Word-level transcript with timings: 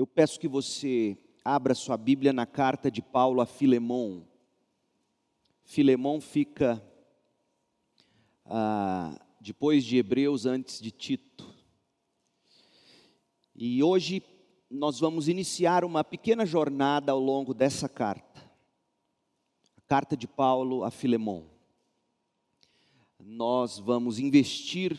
eu 0.00 0.06
peço 0.06 0.40
que 0.40 0.48
você 0.48 1.18
abra 1.44 1.74
sua 1.74 1.94
Bíblia 1.94 2.32
na 2.32 2.46
carta 2.46 2.90
de 2.90 3.02
Paulo 3.02 3.42
a 3.42 3.44
Filemão. 3.44 4.26
Filemão 5.62 6.22
fica 6.22 6.82
ah, 8.46 9.20
depois 9.38 9.84
de 9.84 9.98
Hebreus, 9.98 10.46
antes 10.46 10.80
de 10.80 10.90
Tito. 10.90 11.54
E 13.54 13.82
hoje 13.82 14.22
nós 14.70 14.98
vamos 14.98 15.28
iniciar 15.28 15.84
uma 15.84 16.02
pequena 16.02 16.46
jornada 16.46 17.12
ao 17.12 17.20
longo 17.20 17.52
dessa 17.52 17.86
carta. 17.86 18.40
A 19.76 19.82
carta 19.82 20.16
de 20.16 20.26
Paulo 20.26 20.82
a 20.82 20.90
Filemão. 20.90 21.44
Nós 23.22 23.78
vamos 23.78 24.18
investir 24.18 24.98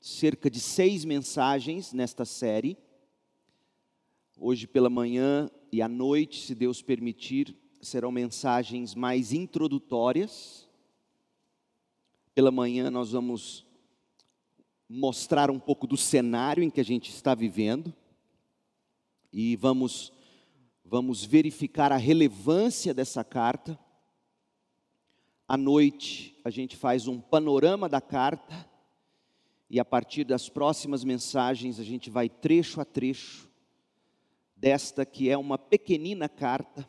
cerca 0.00 0.48
de 0.48 0.60
seis 0.60 1.04
mensagens 1.04 1.92
nesta 1.92 2.24
série. 2.24 2.85
Hoje 4.38 4.66
pela 4.66 4.90
manhã 4.90 5.50
e 5.72 5.80
à 5.80 5.88
noite, 5.88 6.44
se 6.44 6.54
Deus 6.54 6.82
permitir, 6.82 7.56
serão 7.80 8.12
mensagens 8.12 8.94
mais 8.94 9.32
introdutórias. 9.32 10.68
Pela 12.34 12.50
manhã 12.50 12.90
nós 12.90 13.12
vamos 13.12 13.64
mostrar 14.86 15.50
um 15.50 15.58
pouco 15.58 15.86
do 15.86 15.96
cenário 15.96 16.62
em 16.62 16.68
que 16.68 16.82
a 16.82 16.84
gente 16.84 17.08
está 17.08 17.34
vivendo 17.34 17.94
e 19.32 19.56
vamos 19.56 20.12
vamos 20.84 21.24
verificar 21.24 21.90
a 21.90 21.96
relevância 21.96 22.92
dessa 22.92 23.24
carta. 23.24 23.78
À 25.48 25.56
noite 25.56 26.38
a 26.44 26.50
gente 26.50 26.76
faz 26.76 27.08
um 27.08 27.22
panorama 27.22 27.88
da 27.88 28.02
carta 28.02 28.68
e 29.70 29.80
a 29.80 29.84
partir 29.84 30.24
das 30.24 30.50
próximas 30.50 31.02
mensagens 31.02 31.80
a 31.80 31.82
gente 31.82 32.10
vai 32.10 32.28
trecho 32.28 32.82
a 32.82 32.84
trecho 32.84 33.45
desta 34.66 35.06
que 35.06 35.30
é 35.30 35.38
uma 35.38 35.56
pequenina 35.56 36.28
carta, 36.28 36.84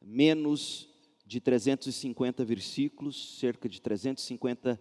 menos 0.00 0.88
de 1.26 1.40
350 1.40 2.44
versículos, 2.44 3.40
cerca 3.40 3.68
de 3.68 3.82
350 3.82 4.80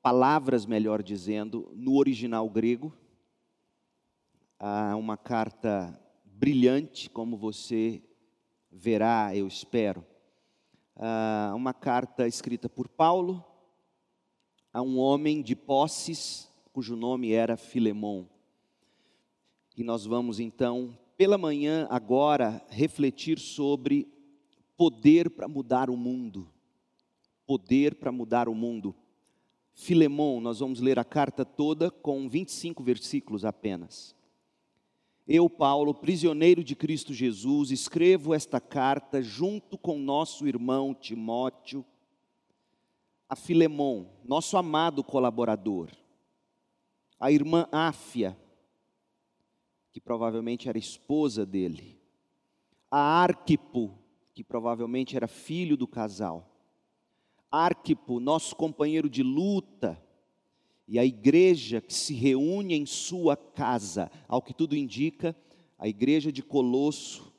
palavras, 0.00 0.64
melhor 0.64 1.02
dizendo, 1.02 1.70
no 1.76 1.98
original 1.98 2.48
grego. 2.48 2.96
Há 4.58 4.96
uma 4.96 5.18
carta 5.18 6.00
brilhante, 6.24 7.10
como 7.10 7.36
você 7.36 8.02
verá, 8.72 9.36
eu 9.36 9.46
espero. 9.46 10.02
Há 10.96 11.52
uma 11.54 11.74
carta 11.74 12.26
escrita 12.26 12.70
por 12.70 12.88
Paulo 12.88 13.44
a 14.72 14.80
um 14.80 14.98
homem 14.98 15.42
de 15.42 15.54
posses, 15.54 16.50
cujo 16.72 16.96
nome 16.96 17.32
era 17.32 17.58
Filemon. 17.58 18.39
E 19.76 19.84
nós 19.84 20.04
vamos 20.04 20.40
então, 20.40 20.96
pela 21.16 21.38
manhã, 21.38 21.86
agora, 21.90 22.64
refletir 22.68 23.38
sobre 23.38 24.08
poder 24.76 25.30
para 25.30 25.46
mudar 25.46 25.90
o 25.90 25.96
mundo. 25.96 26.48
Poder 27.46 27.94
para 27.94 28.10
mudar 28.10 28.48
o 28.48 28.54
mundo. 28.54 28.94
Filemon, 29.72 30.40
nós 30.40 30.60
vamos 30.60 30.80
ler 30.80 30.98
a 30.98 31.04
carta 31.04 31.44
toda 31.44 31.90
com 31.90 32.28
25 32.28 32.82
versículos 32.82 33.44
apenas. 33.44 34.14
Eu, 35.26 35.48
Paulo, 35.48 35.94
prisioneiro 35.94 36.64
de 36.64 36.74
Cristo 36.74 37.14
Jesus, 37.14 37.70
escrevo 37.70 38.34
esta 38.34 38.60
carta 38.60 39.22
junto 39.22 39.78
com 39.78 39.98
nosso 39.98 40.46
irmão 40.48 40.92
Timóteo, 40.92 41.84
a 43.28 43.36
Filemon, 43.36 44.06
nosso 44.24 44.56
amado 44.56 45.04
colaborador, 45.04 45.88
a 47.18 47.30
irmã 47.30 47.68
Áfia, 47.70 48.36
que 49.92 50.00
provavelmente 50.00 50.68
era 50.68 50.78
esposa 50.78 51.44
dele, 51.44 52.00
a 52.90 53.22
Arquipo, 53.22 53.98
que 54.34 54.44
provavelmente 54.44 55.16
era 55.16 55.26
filho 55.26 55.76
do 55.76 55.86
casal, 55.86 56.46
Arquipo, 57.50 58.20
nosso 58.20 58.54
companheiro 58.54 59.10
de 59.10 59.22
luta, 59.22 60.00
e 60.86 60.98
a 60.98 61.04
igreja 61.04 61.80
que 61.80 61.94
se 61.94 62.14
reúne 62.14 62.74
em 62.74 62.86
sua 62.86 63.36
casa, 63.36 64.10
ao 64.26 64.42
que 64.42 64.54
tudo 64.54 64.76
indica, 64.76 65.36
a 65.78 65.88
igreja 65.88 66.32
de 66.32 66.42
Colosso 66.42 67.32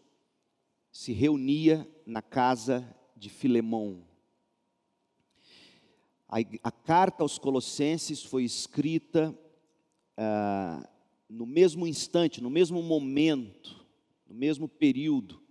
se 0.92 1.14
reunia 1.14 1.88
na 2.06 2.22
casa 2.22 2.86
de 3.16 3.30
Filemão. 3.30 4.04
A, 6.28 6.38
a 6.64 6.72
carta 6.72 7.24
aos 7.24 7.38
Colossenses 7.38 8.24
foi 8.24 8.44
escrita 8.44 9.38
ah, 10.18 10.90
no 11.32 11.46
mesmo 11.46 11.88
instante, 11.88 12.42
no 12.42 12.50
mesmo 12.50 12.84
momento, 12.84 13.86
no 14.28 14.36
mesmo 14.36 14.68
período, 14.68 15.42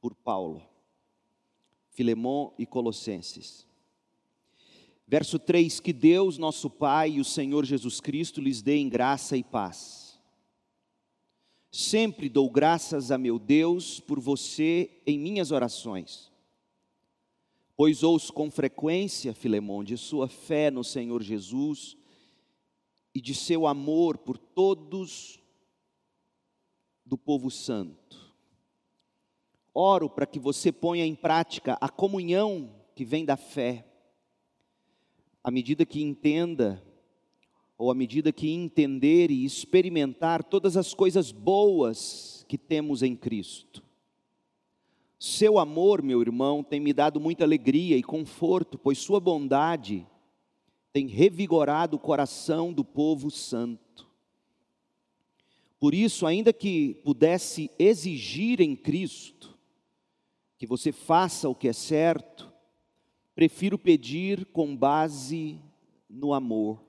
por 0.00 0.14
Paulo. 0.14 0.62
Filemão 1.90 2.52
e 2.58 2.66
Colossenses. 2.66 3.64
Verso 5.06 5.38
3: 5.38 5.78
Que 5.78 5.92
Deus, 5.92 6.36
nosso 6.36 6.68
Pai 6.68 7.12
e 7.12 7.20
o 7.20 7.24
Senhor 7.24 7.64
Jesus 7.64 8.00
Cristo 8.00 8.40
lhes 8.40 8.60
dê 8.60 8.76
em 8.76 8.88
graça 8.88 9.36
e 9.36 9.44
paz. 9.44 10.18
Sempre 11.70 12.28
dou 12.28 12.50
graças 12.50 13.12
a 13.12 13.18
meu 13.18 13.38
Deus 13.38 14.00
por 14.00 14.18
você 14.18 14.90
em 15.06 15.18
minhas 15.18 15.52
orações, 15.52 16.32
pois 17.76 18.02
ouço 18.02 18.32
com 18.32 18.50
frequência, 18.50 19.32
Filemão, 19.32 19.84
de 19.84 19.96
sua 19.96 20.28
fé 20.28 20.70
no 20.70 20.82
Senhor 20.82 21.22
Jesus 21.22 21.96
e 23.14 23.20
de 23.20 23.34
seu 23.34 23.66
amor 23.66 24.18
por 24.18 24.36
todos 24.36 25.40
do 27.04 27.16
povo 27.16 27.50
santo. 27.50 28.34
Oro 29.72 30.10
para 30.10 30.26
que 30.26 30.38
você 30.38 30.72
ponha 30.72 31.04
em 31.04 31.14
prática 31.14 31.78
a 31.80 31.88
comunhão 31.88 32.74
que 32.94 33.04
vem 33.04 33.24
da 33.24 33.36
fé 33.36 33.86
à 35.44 35.50
medida 35.50 35.84
que 35.84 36.02
entenda, 36.02 36.82
ou 37.76 37.90
à 37.90 37.94
medida 37.94 38.32
que 38.32 38.50
entender 38.50 39.30
e 39.30 39.44
experimentar 39.44 40.42
todas 40.42 40.74
as 40.74 40.94
coisas 40.94 41.30
boas 41.30 42.46
que 42.48 42.56
temos 42.56 43.02
em 43.02 43.14
Cristo. 43.14 43.84
Seu 45.18 45.58
amor, 45.58 46.02
meu 46.02 46.22
irmão, 46.22 46.62
tem 46.62 46.80
me 46.80 46.94
dado 46.94 47.20
muita 47.20 47.44
alegria 47.44 47.96
e 47.96 48.02
conforto, 48.02 48.78
pois 48.78 48.96
Sua 48.96 49.20
bondade 49.20 50.06
tem 50.94 51.08
revigorado 51.08 51.96
o 51.96 51.98
coração 51.98 52.72
do 52.72 52.84
povo 52.84 53.28
santo. 53.28 54.08
Por 55.80 55.92
isso, 55.92 56.24
ainda 56.24 56.52
que 56.52 56.94
pudesse 57.02 57.68
exigir 57.80 58.60
em 58.60 58.76
Cristo 58.76 59.58
que 60.56 60.68
você 60.68 60.92
faça 60.92 61.48
o 61.48 61.54
que 61.54 61.66
é 61.66 61.72
certo, 61.72 62.48
prefiro 63.34 63.76
pedir 63.76 64.46
com 64.46 64.76
base 64.76 65.60
no 66.08 66.32
amor. 66.32 66.80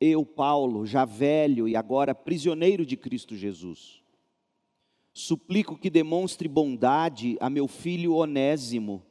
Eu, 0.00 0.26
Paulo, 0.26 0.84
já 0.84 1.04
velho 1.04 1.68
e 1.68 1.76
agora 1.76 2.12
prisioneiro 2.12 2.84
de 2.84 2.96
Cristo 2.96 3.36
Jesus, 3.36 4.02
suplico 5.12 5.78
que 5.78 5.90
demonstre 5.90 6.48
bondade 6.48 7.36
a 7.40 7.48
meu 7.48 7.68
filho 7.68 8.14
Onésimo. 8.14 9.06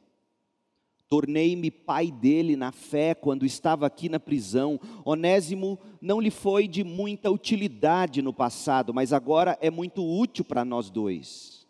Tornei-me 1.10 1.70
pai 1.70 2.10
dele 2.10 2.56
na 2.56 2.72
fé 2.72 3.14
quando 3.14 3.44
estava 3.44 3.86
aqui 3.86 4.08
na 4.08 4.18
prisão. 4.18 4.80
Onésimo 5.04 5.78
não 6.00 6.18
lhe 6.18 6.30
foi 6.30 6.66
de 6.66 6.82
muita 6.82 7.30
utilidade 7.30 8.22
no 8.22 8.32
passado, 8.32 8.94
mas 8.94 9.12
agora 9.12 9.58
é 9.60 9.70
muito 9.70 10.02
útil 10.02 10.46
para 10.46 10.64
nós 10.64 10.88
dois 10.88 11.60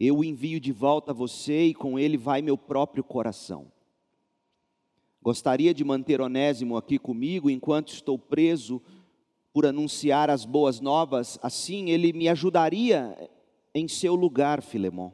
eu 0.00 0.16
o 0.16 0.24
envio 0.24 0.58
de 0.58 0.72
volta 0.72 1.10
a 1.10 1.14
você 1.14 1.66
e 1.66 1.74
com 1.74 1.98
ele 1.98 2.16
vai 2.16 2.40
meu 2.40 2.56
próprio 2.56 3.04
coração. 3.04 3.70
Gostaria 5.22 5.74
de 5.74 5.84
manter 5.84 6.22
Onésimo 6.22 6.74
aqui 6.74 6.98
comigo 6.98 7.50
enquanto 7.50 7.92
estou 7.92 8.18
preso 8.18 8.80
por 9.52 9.66
anunciar 9.66 10.30
as 10.30 10.46
boas 10.46 10.80
novas, 10.80 11.38
assim 11.42 11.90
ele 11.90 12.14
me 12.14 12.28
ajudaria 12.28 13.30
em 13.74 13.86
seu 13.86 14.14
lugar, 14.14 14.62
Filemão. 14.62 15.12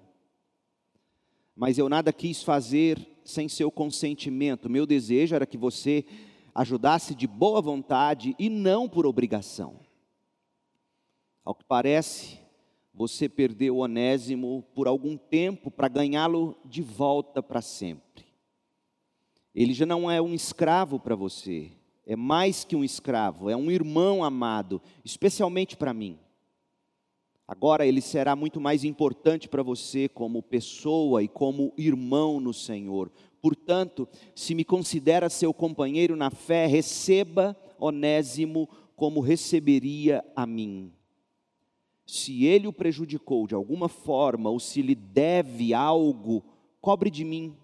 Mas 1.57 1.79
eu 1.79 1.89
nada 1.89 2.13
quis 2.13 2.45
fazer 2.45 3.05
sem 3.27 3.49
seu 3.49 3.71
consentimento. 3.71 4.71
Meu 4.71 4.87
desejo 4.87 5.35
era 5.35 5.47
que 5.47 5.59
você 5.59 6.05
ajudasse 6.55 7.15
de 7.15 7.27
boa 7.27 7.61
vontade 7.61 8.35
e 8.39 8.49
não 8.49 8.89
por 8.89 9.07
obrigação. 9.07 9.81
Ao 11.45 11.55
que 11.55 11.65
parece, 11.65 12.39
você 12.93 13.29
perdeu 13.29 13.77
Onésimo 13.77 14.65
por 14.75 14.89
algum 14.89 15.17
tempo 15.17 15.71
para 15.71 15.87
ganhá-lo 15.87 16.57
de 16.65 16.81
volta 16.81 17.43
para 17.43 17.61
sempre. 17.61 18.25
Ele 19.55 19.75
já 19.75 19.87
não 19.87 20.11
é 20.11 20.21
um 20.21 20.35
escravo 20.35 20.99
para 20.99 21.15
você, 21.15 21.73
é 22.07 22.17
mais 22.17 22.65
que 22.65 22.75
um 22.75 22.85
escravo, 22.85 23.51
é 23.51 23.57
um 23.57 23.71
irmão 23.71 24.25
amado, 24.25 24.81
especialmente 25.05 25.77
para 25.77 25.93
mim. 25.93 26.19
Agora 27.49 27.87
ele 27.87 28.01
será 28.01 28.35
muito 28.35 28.61
mais 28.61 28.83
importante 28.83 29.49
para 29.49 29.63
você 29.63 30.09
como 30.09 30.43
pessoa 30.43 31.23
e 31.23 31.29
como 31.29 31.73
irmão 31.77 32.41
no 32.41 32.53
Senhor. 32.53 33.11
Portanto, 33.41 34.09
se 34.35 34.55
me 34.55 34.65
considera 34.65 35.29
seu 35.29 35.55
companheiro 35.55 36.17
na 36.17 36.31
fé, 36.31 36.67
receba 36.67 37.57
Onésimo 37.79 38.69
como 38.97 39.21
receberia 39.21 40.25
a 40.35 40.45
mim. 40.45 40.93
Se 42.05 42.45
ele 42.45 42.67
o 42.67 42.73
prejudicou 42.73 43.47
de 43.47 43.55
alguma 43.55 43.89
forma 43.89 44.51
ou 44.51 44.59
se 44.59 44.83
lhe 44.83 44.95
deve 44.95 45.73
algo, 45.73 46.43
cobre 46.81 47.11
de 47.11 47.25
mim. 47.25 47.57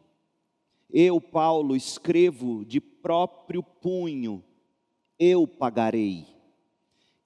Eu, 0.88 1.20
Paulo, 1.20 1.75
escrevo 1.75 2.64
de 2.64 2.81
próprio 2.81 3.62
punho, 3.62 4.44
eu 5.19 5.46
pagarei. 5.46 6.26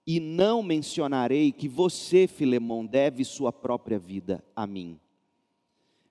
E 0.07 0.21
não 0.21 0.63
mencionarei 0.63 1.51
que 1.51 1.69
você, 1.69 2.29
Filemão, 2.29 2.87
deve 2.87 3.25
sua 3.25 3.53
própria 3.53 3.99
vida 3.99 4.45
a 4.55 4.67
mim. 4.67 5.01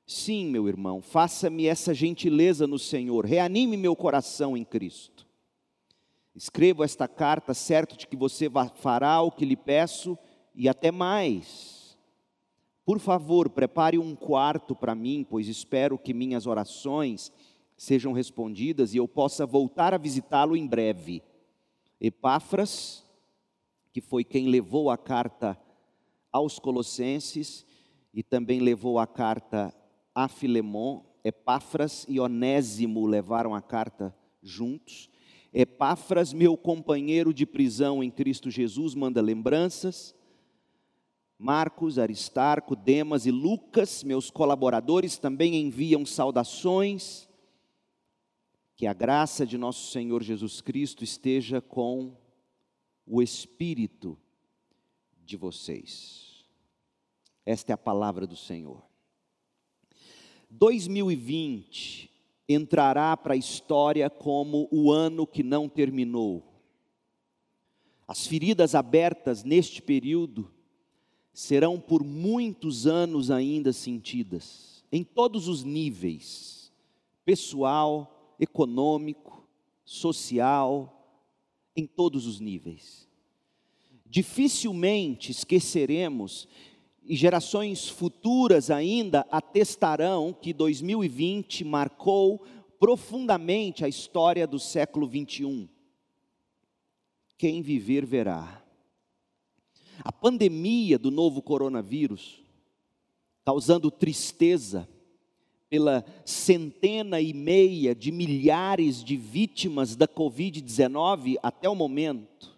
Sim, 0.05 0.47
meu 0.47 0.67
irmão, 0.67 1.01
faça-me 1.01 1.65
essa 1.65 1.93
gentileza 1.93 2.67
no 2.67 2.77
Senhor, 2.77 3.25
reanime 3.25 3.77
meu 3.77 3.95
coração 3.95 4.55
em 4.57 4.63
Cristo. 4.63 5.25
Escrevo 6.35 6.83
esta 6.83 7.07
carta 7.07 7.53
certo 7.53 7.97
de 7.97 8.05
que 8.05 8.15
você 8.15 8.49
fará 8.75 9.21
o 9.21 9.31
que 9.31 9.45
lhe 9.45 9.55
peço 9.55 10.17
e 10.53 10.67
até 10.67 10.91
mais. 10.91 11.97
Por 12.85 12.99
favor, 12.99 13.49
prepare 13.49 13.97
um 13.97 14.13
quarto 14.13 14.75
para 14.75 14.93
mim, 14.93 15.25
pois 15.27 15.47
espero 15.47 15.97
que 15.97 16.13
minhas 16.13 16.45
orações 16.45 17.31
sejam 17.77 18.11
respondidas 18.11 18.93
e 18.93 18.97
eu 18.97 19.07
possa 19.07 19.45
voltar 19.45 19.93
a 19.93 19.97
visitá-lo 19.97 20.55
em 20.55 20.67
breve. 20.67 21.23
Epáfras, 21.99 23.04
que 23.95 24.01
foi 24.01 24.25
quem 24.25 24.49
levou 24.49 24.89
a 24.89 24.97
carta 24.97 25.57
aos 26.29 26.59
Colossenses 26.59 27.65
e 28.13 28.21
também 28.21 28.59
levou 28.59 28.99
a 28.99 29.07
carta 29.07 29.73
a 30.13 30.27
Filemon, 30.27 31.01
Epáfras 31.23 32.05
e 32.09 32.19
Onésimo 32.19 33.07
levaram 33.07 33.55
a 33.55 33.61
carta 33.61 34.13
juntos. 34.43 35.09
Epáfras, 35.53 36.33
meu 36.33 36.57
companheiro 36.57 37.33
de 37.33 37.45
prisão 37.45 38.03
em 38.03 38.11
Cristo 38.11 38.51
Jesus, 38.51 38.93
manda 38.93 39.21
lembranças. 39.21 40.13
Marcos, 41.39 41.97
Aristarco, 41.97 42.75
Demas 42.75 43.25
e 43.25 43.31
Lucas, 43.31 44.03
meus 44.03 44.29
colaboradores, 44.29 45.17
também 45.17 45.55
enviam 45.55 46.05
saudações. 46.05 47.29
Que 48.75 48.87
a 48.87 48.93
graça 48.93 49.45
de 49.45 49.57
nosso 49.57 49.89
Senhor 49.89 50.21
Jesus 50.21 50.59
Cristo 50.59 51.01
esteja 51.01 51.61
com 51.61 52.24
o 53.05 53.21
espírito 53.21 54.17
de 55.23 55.37
vocês. 55.37 56.45
Esta 57.45 57.71
é 57.71 57.75
a 57.75 57.77
palavra 57.77 58.25
do 58.25 58.35
Senhor. 58.35 58.83
2020 60.49 62.09
entrará 62.47 63.15
para 63.17 63.33
a 63.33 63.37
história 63.37 64.09
como 64.09 64.67
o 64.71 64.91
ano 64.91 65.25
que 65.27 65.43
não 65.43 65.67
terminou. 65.67 66.43
As 68.07 68.25
feridas 68.25 68.75
abertas 68.75 69.43
neste 69.43 69.81
período 69.81 70.51
serão 71.33 71.79
por 71.79 72.03
muitos 72.03 72.87
anos 72.87 73.29
ainda 73.29 73.73
sentidas, 73.73 74.83
em 74.91 75.03
todos 75.03 75.47
os 75.47 75.63
níveis 75.63 76.55
pessoal, 77.25 78.35
econômico, 78.39 79.43
social, 79.83 80.94
em 81.75 81.85
todos 81.85 82.25
os 82.25 82.39
níveis. 82.39 83.07
Dificilmente 84.05 85.31
esqueceremos 85.31 86.47
e 87.03 87.15
gerações 87.15 87.87
futuras 87.87 88.71
ainda 88.71 89.25
atestarão 89.29 90.33
que 90.33 90.53
2020 90.53 91.63
marcou 91.63 92.45
profundamente 92.79 93.83
a 93.83 93.87
história 93.87 94.47
do 94.47 94.59
século 94.59 95.07
21. 95.07 95.67
Quem 97.37 97.61
viver 97.61 98.05
verá. 98.05 98.63
A 99.99 100.11
pandemia 100.11 100.97
do 100.97 101.11
novo 101.11 101.41
coronavírus, 101.41 102.43
causando 103.43 103.91
tristeza 103.91 104.87
pela 105.75 106.05
centena 106.23 107.19
e 107.19 107.33
meia 107.33 107.93
de 107.93 108.09
milhares 108.09 109.03
de 109.03 109.17
vítimas 109.17 109.93
da 109.93 110.07
Covid-19 110.07 111.35
até 111.43 111.67
o 111.67 111.75
momento, 111.75 112.57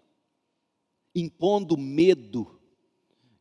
impondo 1.15 1.75
medo, 1.75 2.59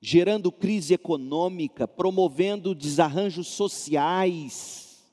gerando 0.01 0.51
crise 0.51 0.95
econômica, 0.95 1.87
promovendo 1.87 2.75
desarranjos 2.75 3.49
sociais. 3.49 5.05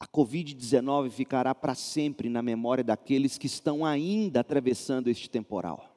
A 0.00 0.06
Covid-19 0.06 1.10
ficará 1.10 1.54
para 1.54 1.74
sempre 1.74 2.30
na 2.30 2.40
memória 2.40 2.82
daqueles 2.82 3.36
que 3.36 3.46
estão 3.46 3.84
ainda 3.84 4.40
atravessando 4.40 5.08
este 5.08 5.28
temporal. 5.28 5.94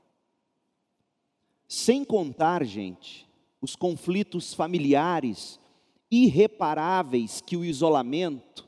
Sem 1.70 2.04
contar, 2.04 2.66
gente, 2.66 3.26
os 3.62 3.78
conflitos 3.78 4.54
familiares 4.54 5.61
irreparáveis 6.12 7.40
que 7.40 7.56
o 7.56 7.64
isolamento, 7.64 8.68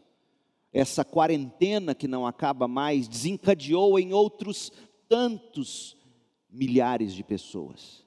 essa 0.72 1.04
quarentena 1.04 1.94
que 1.94 2.08
não 2.08 2.26
acaba 2.26 2.68
mais, 2.68 3.08
desencadeou 3.08 4.00
em 4.00 4.14
outros 4.14 4.72
tantos 5.10 5.98
milhares 6.50 7.14
de 7.14 7.24
pessoas. 7.24 8.06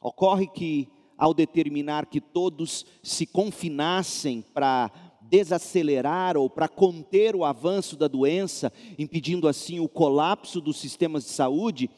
Ocorre 0.00 0.46
que, 0.46 0.88
ao 1.16 1.32
determinar 1.32 2.06
que 2.06 2.20
todos 2.20 2.84
se 3.02 3.26
confinassem 3.26 4.42
para 4.42 4.90
desacelerar 5.22 6.36
ou 6.36 6.50
para 6.50 6.68
conter 6.68 7.36
o 7.36 7.44
avanço 7.44 7.96
da 7.96 8.08
doença, 8.08 8.72
impedindo 8.98 9.46
assim 9.48 9.78
o 9.78 9.88
colapso 9.88 10.60
dos 10.60 10.78
sistemas 10.78 11.24
de 11.24 11.30
saúde, 11.30 11.88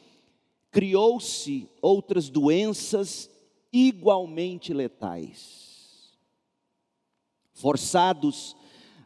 criou-se 0.71 1.69
outras 1.81 2.29
doenças 2.29 3.29
igualmente 3.71 4.73
letais. 4.73 5.72
Forçados 7.53 8.55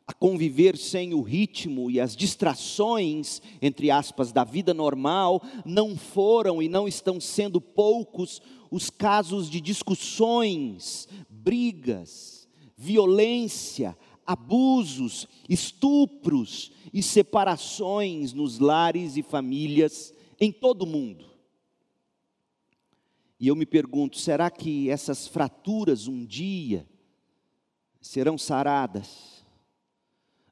a 0.08 0.14
conviver 0.14 0.78
sem 0.78 1.14
o 1.14 1.22
ritmo 1.22 1.92
e 1.92 2.00
as 2.00 2.16
distrações, 2.16 3.42
entre 3.62 3.92
aspas, 3.92 4.32
da 4.32 4.46
vida 4.46 4.74
normal, 4.74 5.44
não 5.66 5.98
foram 5.98 6.62
e 6.62 6.70
não 6.70 6.88
estão 6.88 7.20
sendo 7.20 7.60
poucos 7.60 8.42
os 8.72 8.90
casos 8.90 9.50
de 9.50 9.60
discussões, 9.60 11.10
brigas, 11.30 12.48
violência, 12.78 13.98
abusos, 14.26 15.28
estupros 15.50 16.72
e 16.94 17.04
separações 17.04 18.32
nos 18.32 18.60
lares 18.60 19.18
e 19.18 19.24
famílias 19.24 20.14
em 20.40 20.54
todo 20.54 20.84
o 20.84 20.88
mundo. 20.88 21.26
E 23.40 23.48
eu 23.50 23.56
me 23.58 23.66
pergunto: 23.66 24.18
será 24.18 24.50
que 24.50 24.90
essas 24.90 25.28
fraturas 25.28 26.08
um 26.08 26.26
dia 26.26 26.88
serão 28.08 28.38
saradas? 28.38 29.46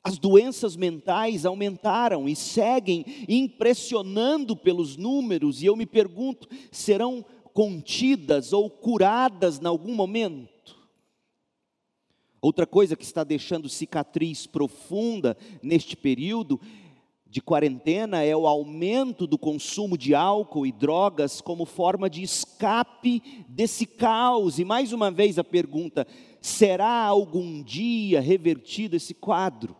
As 0.03 0.19
doenças 0.19 0.75
mentais 0.75 1.45
aumentaram 1.45 2.29
e 2.29 2.35
seguem 2.35 3.03
impressionando 3.27 4.55
pelos 4.55 4.95
números, 4.95 5.63
e 5.63 5.65
eu 5.65 5.75
me 5.75 5.85
pergunto: 5.85 6.47
serão 6.71 7.25
contidas 7.53 8.53
ou 8.53 8.69
curadas 8.69 9.59
em 9.59 9.65
algum 9.65 9.95
momento? 9.95 10.77
Outra 12.39 12.67
coisa 12.67 12.95
que 12.95 13.03
está 13.03 13.23
deixando 13.23 13.67
cicatriz 13.67 14.45
profunda 14.45 15.35
neste 15.63 15.97
período 15.97 16.61
de 17.25 17.41
quarentena 17.41 18.21
é 18.21 18.33
o 18.33 18.45
aumento 18.45 19.25
do 19.25 19.37
consumo 19.37 19.97
de 19.97 20.13
álcool 20.13 20.65
e 20.65 20.71
drogas 20.71 21.41
como 21.41 21.65
forma 21.65 22.09
de 22.09 22.21
escape 22.21 23.45
desse 23.49 23.85
caos. 23.85 24.59
E 24.59 24.63
mais 24.63 24.93
uma 24.93 25.09
vez 25.09 25.39
a 25.39 25.43
pergunta: 25.43 26.07
será 26.45 27.03
algum 27.05 27.63
dia 27.63 28.21
revertido 28.21 28.95
esse 28.95 29.13
quadro? 29.13 29.75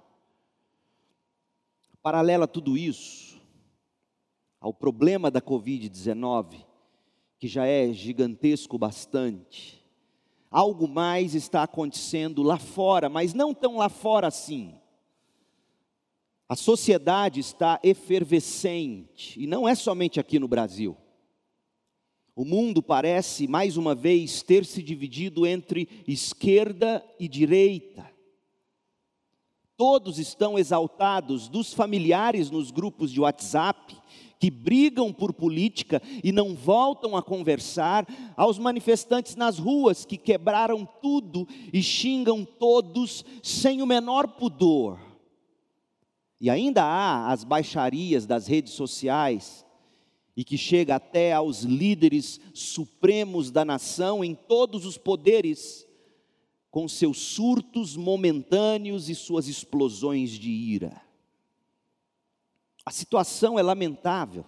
Paralela 2.01 2.45
a 2.45 2.48
tudo 2.48 2.77
isso, 2.77 3.39
ao 4.60 4.74
problema 4.74 5.29
da 5.29 5.41
Covid-19, 5.41 6.65
que 7.38 7.48
já 7.48 7.65
é 7.65 7.91
gigantesco 7.93 8.77
bastante, 8.77 9.84
algo 10.50 10.88
mais 10.88 11.36
está 11.36 11.63
acontecendo 11.63 12.41
lá 12.41 12.57
fora, 12.57 13.10
mas 13.10 13.34
não 13.34 13.53
tão 13.53 13.77
lá 13.77 13.89
fora 13.89 14.27
assim. 14.27 14.74
A 16.48 16.55
sociedade 16.55 17.39
está 17.39 17.79
efervescente, 17.84 19.39
e 19.41 19.48
não 19.48 19.67
é 19.67 19.75
somente 19.75 20.19
aqui 20.19 20.39
no 20.39 20.48
Brasil. 20.48 20.98
O 22.36 22.44
mundo 22.44 22.84
parece, 22.84 23.48
mais 23.48 23.77
uma 23.77 23.96
vez, 23.96 24.44
ter 24.44 24.65
se 24.65 24.84
dividido 24.84 25.48
entre 25.48 25.88
esquerda 26.06 27.01
e 27.18 27.30
direita. 27.30 28.12
Todos 29.77 30.20
estão 30.20 30.60
exaltados, 30.60 31.48
dos 31.48 31.74
familiares 31.74 32.51
nos 32.51 32.72
grupos 32.72 33.10
de 33.10 33.22
WhatsApp, 33.22 33.96
que 34.38 34.51
brigam 34.51 35.13
por 35.13 35.34
política 35.34 36.01
e 36.22 36.34
não 36.34 36.54
voltam 36.54 37.15
a 37.15 37.24
conversar, 37.24 38.06
aos 38.36 38.60
manifestantes 38.60 39.38
nas 39.38 39.58
ruas 39.58 40.04
que 40.04 40.18
quebraram 40.18 40.86
tudo 41.01 41.48
e 41.72 41.82
xingam 41.82 42.44
todos 42.44 43.24
sem 43.42 43.82
o 43.82 43.86
menor 43.86 44.27
pudor. 44.27 45.00
E 46.39 46.50
ainda 46.50 46.84
há 46.84 47.32
as 47.32 47.46
baixarias 47.46 48.25
das 48.25 48.46
redes 48.46 48.74
sociais 48.74 49.64
e 50.36 50.44
que 50.44 50.58
chega 50.58 50.96
até 50.96 51.34
aos 51.34 51.62
líderes 51.62 52.39
supremos 52.54 53.51
da 53.51 53.63
nação 53.63 54.24
em 54.24 54.36
todos 54.36 54.86
os 54.86 54.98
poderes, 54.98 55.88
com 56.70 56.88
seus 56.88 57.18
surtos 57.18 57.96
momentâneos 57.96 59.10
e 59.10 59.15
suas 59.15 59.48
explosões 59.48 60.32
de 60.32 60.50
ira. 60.50 61.01
A 62.86 62.92
situação 62.92 63.58
é 63.58 63.63
lamentável 63.63 64.46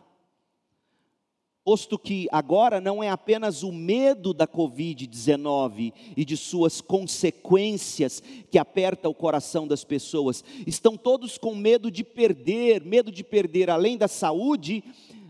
posto 1.67 1.99
que 1.99 2.29
agora 2.31 2.79
não 2.79 3.03
é 3.03 3.09
apenas 3.09 3.61
o 3.61 3.73
medo 3.73 4.33
da 4.33 4.47
Covid-19 4.47 5.91
e 6.15 6.23
de 6.23 6.37
suas 6.37 6.79
consequências 6.79 8.23
que 8.49 8.57
aperta 8.57 9.09
o 9.09 9.13
coração 9.13 9.67
das 9.67 9.83
pessoas, 9.83 10.45
estão 10.65 10.95
todos 10.95 11.37
com 11.37 11.53
medo 11.53 11.91
de 11.91 12.05
perder, 12.05 12.85
medo 12.85 13.11
de 13.11 13.21
perder 13.21 13.69
além 13.69 13.97
da 13.97 14.07
saúde, 14.07 14.81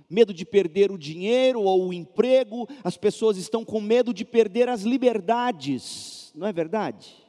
medo 0.09 0.33
de 0.33 0.45
perder 0.45 0.91
o 0.91 0.97
dinheiro 0.97 1.61
ou 1.61 1.87
o 1.87 1.93
emprego, 1.93 2.67
as 2.83 2.97
pessoas 2.97 3.37
estão 3.37 3.65
com 3.65 3.81
medo 3.81 4.13
de 4.13 4.23
perder 4.23 4.69
as 4.69 4.83
liberdades, 4.83 6.31
não 6.35 6.47
é 6.47 6.53
verdade? 6.53 7.25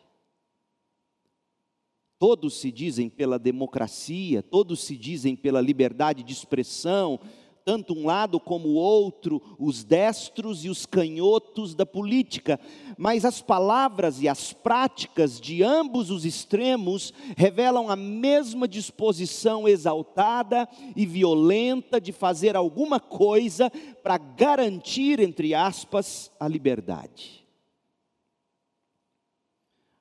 Todos 2.18 2.60
se 2.60 2.72
dizem 2.72 3.08
pela 3.08 3.38
democracia, 3.38 4.42
todos 4.42 4.80
se 4.80 4.96
dizem 4.96 5.36
pela 5.36 5.60
liberdade 5.60 6.22
de 6.22 6.32
expressão, 6.32 7.20
tanto 7.68 7.92
um 7.92 8.06
lado 8.06 8.40
como 8.40 8.68
o 8.68 8.74
outro, 8.76 9.42
os 9.58 9.84
destros 9.84 10.64
e 10.64 10.70
os 10.70 10.86
canhotos 10.86 11.74
da 11.74 11.84
política, 11.84 12.58
mas 12.96 13.26
as 13.26 13.42
palavras 13.42 14.22
e 14.22 14.26
as 14.26 14.54
práticas 14.54 15.38
de 15.38 15.62
ambos 15.62 16.10
os 16.10 16.24
extremos 16.24 17.12
revelam 17.36 17.90
a 17.90 17.94
mesma 17.94 18.66
disposição 18.66 19.68
exaltada 19.68 20.66
e 20.96 21.04
violenta 21.04 22.00
de 22.00 22.10
fazer 22.10 22.56
alguma 22.56 22.98
coisa 22.98 23.70
para 24.02 24.16
garantir, 24.16 25.20
entre 25.20 25.52
aspas, 25.52 26.32
a 26.40 26.48
liberdade. 26.48 27.46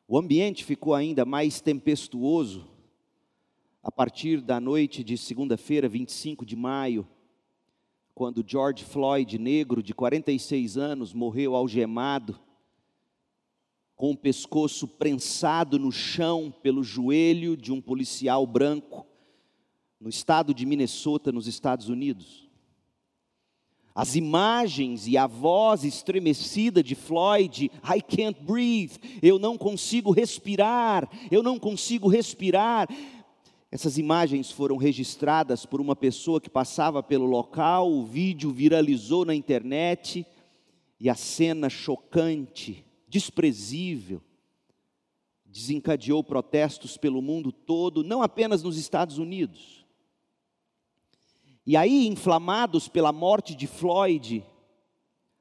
O 0.08 0.18
ambiente 0.18 0.64
ficou 0.64 0.94
ainda 0.94 1.26
mais 1.26 1.60
tempestuoso 1.60 2.66
a 3.84 3.92
partir 3.92 4.40
da 4.40 4.58
noite 4.58 5.04
de 5.04 5.18
segunda-feira, 5.18 5.90
25 5.90 6.46
de 6.46 6.56
maio, 6.56 7.06
quando 8.18 8.44
George 8.44 8.84
Floyd, 8.84 9.38
negro 9.38 9.84
de 9.84 9.94
46 9.94 10.76
anos, 10.76 11.14
morreu 11.14 11.56
algemado, 11.56 12.40
com 13.96 14.10
o 14.10 14.18
pescoço 14.18 14.88
prensado 14.88 15.78
no 15.78 15.92
chão 15.92 16.52
pelo 16.64 16.84
joelho 16.84 17.56
de 17.56 17.72
um 17.72 17.80
policial 17.80 18.48
branco, 18.48 19.06
no 20.02 20.10
estado 20.10 20.52
de 20.52 20.66
Minnesota, 20.66 21.32
nos 21.32 21.46
Estados 21.46 21.90
Unidos. 21.90 22.50
As 23.94 24.16
imagens 24.16 25.08
e 25.08 25.16
a 25.16 25.28
voz 25.28 25.84
estremecida 25.84 26.82
de 26.82 26.96
Floyd, 26.96 27.72
I 27.84 28.02
can't 28.02 28.40
breathe, 28.42 28.98
eu 29.22 29.38
não 29.38 29.60
consigo 29.60 30.12
respirar, 30.12 31.08
eu 31.30 31.44
não 31.44 31.60
consigo 31.60 32.08
respirar, 32.08 32.88
essas 33.70 33.98
imagens 33.98 34.50
foram 34.50 34.78
registradas 34.78 35.66
por 35.66 35.82
uma 35.82 35.96
pessoa 35.96 36.40
que 36.40 36.50
passava 36.50 37.04
pelo 37.04 37.26
local, 37.26 37.92
o 37.92 38.06
vídeo 38.06 38.52
viralizou 38.52 39.26
na 39.26 39.36
internet 39.36 40.26
e 41.00 41.10
a 41.10 41.16
cena 41.16 41.70
chocante, 41.70 42.86
desprezível, 43.08 44.22
desencadeou 45.46 46.24
protestos 46.24 46.98
pelo 46.98 47.22
mundo 47.22 47.52
todo, 47.52 48.04
não 48.04 48.22
apenas 48.22 48.64
nos 48.64 48.78
Estados 48.78 49.18
Unidos. 49.18 49.86
E 51.66 51.76
aí, 51.76 52.08
inflamados 52.08 52.88
pela 52.88 53.12
morte 53.12 53.54
de 53.54 53.68
Floyd, 53.68 54.46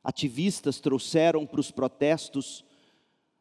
ativistas 0.03 0.81
trouxeram 0.81 1.47
para 1.47 1.61
os 1.61 1.71
protestos 1.71 2.65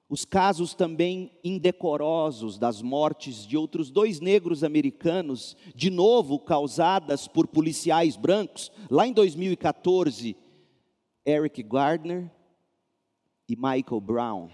os 0.07 0.24
casos 0.24 0.75
também 0.75 1.31
indecorosos 1.43 2.57
das 2.59 2.81
mortes 2.81 3.45
de 3.45 3.57
outros 3.57 3.89
dois 3.89 4.19
negros 4.19 4.63
americanos, 4.63 5.57
de 5.74 5.89
novo 5.89 6.38
causadas 6.38 7.27
por 7.27 7.47
policiais 7.47 8.15
brancos, 8.15 8.71
lá 8.89 9.07
em 9.07 9.13
2014, 9.13 10.35
Eric 11.25 11.63
Gardner 11.63 12.31
e 13.50 13.55
Michael 13.55 14.01
Brown. 14.01 14.50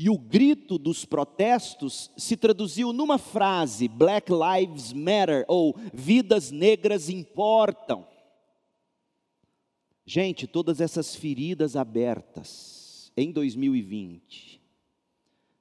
E 0.00 0.08
o 0.08 0.16
grito 0.16 0.78
dos 0.78 1.04
protestos 1.04 2.10
se 2.16 2.36
traduziu 2.36 2.92
numa 2.92 3.18
frase: 3.18 3.88
Black 3.88 4.30
Lives 4.32 4.92
Matter, 4.92 5.44
ou 5.48 5.74
vidas 5.92 6.52
negras 6.52 7.08
importam. 7.08 8.06
Gente, 10.06 10.46
todas 10.46 10.80
essas 10.80 11.16
feridas 11.16 11.74
abertas, 11.74 12.77
em 13.20 13.32
2020, 13.32 14.60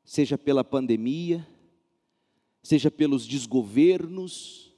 seja 0.03 0.37
pela 0.37 0.63
pandemia, 0.63 1.45
seja 2.61 2.91
pelos 2.91 3.25
desgovernos, 3.25 4.71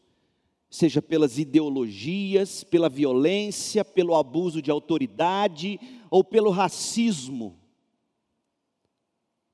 seja 0.69 1.01
pelas 1.01 1.38
ideologias, 1.38 2.63
pela 2.63 2.88
violência, 2.88 3.83
pelo 3.83 4.15
abuso 4.15 4.62
de 4.62 4.71
autoridade 4.71 5.77
ou 6.09 6.24
pelo 6.24 6.51
racismo. 6.51 7.59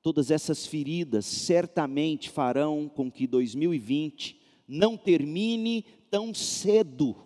Todas 0.02 0.30
essas 0.30 0.64
feridas 0.64 1.26
certamente 1.26 2.30
farão 2.30 2.88
com 2.88 3.10
que 3.10 3.26
2020 3.26 4.40
não 4.68 4.96
termine 4.96 5.84
tão 6.08 6.32
cedo. 6.32 7.25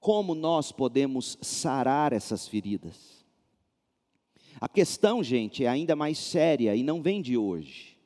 Como 0.00 0.34
nós 0.34 0.72
podemos 0.72 1.36
sarar 1.42 2.14
essas 2.14 2.48
feridas? 2.48 3.24
A 4.58 4.68
questão, 4.68 5.22
gente, 5.22 5.64
é 5.64 5.68
ainda 5.68 5.94
mais 5.94 6.18
séria 6.18 6.74
e 6.74 6.82
não 6.82 7.02
vem 7.02 7.20
de 7.20 7.36
hoje. 7.36 7.98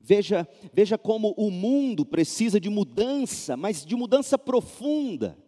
Veja, 0.00 0.48
veja 0.72 0.98
como 0.98 1.32
o 1.36 1.50
mundo 1.50 2.04
precisa 2.04 2.60
de 2.60 2.68
mudança, 2.68 3.56
mas 3.56 3.84
de 3.86 3.94
mudança 3.94 4.36
profunda. 4.36 5.38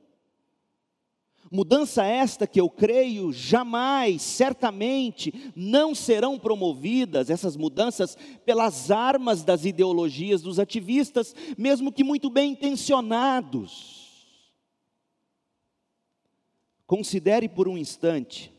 Mudança 1.50 2.04
esta 2.04 2.46
que 2.46 2.60
eu 2.60 2.70
creio 2.70 3.32
jamais, 3.32 4.22
certamente, 4.22 5.52
não 5.56 5.94
serão 5.94 6.38
promovidas, 6.38 7.30
essas 7.30 7.56
mudanças, 7.56 8.16
pelas 8.44 8.90
armas 8.92 9.42
das 9.42 9.64
ideologias 9.64 10.42
dos 10.42 10.60
ativistas, 10.60 11.34
mesmo 11.58 11.90
que 11.90 12.04
muito 12.04 12.30
bem 12.30 12.52
intencionados. 12.52 13.99
Considere 16.90 17.48
por 17.48 17.68
um 17.68 17.78
instante 17.78 18.52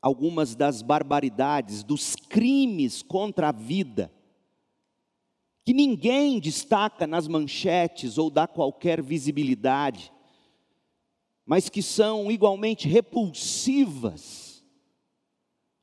algumas 0.00 0.54
das 0.54 0.80
barbaridades, 0.80 1.84
dos 1.84 2.16
crimes 2.16 3.02
contra 3.02 3.50
a 3.50 3.52
vida, 3.52 4.10
que 5.62 5.74
ninguém 5.74 6.40
destaca 6.40 7.06
nas 7.06 7.28
manchetes 7.28 8.16
ou 8.16 8.30
dá 8.30 8.46
qualquer 8.46 9.02
visibilidade, 9.02 10.10
mas 11.44 11.68
que 11.68 11.82
são 11.82 12.32
igualmente 12.32 12.88
repulsivas 12.88 14.64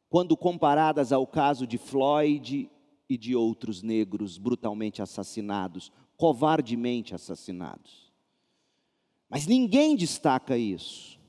quando 0.09 0.35
comparadas 0.35 1.11
ao 1.11 1.27
caso 1.27 1.67
de 1.67 1.77
Floyd 1.77 2.71
e 3.07 3.17
de 3.19 3.35
outros 3.35 3.83
negros 3.83 4.39
brutalmente 4.39 4.99
assassinados, 4.99 5.91
covardemente 6.17 7.13
assassinados. 7.13 8.11
Mas 9.29 9.45
ninguém 9.45 9.95
destaca 9.95 10.57
isso. 10.57 11.20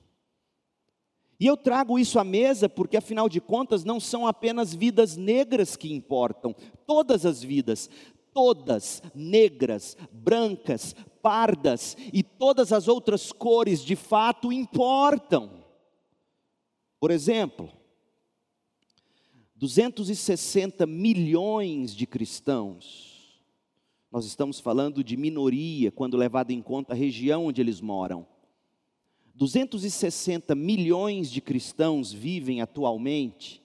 E 1.42 1.46
eu 1.46 1.56
trago 1.56 1.98
isso 1.98 2.20
à 2.20 2.24
mesa 2.24 2.68
porque, 2.68 2.96
afinal 2.96 3.28
de 3.28 3.40
contas, 3.40 3.82
não 3.82 3.98
são 3.98 4.28
apenas 4.28 4.72
vidas 4.72 5.16
negras 5.16 5.74
que 5.74 5.92
importam, 5.92 6.54
todas 6.86 7.26
as 7.26 7.42
vidas, 7.42 7.90
todas 8.32 9.02
negras, 9.12 9.96
brancas, 10.12 10.94
pardas 11.20 11.96
e 12.12 12.22
todas 12.22 12.72
as 12.72 12.86
outras 12.86 13.32
cores 13.32 13.84
de 13.84 13.96
fato 13.96 14.52
importam. 14.52 15.64
Por 17.00 17.10
exemplo, 17.10 17.68
260 19.56 20.86
milhões 20.86 21.92
de 21.92 22.06
cristãos, 22.06 23.42
nós 24.12 24.26
estamos 24.26 24.60
falando 24.60 25.02
de 25.02 25.16
minoria 25.16 25.90
quando 25.90 26.16
levado 26.16 26.52
em 26.52 26.62
conta 26.62 26.92
a 26.92 26.96
região 26.96 27.46
onde 27.46 27.60
eles 27.60 27.80
moram. 27.80 28.31
260 29.34 30.54
milhões 30.54 31.30
de 31.30 31.40
cristãos 31.40 32.12
vivem 32.12 32.60
atualmente 32.60 33.62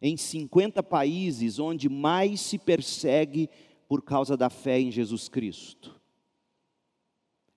em 0.00 0.16
50 0.16 0.82
países 0.82 1.58
onde 1.58 1.88
mais 1.88 2.40
se 2.40 2.58
persegue 2.58 3.50
por 3.88 4.02
causa 4.02 4.36
da 4.36 4.48
fé 4.48 4.80
em 4.80 4.90
Jesus 4.90 5.28
Cristo. 5.28 6.00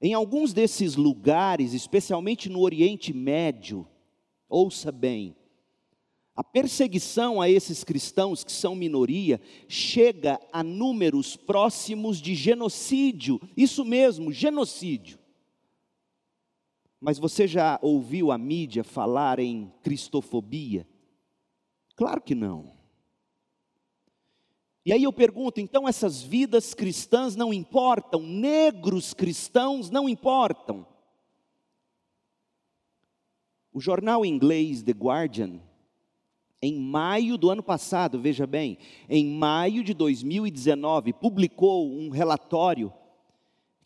Em 0.01 0.13
alguns 0.13 0.51
desses 0.51 0.97
lugares, 0.97 1.73
especialmente 1.73 2.49
no 2.49 2.59
Oriente 2.59 3.13
Médio, 3.13 3.87
ouça 4.49 4.91
bem, 4.91 5.35
A 6.35 6.43
perseguição 6.43 7.39
a 7.39 7.47
esses 7.47 7.83
cristãos 7.83 8.43
que 8.43 8.51
são 8.51 8.73
minoria 8.73 9.39
chega 9.67 10.39
a 10.51 10.63
números 10.63 11.35
próximos 11.35 12.19
de 12.19 12.33
genocídio, 12.33 13.39
isso 13.55 13.85
mesmo, 13.85 14.31
genocídio. 14.31 15.19
Mas 17.03 17.19
você 17.19 17.45
já 17.45 17.77
ouviu 17.81 18.31
a 18.31 18.37
mídia 18.37 18.81
falar 18.81 19.37
em 19.37 19.69
cristofobia? 19.83 20.87
Claro 21.97 22.21
que 22.21 22.33
não. 22.33 22.77
E 24.85 24.93
aí 24.93 25.03
eu 25.03 25.11
pergunto, 25.11 25.59
então 25.59 25.85
essas 25.85 26.21
vidas 26.21 26.73
cristãs 26.73 27.35
não 27.35 27.53
importam, 27.53 28.21
negros 28.21 29.13
cristãos 29.13 29.89
não 29.89 30.07
importam. 30.07 30.87
O 33.73 33.81
jornal 33.81 34.25
inglês 34.25 34.81
The 34.81 34.93
Guardian, 34.93 35.59
em 36.61 36.79
maio 36.79 37.37
do 37.37 37.49
ano 37.49 37.61
passado, 37.61 38.17
veja 38.17 38.47
bem, 38.47 38.77
em 39.09 39.25
maio 39.25 39.83
de 39.83 39.93
2019, 39.93 41.11
publicou 41.11 41.85
um 41.85 42.07
relatório 42.07 42.93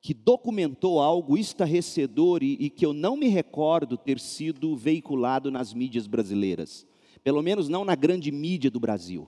que 0.07 0.13
documentou 0.13 1.01
algo 1.01 1.37
estarrecedor 1.37 2.41
e, 2.41 2.53
e, 2.61 2.69
que 2.69 2.85
eu 2.85 2.93
não 2.93 3.17
me 3.17 3.27
recordo 3.27 3.97
ter 3.97 4.21
sido 4.21 4.73
veiculado 4.73 5.51
nas 5.51 5.73
mídias 5.73 6.07
brasileiras, 6.07 6.87
pelo 7.21 7.41
menos 7.41 7.67
não 7.67 7.83
na 7.83 7.93
grande 7.93 8.31
mídia 8.31 8.71
do 8.71 8.79
Brasil. 8.79 9.27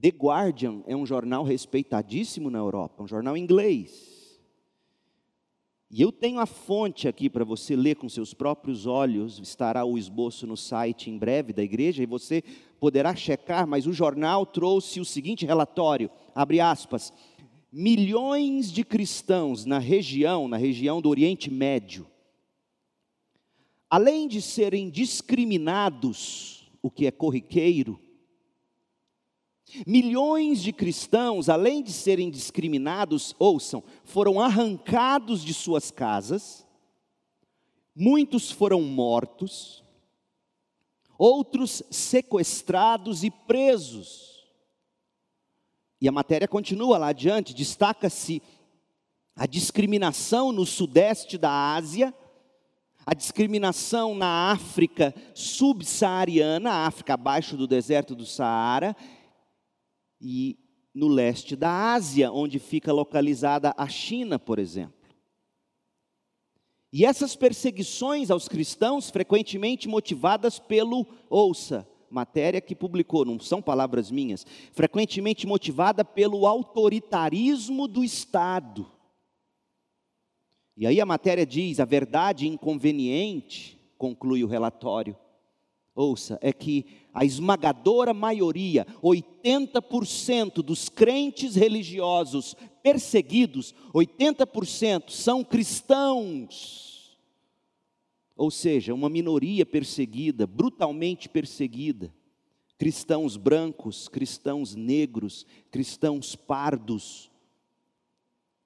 The 0.00 0.08
Guardian 0.08 0.82
é 0.86 0.96
um 0.96 1.04
jornal 1.04 1.44
respeitadíssimo 1.44 2.48
na 2.48 2.56
Europa, 2.56 3.02
um 3.02 3.06
jornal 3.06 3.36
inglês. 3.36 4.40
E 5.90 6.00
eu 6.00 6.10
tenho 6.10 6.40
a 6.40 6.46
fonte 6.46 7.06
aqui 7.06 7.28
para 7.28 7.44
você 7.44 7.76
ler 7.76 7.96
com 7.96 8.08
seus 8.08 8.32
próprios 8.32 8.86
olhos, 8.86 9.38
estará 9.38 9.84
o 9.84 9.98
esboço 9.98 10.46
no 10.46 10.56
site 10.56 11.10
em 11.10 11.18
breve 11.18 11.52
da 11.52 11.62
igreja 11.62 12.02
e 12.02 12.06
você 12.06 12.42
poderá 12.78 13.14
checar, 13.14 13.66
mas 13.66 13.86
o 13.86 13.92
jornal 13.92 14.46
trouxe 14.46 14.98
o 14.98 15.04
seguinte 15.04 15.44
relatório, 15.44 16.08
abre 16.34 16.58
aspas, 16.58 17.12
milhões 17.72 18.70
de 18.72 18.84
cristãos 18.84 19.64
na 19.64 19.78
região, 19.78 20.48
na 20.48 20.56
região 20.56 21.00
do 21.00 21.08
Oriente 21.08 21.50
Médio, 21.50 22.06
além 23.88 24.26
de 24.28 24.40
serem 24.42 24.90
discriminados, 24.90 26.70
o 26.82 26.90
que 26.90 27.06
é 27.06 27.10
corriqueiro, 27.10 28.00
Milhões 29.86 30.62
de 30.62 30.72
cristãos, 30.72 31.48
além 31.48 31.82
de 31.82 31.92
serem 31.92 32.30
discriminados, 32.30 33.34
ouçam, 33.38 33.82
foram 34.04 34.40
arrancados 34.40 35.44
de 35.44 35.54
suas 35.54 35.90
casas, 35.90 36.66
muitos 37.94 38.50
foram 38.50 38.82
mortos, 38.82 39.84
outros 41.16 41.82
sequestrados 41.90 43.22
e 43.22 43.30
presos. 43.30 44.39
E 46.00 46.08
a 46.08 46.12
matéria 46.12 46.48
continua 46.48 46.96
lá 46.96 47.08
adiante, 47.08 47.54
destaca-se 47.54 48.42
a 49.36 49.46
discriminação 49.46 50.50
no 50.50 50.64
sudeste 50.64 51.36
da 51.36 51.74
Ásia, 51.74 52.14
a 53.04 53.14
discriminação 53.14 54.14
na 54.14 54.50
África 54.50 55.14
subsaariana, 55.34 56.86
África 56.86 57.14
abaixo 57.14 57.56
do 57.56 57.66
deserto 57.66 58.14
do 58.14 58.24
Saara, 58.24 58.96
e 60.20 60.58
no 60.94 61.08
leste 61.08 61.54
da 61.54 61.92
Ásia, 61.92 62.32
onde 62.32 62.58
fica 62.58 62.92
localizada 62.92 63.74
a 63.76 63.88
China, 63.88 64.38
por 64.38 64.58
exemplo. 64.58 64.94
E 66.92 67.04
essas 67.04 67.36
perseguições 67.36 68.30
aos 68.30 68.48
cristãos, 68.48 69.10
frequentemente 69.10 69.86
motivadas 69.86 70.58
pelo, 70.58 71.06
ouça, 71.28 71.86
matéria 72.10 72.60
que 72.60 72.74
publicou, 72.74 73.24
não 73.24 73.38
são 73.38 73.62
palavras 73.62 74.10
minhas, 74.10 74.44
frequentemente 74.72 75.46
motivada 75.46 76.04
pelo 76.04 76.46
autoritarismo 76.46 77.86
do 77.86 78.02
Estado. 78.02 78.90
E 80.76 80.86
aí 80.86 81.00
a 81.00 81.06
matéria 81.06 81.46
diz: 81.46 81.78
a 81.78 81.84
verdade 81.84 82.48
inconveniente, 82.48 83.78
conclui 83.96 84.42
o 84.42 84.48
relatório, 84.48 85.16
ouça, 85.94 86.38
é 86.42 86.52
que 86.52 86.86
a 87.12 87.24
esmagadora 87.24 88.14
maioria, 88.14 88.86
80% 89.02 90.62
dos 90.62 90.88
crentes 90.88 91.54
religiosos 91.54 92.56
perseguidos, 92.82 93.74
80% 93.92 95.10
são 95.10 95.44
cristãos. 95.44 96.89
Ou 98.40 98.50
seja, 98.50 98.94
uma 98.94 99.10
minoria 99.10 99.66
perseguida, 99.66 100.46
brutalmente 100.46 101.28
perseguida. 101.28 102.10
Cristãos 102.78 103.36
brancos, 103.36 104.08
cristãos 104.08 104.74
negros, 104.74 105.44
cristãos 105.70 106.34
pardos, 106.34 107.30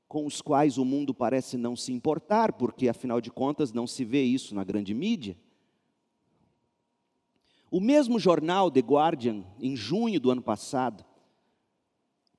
com 0.06 0.26
os 0.26 0.40
quais 0.40 0.78
o 0.78 0.84
mundo 0.84 1.12
parece 1.12 1.56
não 1.56 1.74
se 1.74 1.92
importar, 1.92 2.52
porque 2.52 2.88
afinal 2.88 3.20
de 3.20 3.32
contas 3.32 3.72
não 3.72 3.84
se 3.84 4.04
vê 4.04 4.22
isso 4.22 4.54
na 4.54 4.62
grande 4.62 4.94
mídia. 4.94 5.36
O 7.68 7.80
mesmo 7.80 8.16
jornal 8.20 8.70
The 8.70 8.78
Guardian, 8.78 9.42
em 9.58 9.74
junho 9.74 10.20
do 10.20 10.30
ano 10.30 10.42
passado, 10.42 11.04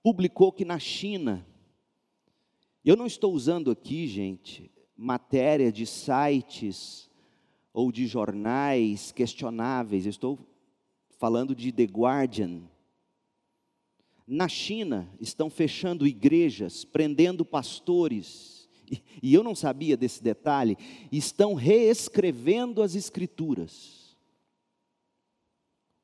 publicou 0.01 0.53
que 0.53 0.63
na 0.63 0.79
China, 0.79 1.45
eu 2.85 2.95
não 2.95 3.05
estou 3.05 3.33
usando 3.33 3.71
aqui, 3.71 4.07
gente, 4.07 4.71
matéria 4.95 5.69
de 5.69 5.85
sites 5.85 7.13
ou 7.75 7.91
de 7.91 8.07
jornais 8.07 9.11
questionáveis, 9.11 10.05
estou 10.05 10.39
falando 11.19 11.53
de 11.53 11.73
The 11.73 11.83
Guardian. 11.83 12.61
Na 14.25 14.47
China, 14.47 15.11
estão 15.19 15.49
fechando 15.49 16.07
igrejas, 16.07 16.85
prendendo 16.85 17.43
pastores, 17.43 18.69
e 19.21 19.33
eu 19.33 19.43
não 19.43 19.53
sabia 19.53 19.97
desse 19.97 20.23
detalhe, 20.23 20.77
estão 21.11 21.53
reescrevendo 21.53 22.81
as 22.81 22.95
escrituras 22.95 24.05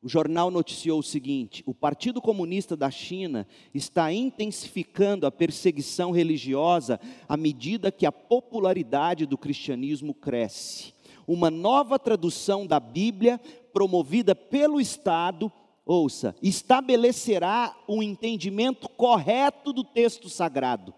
o 0.03 0.10
jornal 0.10 0.49
noticiou 0.49 0.99
o 0.99 1.03
seguinte: 1.03 1.62
o 1.65 1.73
Partido 1.73 2.21
Comunista 2.21 2.75
da 2.75 2.89
China 2.89 3.47
está 3.73 4.12
intensificando 4.12 5.27
a 5.27 5.31
perseguição 5.31 6.12
religiosa 6.12 6.99
à 7.29 7.38
medida 7.38 7.91
que 7.91 8.05
a 8.05 8.12
popularidade 8.12 9.25
do 9.25 9.38
cristianismo 9.38 10.13
cresce. 10.13 10.93
Uma 11.27 11.49
nova 11.49 11.97
tradução 11.99 12.65
da 12.65 12.79
Bíblia, 12.79 13.39
promovida 13.73 14.36
pelo 14.36 14.79
Estado, 14.79 15.51
ouça, 15.86 16.36
estabelecerá 16.41 17.75
um 17.88 18.01
entendimento 18.01 18.88
correto 18.89 19.73
do 19.73 19.84
texto 19.84 20.29
sagrado. 20.29 20.93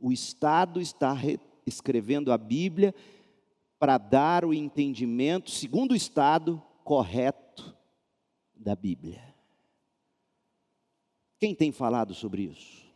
O 0.00 0.12
Estado 0.12 0.80
está 0.80 1.16
escrevendo 1.66 2.32
a 2.32 2.38
Bíblia 2.38 2.94
para 3.78 3.98
dar 3.98 4.44
o 4.44 4.52
entendimento, 4.52 5.50
segundo 5.50 5.92
o 5.92 5.96
Estado, 5.96 6.62
correto 6.82 7.76
da 8.54 8.74
Bíblia. 8.74 9.22
Quem 11.38 11.54
tem 11.54 11.70
falado 11.70 12.14
sobre 12.14 12.42
isso? 12.42 12.88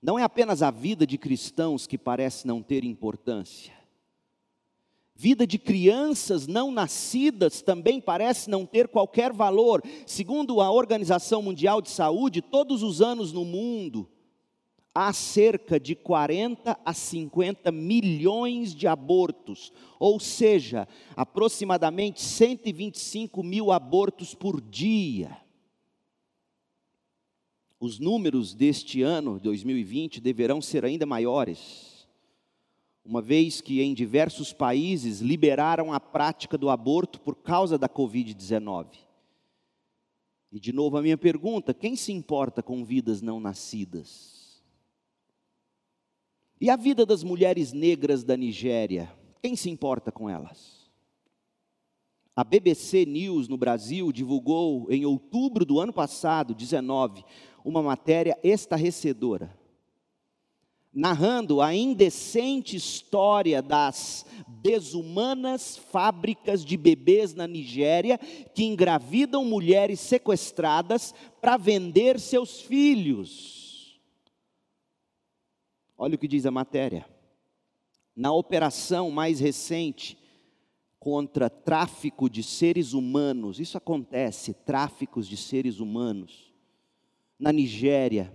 Não 0.00 0.18
é 0.18 0.22
apenas 0.22 0.62
a 0.62 0.70
vida 0.70 1.06
de 1.06 1.18
cristãos 1.18 1.86
que 1.86 1.98
parece 1.98 2.46
não 2.46 2.62
ter 2.62 2.84
importância. 2.84 3.77
Vida 5.20 5.44
de 5.44 5.58
crianças 5.58 6.46
não 6.46 6.70
nascidas 6.70 7.60
também 7.60 8.00
parece 8.00 8.48
não 8.48 8.64
ter 8.64 8.86
qualquer 8.86 9.32
valor. 9.32 9.82
Segundo 10.06 10.60
a 10.60 10.70
Organização 10.70 11.42
Mundial 11.42 11.82
de 11.82 11.90
Saúde, 11.90 12.40
todos 12.40 12.84
os 12.84 13.02
anos 13.02 13.32
no 13.32 13.44
mundo, 13.44 14.08
há 14.94 15.12
cerca 15.12 15.80
de 15.80 15.96
40 15.96 16.78
a 16.84 16.94
50 16.94 17.72
milhões 17.72 18.72
de 18.72 18.86
abortos, 18.86 19.72
ou 19.98 20.20
seja, 20.20 20.86
aproximadamente 21.16 22.22
125 22.22 23.42
mil 23.42 23.72
abortos 23.72 24.36
por 24.36 24.60
dia. 24.60 25.36
Os 27.80 27.98
números 27.98 28.54
deste 28.54 29.02
ano, 29.02 29.40
2020, 29.40 30.20
deverão 30.20 30.62
ser 30.62 30.84
ainda 30.84 31.04
maiores, 31.04 31.87
uma 33.08 33.22
vez 33.22 33.62
que 33.62 33.80
em 33.80 33.94
diversos 33.94 34.52
países 34.52 35.20
liberaram 35.20 35.94
a 35.94 35.98
prática 35.98 36.58
do 36.58 36.68
aborto 36.68 37.18
por 37.18 37.36
causa 37.36 37.78
da 37.78 37.88
Covid-19. 37.88 38.98
E 40.52 40.60
de 40.60 40.74
novo 40.74 40.98
a 40.98 41.02
minha 41.02 41.16
pergunta: 41.16 41.72
quem 41.72 41.96
se 41.96 42.12
importa 42.12 42.62
com 42.62 42.84
vidas 42.84 43.22
não 43.22 43.40
nascidas? 43.40 44.62
E 46.60 46.68
a 46.68 46.76
vida 46.76 47.06
das 47.06 47.24
mulheres 47.24 47.72
negras 47.72 48.22
da 48.22 48.36
Nigéria? 48.36 49.10
Quem 49.40 49.56
se 49.56 49.70
importa 49.70 50.12
com 50.12 50.28
elas? 50.28 50.90
A 52.36 52.44
BBC 52.44 53.06
News 53.06 53.48
no 53.48 53.56
Brasil 53.56 54.12
divulgou 54.12 54.86
em 54.90 55.06
outubro 55.06 55.64
do 55.64 55.80
ano 55.80 55.94
passado, 55.94 56.54
19, 56.54 57.24
uma 57.64 57.82
matéria 57.82 58.38
estarrecedora, 58.42 59.57
narrando 60.98 61.60
a 61.60 61.72
indecente 61.72 62.74
história 62.74 63.62
das 63.62 64.26
desumanas 64.48 65.76
fábricas 65.76 66.64
de 66.64 66.76
bebês 66.76 67.34
na 67.34 67.46
Nigéria 67.46 68.18
que 68.18 68.64
engravidam 68.64 69.44
mulheres 69.44 70.00
sequestradas 70.00 71.14
para 71.40 71.56
vender 71.56 72.18
seus 72.18 72.60
filhos. 72.60 74.00
Olha 75.96 76.16
o 76.16 76.18
que 76.18 76.26
diz 76.26 76.44
a 76.44 76.50
matéria. 76.50 77.06
Na 78.16 78.32
operação 78.32 79.08
mais 79.08 79.38
recente 79.38 80.18
contra 80.98 81.48
tráfico 81.48 82.28
de 82.28 82.42
seres 82.42 82.92
humanos, 82.92 83.60
isso 83.60 83.78
acontece, 83.78 84.52
tráficos 84.52 85.28
de 85.28 85.36
seres 85.36 85.78
humanos, 85.78 86.52
na 87.38 87.52
Nigéria, 87.52 88.34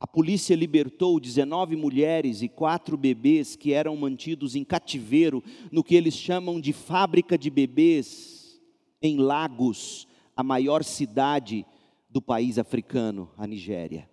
a 0.00 0.06
polícia 0.06 0.54
libertou 0.54 1.18
19 1.18 1.74
mulheres 1.74 2.40
e 2.42 2.48
quatro 2.48 2.96
bebês 2.96 3.56
que 3.56 3.72
eram 3.72 3.96
mantidos 3.96 4.54
em 4.54 4.62
cativeiro 4.62 5.42
no 5.72 5.82
que 5.82 5.94
eles 5.96 6.14
chamam 6.14 6.60
de 6.60 6.72
fábrica 6.72 7.36
de 7.36 7.50
bebês, 7.50 8.60
em 9.02 9.16
Lagos, 9.16 10.06
a 10.36 10.42
maior 10.42 10.84
cidade 10.84 11.66
do 12.08 12.22
país 12.22 12.58
africano, 12.58 13.30
a 13.36 13.46
Nigéria. 13.46 14.08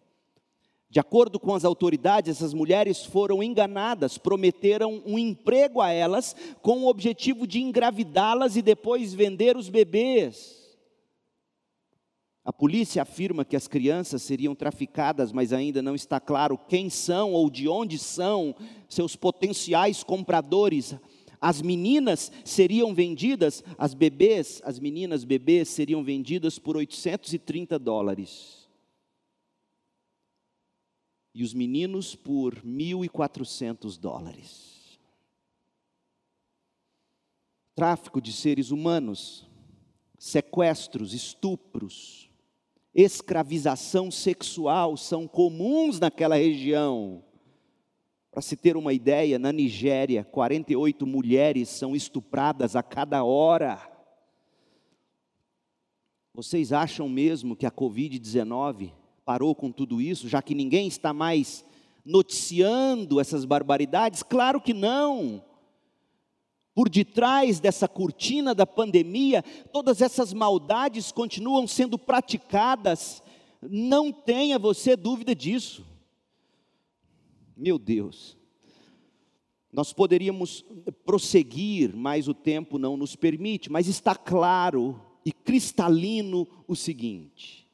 De 0.90 1.00
acordo 1.00 1.40
com 1.40 1.54
as 1.54 1.66
autoridades, 1.66 2.38
essas 2.38 2.54
mulheres 2.54 3.06
foram 3.06 3.44
enganadas, 3.44 4.18
prometeram 4.18 5.04
um 5.06 5.20
emprego 5.20 5.82
a 5.82 5.92
elas 5.92 6.36
com 6.62 6.80
o 6.80 6.88
objetivo 6.88 7.46
de 7.46 7.62
engravidá-las 7.62 8.56
e 8.56 8.62
depois 8.62 9.14
vender 9.14 9.58
os 9.58 9.70
bebês. 9.70 10.65
A 12.46 12.54
polícia 12.54 13.02
afirma 13.02 13.44
que 13.44 13.56
as 13.56 13.68
crianças 13.68 14.22
seriam 14.22 14.54
traficadas, 14.54 15.32
mas 15.32 15.52
ainda 15.52 15.82
não 15.82 15.96
está 15.96 16.20
claro 16.20 16.60
quem 16.60 16.92
são 16.92 17.34
ou 17.34 17.50
de 17.50 17.68
onde 17.68 17.98
são 17.98 18.56
seus 18.88 19.16
potenciais 19.16 20.04
compradores. 20.04 20.96
As 21.42 21.60
meninas 21.60 22.32
seriam 22.46 22.94
vendidas, 22.94 23.64
as 23.80 23.96
bebês, 23.96 24.62
as 24.64 24.78
meninas 24.78 25.24
bebês 25.24 25.70
seriam 25.70 26.04
vendidas 26.04 26.60
por 26.60 26.78
830 26.78 27.80
dólares. 27.80 28.70
E 31.34 31.44
os 31.44 31.52
meninos 31.52 32.16
por 32.16 32.62
1.400 32.62 33.98
dólares. 34.00 35.00
Tráfico 37.74 38.22
de 38.22 38.32
seres 38.32 38.70
humanos, 38.70 39.48
sequestros, 40.20 41.14
estupros, 41.14 42.25
escravização 42.96 44.10
sexual 44.10 44.96
são 44.96 45.28
comuns 45.28 46.00
naquela 46.00 46.36
região. 46.36 47.22
Para 48.32 48.42
se 48.42 48.56
ter 48.56 48.78
uma 48.78 48.94
ideia, 48.94 49.38
na 49.38 49.52
Nigéria, 49.52 50.24
48 50.24 51.06
mulheres 51.06 51.68
são 51.68 51.94
estupradas 51.94 52.76
a 52.76 52.82
cada 52.82 53.24
hora. 53.24 53.80
Vocês 56.34 56.72
acham 56.72 57.08
mesmo 57.10 57.56
que 57.56 57.66
a 57.66 57.72
Covid-19 57.72 58.92
parou 59.26 59.54
com 59.56 59.72
tudo 59.72 60.02
isso, 60.02 60.30
já 60.30 60.42
que 60.42 60.56
ninguém 60.56 60.88
está 60.88 61.14
mais 61.14 61.66
noticiando 62.06 63.20
essas 63.20 63.44
barbaridades? 63.44 64.24
Claro 64.24 64.62
que 64.62 64.74
não. 64.74 65.44
Por 66.76 66.90
detrás 66.90 67.62
dessa 67.62 67.88
cortina 67.88 68.54
da 68.54 68.68
pandemia, 68.68 69.42
todas 69.72 70.02
essas 70.02 70.34
maldades 70.34 71.10
continuam 71.10 71.66
sendo 71.66 71.98
praticadas, 71.98 73.24
não 73.62 74.12
tenha 74.12 74.60
você 74.60 74.98
dúvida 74.98 75.34
disso. 75.34 75.86
Meu 77.56 77.80
Deus, 77.80 78.38
nós 79.72 79.94
poderíamos 79.94 80.66
prosseguir, 81.06 81.96
mas 81.96 82.28
o 82.28 82.34
tempo 82.34 82.78
não 82.78 82.98
nos 82.98 83.16
permite, 83.16 83.72
mas 83.72 83.88
está 83.88 84.14
claro 84.14 85.02
e 85.26 85.32
cristalino 85.32 86.46
o 86.68 86.76
seguinte: 86.76 87.66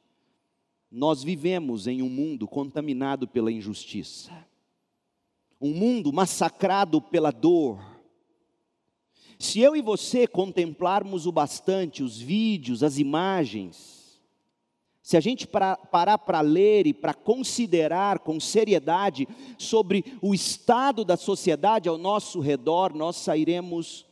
nós 0.90 1.24
vivemos 1.24 1.88
em 1.88 2.02
um 2.02 2.08
mundo 2.08 2.46
contaminado 2.46 3.26
pela 3.26 3.50
injustiça, 3.50 4.30
um 5.60 5.74
mundo 5.74 6.12
massacrado 6.12 7.00
pela 7.00 7.32
dor, 7.32 7.91
se 9.42 9.58
eu 9.58 9.74
e 9.74 9.82
você 9.82 10.24
contemplarmos 10.24 11.26
o 11.26 11.32
bastante 11.32 12.00
os 12.00 12.16
vídeos, 12.16 12.84
as 12.84 12.98
imagens, 12.98 14.20
se 15.02 15.16
a 15.16 15.20
gente 15.20 15.48
parar 15.48 16.18
para 16.18 16.40
ler 16.40 16.86
e 16.86 16.94
para 16.94 17.12
considerar 17.12 18.20
com 18.20 18.38
seriedade 18.38 19.26
sobre 19.58 20.04
o 20.22 20.32
estado 20.32 21.04
da 21.04 21.16
sociedade 21.16 21.88
ao 21.88 21.98
nosso 21.98 22.38
redor, 22.38 22.94
nós 22.94 23.16
sairemos 23.16 24.06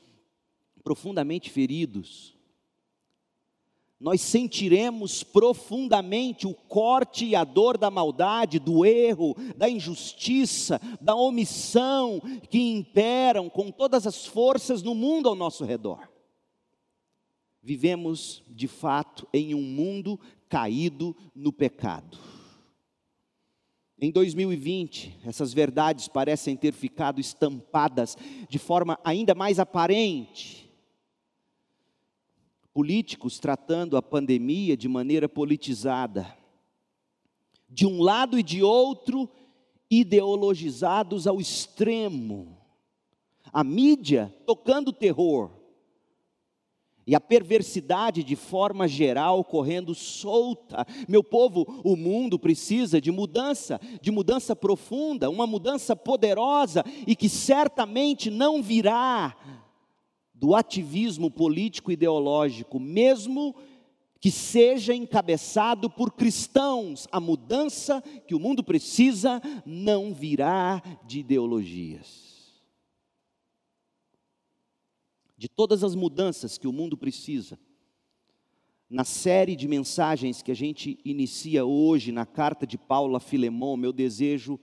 profundamente 0.83 1.49
feridos 1.49 2.37
nós 4.01 4.23
sentiremos 4.23 5.23
profundamente 5.23 6.47
o 6.47 6.55
corte 6.55 7.27
e 7.27 7.37
a 7.37 7.45
dor 7.45 7.77
da 7.77 7.91
maldade, 7.91 8.59
do 8.59 8.83
erro, 8.83 9.37
da 9.55 9.69
injustiça, 9.69 10.81
da 10.99 11.15
omissão 11.15 12.19
que 12.49 12.59
imperam 12.59 13.51
com 13.51 13.71
todas 13.71 14.07
as 14.07 14.25
forças 14.25 14.83
no 14.83 14.95
mundo 14.95 15.29
ao 15.29 15.35
nosso 15.35 15.67
redor. 15.67 16.09
Vivemos, 17.63 18.43
de 18.49 18.67
fato, 18.67 19.29
em 19.35 19.55
um 19.55 19.61
mundo 19.61 20.19
caído 20.49 21.15
no 21.35 21.53
pecado. 21.53 22.17
Em 24.01 24.11
2020, 24.11 25.21
essas 25.27 25.53
verdades 25.53 26.09
parecem 26.09 26.57
ter 26.57 26.73
ficado 26.73 27.21
estampadas 27.21 28.17
de 28.49 28.59
forma 28.59 28.99
ainda 29.05 29.35
mais 29.35 29.59
aparente 29.59 30.70
políticos 32.73 33.39
tratando 33.39 33.97
a 33.97 34.03
pandemia 34.03 34.77
de 34.77 34.89
maneira 34.89 35.29
politizada. 35.29 36.37
De 37.69 37.87
um 37.87 38.01
lado 38.01 38.39
e 38.39 38.43
de 38.43 38.63
outro, 38.63 39.29
ideologizados 39.91 41.27
ao 41.27 41.41
extremo. 41.41 42.59
A 43.53 43.65
mídia 43.65 44.35
tocando 44.47 44.93
terror. 44.93 45.51
E 47.07 47.15
a 47.15 47.21
perversidade 47.21 48.23
de 48.23 48.37
forma 48.37 48.87
geral 48.87 49.43
correndo 49.43 49.95
solta. 49.97 50.87
Meu 51.09 51.25
povo, 51.25 51.67
o 51.83 51.97
mundo 51.97 52.39
precisa 52.39 53.01
de 53.01 53.11
mudança, 53.11 53.81
de 54.01 54.13
mudança 54.13 54.55
profunda, 54.55 55.29
uma 55.29 55.47
mudança 55.47 55.97
poderosa 55.97 56.85
e 57.07 57.17
que 57.17 57.29
certamente 57.29 58.31
não 58.31 58.63
virá 58.63 59.37
do 60.41 60.55
ativismo 60.55 61.31
político 61.31 61.93
ideológico, 61.93 62.81
mesmo 62.81 63.55
que 64.19 64.31
seja 64.31 64.95
encabeçado 64.95 65.91
por 65.91 66.13
cristãos. 66.13 67.07
A 67.13 67.21
mudança 67.21 68.03
que 68.27 68.35
o 68.35 68.41
mundo 68.41 68.65
precisa 68.65 69.43
não 69.67 70.15
virá 70.15 70.83
de 71.07 71.21
ideologias. 71.21 72.59
De 75.37 75.47
todas 75.47 75.85
as 75.85 75.95
mudanças 75.95 76.57
que 76.57 76.67
o 76.67 76.73
mundo 76.73 76.97
precisa, 76.97 77.59
na 78.89 79.05
série 79.05 79.55
de 79.55 79.69
mensagens 79.69 80.41
que 80.41 80.51
a 80.51 80.57
gente 80.57 80.99
inicia 81.05 81.67
hoje 81.67 82.13
na 82.13 82.25
carta 82.25 82.67
de 82.67 82.79
Paulo 82.79 83.15
a 83.15 83.21
Filemão, 83.21 83.77
meu 83.77 83.93
desejo 83.93 84.59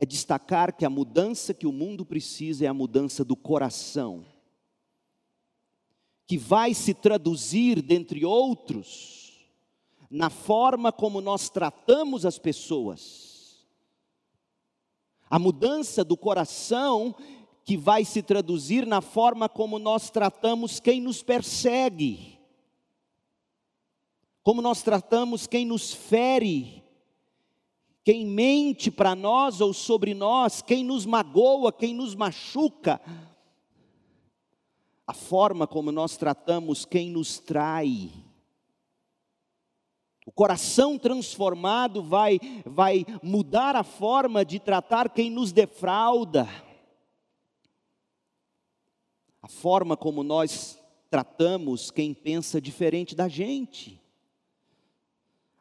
é 0.00 0.04
destacar 0.04 0.76
que 0.76 0.84
a 0.84 0.90
mudança 0.90 1.54
que 1.54 1.66
o 1.66 1.72
mundo 1.72 2.04
precisa 2.04 2.64
é 2.64 2.68
a 2.68 2.74
mudança 2.74 3.24
do 3.24 3.36
coração 3.36 4.24
que 6.26 6.36
vai 6.36 6.74
se 6.74 6.92
traduzir, 6.92 7.80
dentre 7.80 8.24
outros, 8.24 9.46
na 10.10 10.28
forma 10.28 10.90
como 10.90 11.20
nós 11.20 11.48
tratamos 11.48 12.26
as 12.26 12.38
pessoas. 12.38 13.64
A 15.30 15.38
mudança 15.38 16.04
do 16.04 16.16
coração 16.16 17.14
que 17.64 17.76
vai 17.76 18.04
se 18.04 18.22
traduzir 18.22 18.86
na 18.86 19.00
forma 19.00 19.48
como 19.48 19.78
nós 19.78 20.10
tratamos 20.10 20.80
quem 20.80 21.00
nos 21.00 21.22
persegue, 21.22 22.38
como 24.42 24.62
nós 24.62 24.82
tratamos 24.82 25.46
quem 25.46 25.64
nos 25.64 25.92
fere, 25.92 26.84
quem 28.04 28.24
mente 28.24 28.90
para 28.90 29.16
nós 29.16 29.60
ou 29.60 29.72
sobre 29.72 30.14
nós, 30.14 30.62
quem 30.62 30.84
nos 30.84 31.04
magoa, 31.04 31.72
quem 31.72 31.92
nos 31.92 32.14
machuca 32.14 33.00
a 35.06 35.12
forma 35.12 35.66
como 35.66 35.92
nós 35.92 36.16
tratamos 36.16 36.84
quem 36.84 37.10
nos 37.10 37.38
trai. 37.38 38.10
O 40.26 40.32
coração 40.32 40.98
transformado 40.98 42.02
vai, 42.02 42.40
vai 42.64 43.06
mudar 43.22 43.76
a 43.76 43.84
forma 43.84 44.44
de 44.44 44.58
tratar 44.58 45.08
quem 45.10 45.30
nos 45.30 45.52
defrauda. 45.52 46.48
A 49.40 49.46
forma 49.46 49.96
como 49.96 50.24
nós 50.24 50.76
tratamos 51.08 51.92
quem 51.92 52.12
pensa 52.12 52.60
diferente 52.60 53.14
da 53.14 53.28
gente. 53.28 54.02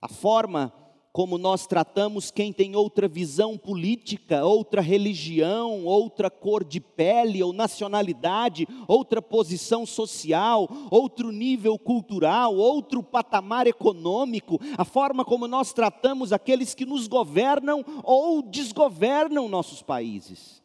A 0.01 0.08
forma 0.08 0.73
como 1.15 1.38
nós 1.38 1.65
tratamos 1.65 2.30
quem 2.30 2.51
tem 2.51 2.75
outra 2.75 3.08
visão 3.08 3.58
política, 3.58 4.43
outra 4.43 4.82
religião, 4.82 5.86
outra 5.86 6.30
cor 6.30 6.62
de 6.62 6.82
pele 6.82 7.41
ou 7.41 7.54
nacionalidade, 7.54 8.67
outra 8.86 9.21
posição 9.21 9.86
social, 9.86 10.67
outro 10.91 11.32
nível 11.32 11.80
cultural, 11.80 12.54
outro 12.58 13.01
patamar 13.01 13.65
econômico, 13.65 14.60
a 14.78 14.84
forma 14.84 15.23
como 15.23 15.47
nós 15.47 15.71
tratamos 15.71 16.34
aqueles 16.34 16.75
que 16.75 16.86
nos 16.86 17.08
governam 17.08 17.82
ou 18.04 18.41
desgovernam 18.41 19.47
nossos 19.47 19.82
países, 19.82 20.62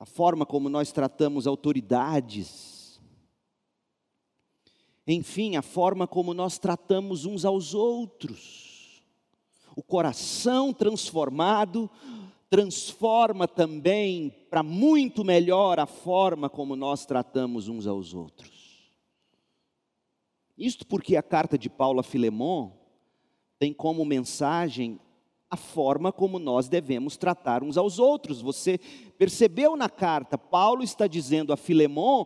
a 0.00 0.04
forma 0.04 0.44
como 0.44 0.68
nós 0.68 0.90
tratamos 0.90 1.46
autoridades, 1.46 2.77
enfim, 5.16 5.56
a 5.56 5.62
forma 5.62 6.06
como 6.06 6.34
nós 6.34 6.58
tratamos 6.58 7.24
uns 7.24 7.44
aos 7.44 7.72
outros. 7.72 9.02
O 9.74 9.82
coração 9.82 10.72
transformado 10.72 11.88
transforma 12.50 13.46
também 13.46 14.30
para 14.50 14.62
muito 14.62 15.24
melhor 15.24 15.78
a 15.78 15.86
forma 15.86 16.48
como 16.48 16.76
nós 16.76 17.06
tratamos 17.06 17.68
uns 17.68 17.86
aos 17.86 18.12
outros. 18.12 18.92
Isto 20.56 20.86
porque 20.86 21.16
a 21.16 21.22
carta 21.22 21.56
de 21.56 21.70
Paulo 21.70 22.00
a 22.00 22.02
Filemon 22.02 22.72
tem 23.58 23.72
como 23.72 24.04
mensagem 24.04 24.98
a 25.50 25.56
forma 25.56 26.12
como 26.12 26.38
nós 26.38 26.68
devemos 26.68 27.16
tratar 27.16 27.62
uns 27.62 27.78
aos 27.78 27.98
outros. 27.98 28.42
Você 28.42 28.78
percebeu 29.16 29.76
na 29.76 29.88
carta, 29.88 30.36
Paulo 30.36 30.82
está 30.82 31.06
dizendo 31.06 31.52
a 31.52 31.56
Filemon, 31.56 32.24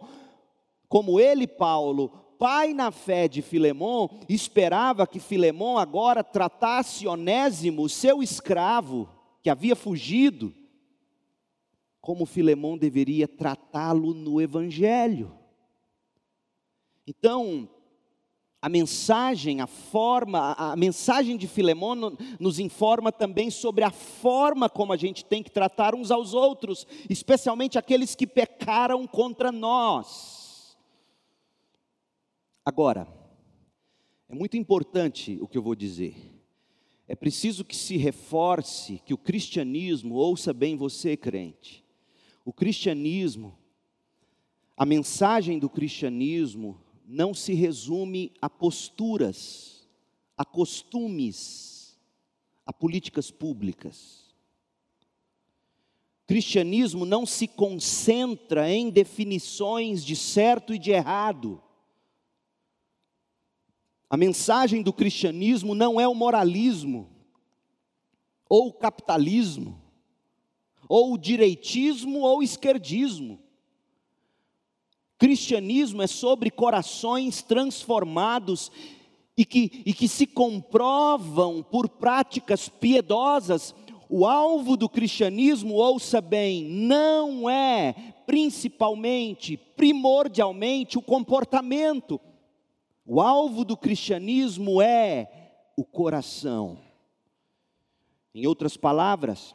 como 0.88 1.21
ele, 1.21 1.47
Paulo, 1.47 2.11
pai 2.38 2.73
na 2.73 2.90
fé 2.90 3.29
de 3.29 3.42
Filemon 3.42 4.09
esperava 4.29 5.07
que 5.07 5.21
Filemon 5.21 5.79
agora 5.79 6.25
tratasse 6.25 7.07
Onésimo, 7.07 7.88
seu 7.88 8.23
escravo, 8.23 9.09
que 9.42 9.51
havia 9.51 9.77
fugido, 9.77 10.55
como 12.01 12.27
Filemon 12.27 12.77
deveria 12.77 13.29
tratá-lo 13.29 14.12
no 14.12 14.40
Evangelho. 14.40 15.33
Então, 17.07 17.68
a 18.61 18.68
mensagem, 18.68 19.61
a 19.61 19.66
forma, 19.66 20.55
a 20.57 20.77
mensagem 20.77 21.37
de 21.37 21.49
Filemon 21.49 22.12
nos 22.38 22.61
informa 22.61 23.11
também 23.11 23.51
sobre 23.51 23.83
a 23.83 23.90
forma 23.90 24.68
como 24.71 24.92
a 24.92 24.97
gente 24.97 25.25
tem 25.25 25.42
que 25.42 25.51
tratar 25.51 25.97
uns 25.97 26.12
aos 26.12 26.33
outros, 26.33 26.87
especialmente 27.11 27.77
aqueles 27.77 28.14
que 28.14 28.27
pecaram 28.27 29.05
contra 29.05 29.51
nós. 29.51 30.41
Agora, 32.64 33.09
é 34.29 34.35
muito 34.35 34.57
importante 34.57 35.37
o 35.40 35.48
que 35.48 35.59
eu 35.59 35.62
vou 35.62 35.75
dizer. 35.75 36.14
É 37.09 37.16
preciso 37.16 37.64
que 37.64 37.77
se 37.77 37.96
reforce 37.96 39.03
que 39.05 39.12
o 39.12 39.18
cristianismo, 39.18 40.14
ouça 40.14 40.53
bem 40.53 40.77
você, 40.77 41.16
crente, 41.16 41.85
o 42.44 42.53
cristianismo, 42.53 43.59
a 44.77 44.87
mensagem 44.87 45.59
do 45.59 45.68
cristianismo 45.68 46.81
não 47.05 47.35
se 47.35 47.53
resume 47.53 48.33
a 48.40 48.48
posturas, 48.48 49.88
a 50.37 50.44
costumes, 50.44 51.98
a 52.64 52.72
políticas 52.72 53.31
públicas. 53.31 54.35
Cristianismo 56.27 57.05
não 57.05 57.27
se 57.27 57.48
concentra 57.48 58.70
em 58.70 58.88
definições 58.88 60.05
de 60.05 60.16
certo 60.16 60.72
e 60.72 60.79
de 60.79 60.92
errado. 60.92 61.61
A 64.12 64.16
mensagem 64.18 64.83
do 64.83 64.92
cristianismo 64.92 65.75
não 65.75 65.98
é 65.98 66.07
o 66.07 66.14
moralismo, 66.14 67.09
ou 68.46 68.66
o 68.66 68.72
capitalismo, 68.75 69.81
ou 70.87 71.14
o 71.14 71.18
direitismo 71.18 72.18
ou 72.18 72.40
o 72.40 72.42
esquerdismo. 72.42 73.40
Cristianismo 75.16 76.03
é 76.03 76.07
sobre 76.07 76.51
corações 76.51 77.40
transformados 77.40 78.70
e 79.35 79.46
que, 79.46 79.83
e 79.87 79.94
que 79.94 80.07
se 80.07 80.27
comprovam 80.27 81.62
por 81.62 81.88
práticas 81.88 82.68
piedosas. 82.68 83.75
O 84.11 84.27
alvo 84.27 84.77
do 84.77 84.90
cristianismo, 84.90 85.77
ouça 85.77 86.20
bem, 86.20 86.64
não 86.64 87.48
é 87.48 87.94
principalmente, 88.27 89.57
primordialmente 89.57 90.98
o 90.98 91.03
comportamento 91.03 92.20
o 93.05 93.21
alvo 93.21 93.65
do 93.65 93.77
cristianismo 93.77 94.81
é 94.81 95.29
o 95.77 95.85
coração. 95.85 96.79
Em 98.35 98.47
outras 98.47 98.77
palavras, 98.77 99.55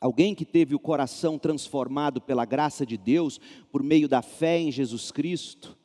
alguém 0.00 0.34
que 0.34 0.44
teve 0.44 0.74
o 0.74 0.78
coração 0.78 1.38
transformado 1.38 2.20
pela 2.20 2.44
graça 2.44 2.84
de 2.84 2.96
Deus 2.96 3.40
por 3.72 3.82
meio 3.82 4.08
da 4.08 4.22
fé 4.22 4.58
em 4.58 4.70
Jesus 4.70 5.10
Cristo, 5.10 5.76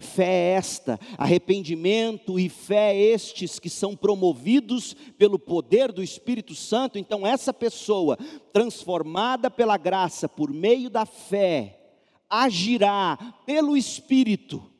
Fé 0.00 0.52
esta, 0.52 0.98
arrependimento 1.18 2.38
e 2.38 2.48
fé 2.48 2.96
estes 2.96 3.58
que 3.58 3.68
são 3.68 3.94
promovidos 3.94 4.94
pelo 5.18 5.38
poder 5.38 5.92
do 5.92 6.02
Espírito 6.02 6.54
Santo. 6.54 6.98
Então, 6.98 7.26
essa 7.26 7.52
pessoa, 7.52 8.16
transformada 8.50 9.50
pela 9.50 9.76
graça 9.76 10.26
por 10.26 10.50
meio 10.52 10.88
da 10.88 11.04
fé, 11.04 11.78
agirá 12.30 13.18
pelo 13.44 13.76
Espírito 13.76 14.73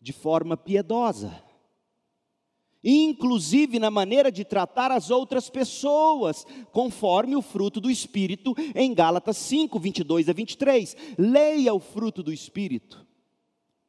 de 0.00 0.12
forma 0.12 0.56
piedosa, 0.56 1.42
inclusive 2.82 3.78
na 3.78 3.90
maneira 3.90 4.32
de 4.32 4.44
tratar 4.44 4.90
as 4.90 5.10
outras 5.10 5.50
pessoas, 5.50 6.46
conforme 6.72 7.36
o 7.36 7.42
fruto 7.42 7.80
do 7.80 7.90
Espírito 7.90 8.54
em 8.74 8.94
Gálatas 8.94 9.36
5, 9.36 9.78
22 9.78 10.28
a 10.28 10.32
23. 10.32 10.96
Leia 11.18 11.74
o 11.74 11.80
fruto 11.80 12.22
do 12.22 12.32
Espírito, 12.32 13.06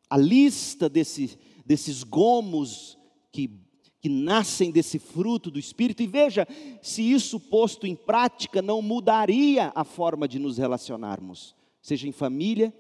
a 0.10 0.17
lista 0.17 0.89
desse, 0.89 1.39
desses 1.65 2.04
gomos 2.04 2.97
que, 3.32 3.50
que 4.02 4.10
nascem 4.10 4.71
desse 4.71 5.00
fruto 5.00 5.50
do 5.50 5.58
Espírito, 5.58 6.04
e 6.04 6.08
veja 6.08 6.45
se 6.82 7.02
isso 7.02 7.39
posto 7.39 7.88
em 7.88 7.95
prática 7.95 8.62
não 8.62 8.82
mudaria 8.82 9.71
a 9.74 9.86
forma 9.86 10.28
de 10.28 10.38
nos 10.38 10.58
relacionarmos, 10.58 11.56
seja 11.82 12.10
em 12.10 12.12
família, 12.12 12.74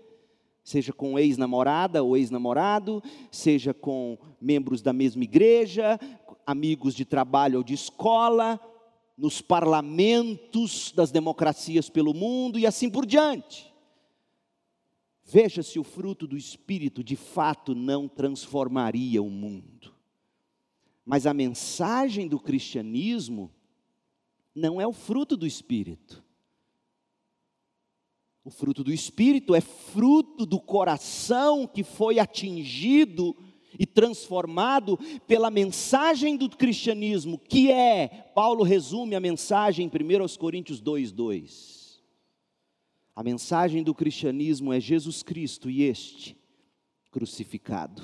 seja 0.63 0.93
com 0.93 1.17
ex-namorada 1.17 2.03
ou 2.03 2.15
ex-namorado, 2.15 3.01
seja 3.31 3.73
com 3.73 4.17
membros 4.39 4.81
da 4.81 4.93
mesma 4.93 5.23
igreja, 5.23 5.99
amigos 6.45 6.93
de 6.93 7.05
trabalho 7.05 7.57
ou 7.57 7.63
de 7.63 7.73
escola, 7.73 8.59
nos 9.17 9.41
parlamentos 9.41 10.91
das 10.95 11.11
democracias 11.11 11.89
pelo 11.89 12.13
mundo 12.13 12.57
e 12.57 12.65
assim 12.65 12.89
por 12.89 13.05
diante. 13.05 13.71
Veja 15.23 15.63
se 15.63 15.79
o 15.79 15.83
fruto 15.83 16.27
do 16.27 16.35
Espírito 16.35 17.03
de 17.03 17.15
fato 17.15 17.73
não 17.73 18.07
transformaria 18.07 19.21
o 19.21 19.29
mundo. 19.29 19.93
Mas 21.05 21.25
a 21.25 21.33
mensagem 21.33 22.27
do 22.27 22.39
cristianismo 22.39 23.51
não 24.53 24.81
é 24.81 24.85
o 24.85 24.93
fruto 24.93 25.37
do 25.37 25.47
Espírito. 25.47 26.23
O 28.43 28.49
fruto 28.49 28.83
do 28.83 28.91
Espírito 28.91 29.53
é 29.53 29.61
fruto 29.61 30.45
do 30.45 30.59
coração 30.59 31.67
que 31.67 31.83
foi 31.83 32.17
atingido 32.17 33.35
e 33.77 33.85
transformado 33.85 34.97
pela 35.27 35.51
mensagem 35.51 36.35
do 36.35 36.49
cristianismo, 36.49 37.37
que 37.37 37.71
é, 37.71 38.07
Paulo 38.33 38.63
resume 38.63 39.15
a 39.15 39.19
mensagem 39.19 39.85
em 39.85 39.89
1 39.89 40.37
Coríntios 40.37 40.81
2,2. 40.81 41.99
A 43.15 43.23
mensagem 43.23 43.83
do 43.83 43.93
cristianismo 43.93 44.73
é 44.73 44.79
Jesus 44.79 45.21
Cristo 45.21 45.69
e 45.69 45.83
este 45.83 46.35
crucificado. 47.11 48.01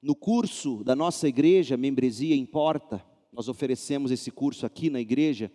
No 0.00 0.14
curso 0.14 0.84
da 0.84 0.94
nossa 0.94 1.26
igreja, 1.26 1.76
Membresia 1.76 2.36
Importa, 2.36 3.04
nós 3.32 3.48
oferecemos 3.48 4.12
esse 4.12 4.30
curso 4.30 4.64
aqui 4.64 4.88
na 4.88 5.00
igreja 5.00 5.50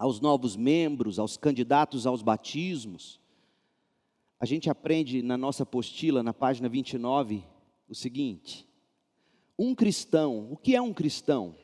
aos 0.00 0.18
novos 0.18 0.56
membros, 0.56 1.18
aos 1.18 1.36
candidatos 1.36 2.06
aos 2.06 2.22
batismos, 2.22 3.20
a 4.40 4.46
gente 4.46 4.70
aprende 4.70 5.20
na 5.20 5.36
nossa 5.36 5.64
apostila, 5.64 6.22
na 6.22 6.32
página 6.32 6.70
29, 6.70 7.44
o 7.86 7.94
seguinte: 7.94 8.66
um 9.58 9.74
cristão, 9.74 10.50
o 10.50 10.56
que 10.56 10.74
é 10.74 10.80
um 10.80 10.94
cristão? 10.94 11.54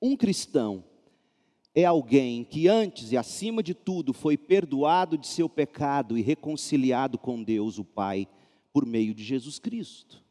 Um 0.00 0.16
cristão 0.16 0.82
é 1.72 1.84
alguém 1.84 2.42
que 2.42 2.66
antes 2.66 3.12
e 3.12 3.16
acima 3.16 3.62
de 3.62 3.74
tudo 3.74 4.12
foi 4.12 4.36
perdoado 4.36 5.16
de 5.16 5.28
seu 5.28 5.48
pecado 5.48 6.18
e 6.18 6.20
reconciliado 6.20 7.16
com 7.16 7.44
Deus, 7.44 7.78
o 7.78 7.84
Pai, 7.84 8.26
por 8.72 8.84
meio 8.84 9.14
de 9.14 9.22
Jesus 9.22 9.60
Cristo. 9.60 10.21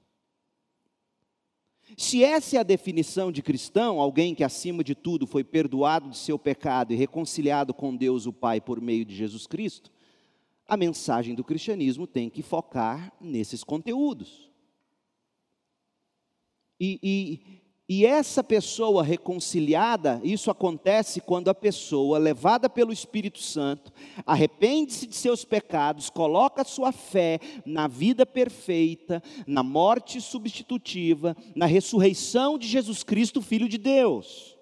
Se 1.97 2.23
essa 2.23 2.57
é 2.57 2.59
a 2.59 2.63
definição 2.63 3.31
de 3.31 3.41
cristão, 3.41 3.99
alguém 3.99 4.33
que 4.33 4.43
acima 4.43 4.83
de 4.83 4.95
tudo 4.95 5.27
foi 5.27 5.43
perdoado 5.43 6.09
de 6.09 6.17
seu 6.17 6.39
pecado 6.39 6.93
e 6.93 6.95
reconciliado 6.95 7.73
com 7.73 7.95
Deus 7.95 8.25
o 8.25 8.33
Pai 8.33 8.61
por 8.61 8.79
meio 8.79 9.05
de 9.05 9.15
Jesus 9.15 9.45
Cristo, 9.45 9.91
a 10.67 10.77
mensagem 10.77 11.35
do 11.35 11.43
cristianismo 11.43 12.07
tem 12.07 12.29
que 12.29 12.41
focar 12.41 13.11
nesses 13.19 13.63
conteúdos. 13.63 14.49
E, 16.79 16.99
e, 17.03 17.60
e 17.93 18.05
essa 18.05 18.41
pessoa 18.41 19.03
reconciliada, 19.03 20.21
isso 20.23 20.49
acontece 20.49 21.19
quando 21.19 21.49
a 21.49 21.53
pessoa, 21.53 22.17
levada 22.17 22.69
pelo 22.69 22.93
Espírito 22.93 23.39
Santo, 23.39 23.91
arrepende-se 24.25 25.05
de 25.05 25.13
seus 25.13 25.43
pecados, 25.43 26.09
coloca 26.09 26.63
sua 26.63 26.93
fé 26.93 27.37
na 27.65 27.89
vida 27.89 28.25
perfeita, 28.25 29.21
na 29.45 29.61
morte 29.61 30.21
substitutiva, 30.21 31.35
na 31.53 31.65
ressurreição 31.65 32.57
de 32.57 32.65
Jesus 32.65 33.03
Cristo, 33.03 33.41
Filho 33.41 33.67
de 33.67 33.77
Deus. 33.77 34.57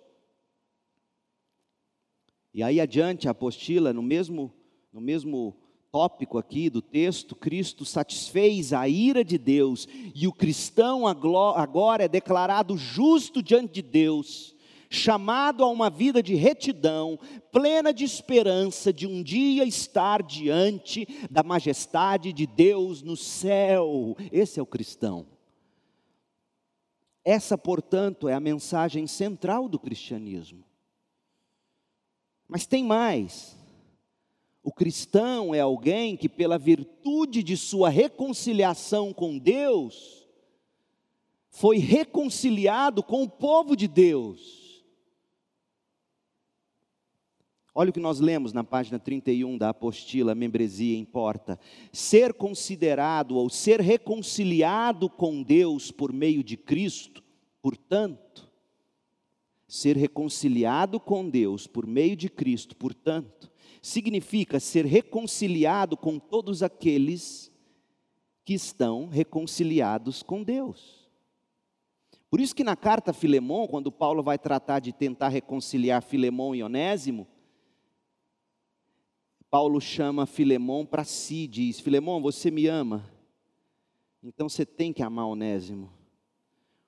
E 2.51 2.63
aí 2.63 2.81
adiante 2.81 3.27
a 3.27 3.31
apostila, 3.31 3.93
no 3.93 4.01
mesmo, 4.01 4.51
no 4.91 4.99
mesmo 4.99 5.55
tópico 5.91 6.37
aqui 6.37 6.69
do 6.69 6.81
texto, 6.81 7.35
Cristo 7.35 7.83
satisfez 7.83 8.73
a 8.73 8.87
ira 8.87 9.23
de 9.23 9.37
Deus 9.37 9.87
e 10.13 10.27
o 10.27 10.33
cristão 10.33 11.07
agora 11.07 12.03
é 12.03 12.07
declarado 12.07 12.77
justo 12.77 13.41
diante 13.41 13.73
de 13.73 13.81
Deus, 13.81 14.55
chamado 14.89 15.63
a 15.63 15.67
uma 15.67 15.89
vida 15.89 16.21
de 16.21 16.35
retidão, 16.35 17.19
plena 17.51 17.91
de 17.91 18.03
esperança 18.03 18.93
de 18.93 19.07
um 19.07 19.23
dia 19.23 19.63
estar 19.63 20.21
diante 20.21 21.07
da 21.29 21.41
majestade 21.43 22.31
de 22.33 22.45
Deus 22.45 23.01
no 23.01 23.17
céu. 23.17 24.15
Esse 24.31 24.59
é 24.59 24.63
o 24.63 24.67
cristão. 24.67 25.25
Essa, 27.25 27.57
portanto, 27.57 28.27
é 28.27 28.33
a 28.33 28.39
mensagem 28.39 29.05
central 29.05 29.67
do 29.67 29.77
cristianismo. 29.77 30.63
Mas 32.47 32.65
tem 32.65 32.83
mais. 32.83 33.58
O 34.69 34.71
cristão 34.71 35.55
é 35.55 35.59
alguém 35.59 36.15
que, 36.15 36.29
pela 36.29 36.55
virtude 36.55 37.41
de 37.41 37.57
sua 37.57 37.89
reconciliação 37.89 39.11
com 39.11 39.35
Deus, 39.35 40.29
foi 41.49 41.79
reconciliado 41.79 43.01
com 43.01 43.23
o 43.23 43.27
povo 43.27 43.75
de 43.75 43.87
Deus. 43.87 44.85
Olha 47.73 47.89
o 47.89 47.93
que 47.93 47.99
nós 47.99 48.19
lemos 48.19 48.53
na 48.53 48.63
página 48.63 48.99
31 48.99 49.57
da 49.57 49.69
apostila 49.69 50.35
Membresia 50.35 50.95
Importa. 50.95 51.59
Ser 51.91 52.35
considerado 52.35 53.37
ou 53.37 53.49
ser 53.49 53.81
reconciliado 53.81 55.09
com 55.09 55.41
Deus 55.41 55.89
por 55.89 56.13
meio 56.13 56.43
de 56.43 56.55
Cristo, 56.55 57.23
portanto, 57.59 58.47
ser 59.67 59.97
reconciliado 59.97 60.99
com 60.99 61.27
Deus 61.27 61.65
por 61.65 61.87
meio 61.87 62.15
de 62.15 62.29
Cristo, 62.29 62.75
portanto, 62.75 63.49
significa 63.81 64.59
ser 64.59 64.85
reconciliado 64.85 65.95
com 65.95 66.19
todos 66.19 66.61
aqueles 66.63 67.51
que 68.43 68.53
estão 68.53 69.07
reconciliados 69.07 70.23
com 70.23 70.43
Deus. 70.43 71.07
Por 72.29 72.39
isso 72.39 72.55
que 72.55 72.63
na 72.63 72.75
carta 72.75 73.11
a 73.11 73.13
Filemão, 73.13 73.67
quando 73.67 73.91
Paulo 73.91 74.21
vai 74.21 74.37
tratar 74.37 74.79
de 74.79 74.93
tentar 74.93 75.29
reconciliar 75.29 76.01
Filemão 76.03 76.53
e 76.53 76.61
Onésimo, 76.61 77.27
Paulo 79.49 79.81
chama 79.81 80.27
Filemão 80.27 80.85
para 80.85 81.03
si, 81.03 81.47
diz: 81.47 81.79
Filemão, 81.79 82.21
você 82.21 82.51
me 82.51 82.67
ama, 82.67 83.11
então 84.21 84.47
você 84.47 84.65
tem 84.65 84.93
que 84.93 85.01
amar 85.01 85.25
Onésimo, 85.25 85.91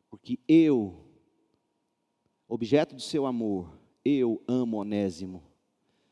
porque 0.10 0.39
eu, 0.47 1.06
objeto 2.47 2.93
do 2.93 3.01
seu 3.01 3.25
amor, 3.25 3.80
eu 4.06 4.43
amo 4.47 4.77
Onésimo. 4.77 5.51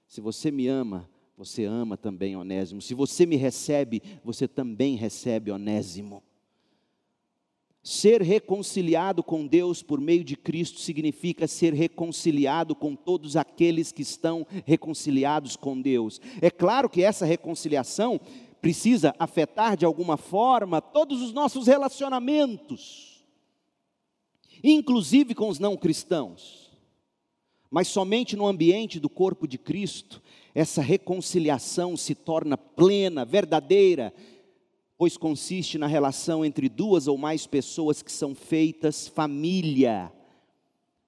Se 0.10 0.20
você 0.20 0.50
me 0.50 0.68
ama, 0.68 1.08
você 1.38 1.66
ama 1.66 1.96
também 1.96 2.36
Onésimo. 2.36 2.82
Se 2.82 2.96
você 2.96 3.28
me 3.28 3.36
recebe, 3.36 4.02
você 4.24 4.48
também 4.48 4.96
recebe 4.96 5.52
Onésimo. 5.52 6.24
Ser 7.84 8.24
reconciliado 8.24 9.22
com 9.22 9.46
Deus 9.46 9.84
por 9.84 10.02
meio 10.02 10.24
de 10.24 10.36
Cristo 10.36 10.80
significa 10.80 11.48
ser 11.48 11.76
reconciliado 11.76 12.76
com 12.76 12.96
todos 12.96 13.36
aqueles 13.36 13.92
que 13.92 14.02
estão 14.02 14.48
reconciliados 14.66 15.56
com 15.56 15.80
Deus. 15.80 16.20
É 16.42 16.50
claro 16.50 16.90
que 16.90 17.04
essa 17.04 17.24
reconciliação 17.24 18.20
precisa 18.60 19.14
afetar 19.20 19.78
de 19.78 19.86
alguma 19.86 20.18
forma 20.18 20.82
todos 20.82 21.22
os 21.22 21.32
nossos 21.32 21.68
relacionamentos, 21.68 23.24
inclusive 24.64 25.36
com 25.36 25.50
os 25.50 25.60
não 25.60 25.78
cristãos 25.78 26.69
mas 27.70 27.88
somente 27.88 28.36
no 28.36 28.48
ambiente 28.48 29.00
do 29.00 29.10
corpo 29.10 29.48
de 29.48 29.58
Cristo, 29.58 30.22
essa 30.56 30.82
reconciliação 30.82 31.96
se 31.96 32.16
torna 32.16 32.58
plena, 32.58 33.24
verdadeira, 33.24 34.14
pois 34.98 35.16
consiste 35.16 35.78
na 35.78 35.88
relação 35.88 36.44
entre 36.44 36.68
duas 36.68 37.08
ou 37.08 37.18
mais 37.18 37.46
pessoas 37.46 38.02
que 38.02 38.12
são 38.12 38.34
feitas 38.34 39.08
família, 39.08 40.12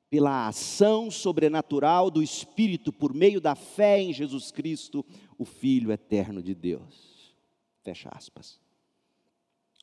pela 0.09 0.49
ação 0.49 1.09
sobrenatural 1.09 2.11
do 2.11 2.21
Espírito 2.21 2.91
por 2.91 3.13
meio 3.13 3.39
da 3.39 3.55
fé 3.55 4.01
em 4.01 4.13
Jesus 4.13 4.51
Cristo, 4.51 5.05
o 5.37 5.45
Filho 5.45 5.91
eterno 5.91 6.43
de 6.43 6.53
Deus. 6.53 7.33
Fecha 7.81 8.09
aspas. 8.13 8.59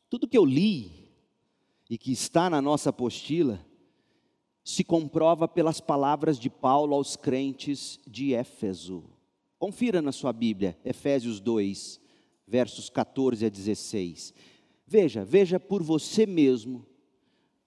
Tudo 0.09 0.29
que 0.29 0.38
eu 0.38 0.45
li 0.45 1.09
e 1.88 1.97
que 1.97 2.12
está 2.12 2.49
na 2.51 2.61
nossa 2.61 2.91
apostila, 2.91 3.64
se 4.68 4.85
comprova 4.85 5.48
pelas 5.48 5.81
palavras 5.81 6.38
de 6.38 6.50
Paulo 6.50 6.94
aos 6.94 7.16
crentes 7.16 7.98
de 8.07 8.35
Éfeso. 8.35 9.02
Confira 9.59 10.02
na 10.02 10.12
sua 10.12 10.31
Bíblia, 10.31 10.78
Efésios 10.85 11.40
2, 11.40 11.98
versos 12.46 12.90
14 12.90 13.46
a 13.46 13.48
16. 13.48 14.35
Veja, 14.87 15.24
veja 15.24 15.59
por 15.59 15.83
você 15.83 16.26
mesmo 16.26 16.85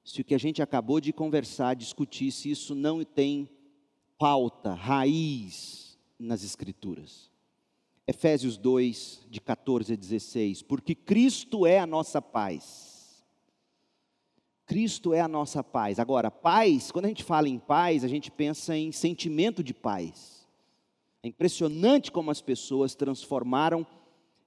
se 0.03 0.21
o 0.21 0.23
que 0.23 0.35
a 0.35 0.37
gente 0.37 0.61
acabou 0.61 1.01
de 1.01 1.11
conversar, 1.11 1.75
discutir, 1.75 2.31
se 2.31 2.51
isso 2.51 2.75
não 2.75 3.03
tem 3.03 3.49
pauta, 4.15 4.75
raiz 4.75 5.97
nas 6.19 6.43
Escrituras. 6.43 7.31
Efésios 8.05 8.57
2, 8.57 9.25
de 9.27 9.41
14 9.41 9.93
a 9.93 9.95
16. 9.95 10.61
Porque 10.61 10.93
Cristo 10.93 11.65
é 11.65 11.79
a 11.79 11.87
nossa 11.87 12.21
paz 12.21 12.90
Cristo 14.71 15.13
é 15.13 15.19
a 15.19 15.27
nossa 15.27 15.61
paz. 15.61 15.99
Agora, 15.99 16.31
paz, 16.31 16.93
quando 16.93 17.03
a 17.03 17.07
gente 17.09 17.25
fala 17.25 17.49
em 17.49 17.59
paz, 17.59 18.05
a 18.05 18.07
gente 18.07 18.31
pensa 18.31 18.73
em 18.73 18.89
sentimento 18.93 19.61
de 19.61 19.73
paz. 19.73 20.47
É 21.21 21.27
impressionante 21.27 22.09
como 22.09 22.31
as 22.31 22.41
pessoas 22.41 22.95
transformaram 22.95 23.85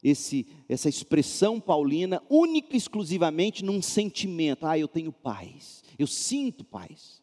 esse, 0.03 0.47
essa 0.67 0.89
expressão 0.89 1.61
paulina 1.61 2.23
única 2.31 2.73
e 2.73 2.79
exclusivamente 2.79 3.63
num 3.63 3.83
sentimento. 3.83 4.65
Ah, 4.65 4.79
eu 4.79 4.89
tenho 4.89 5.13
paz, 5.13 5.85
eu 5.99 6.07
sinto 6.07 6.65
paz. 6.65 7.23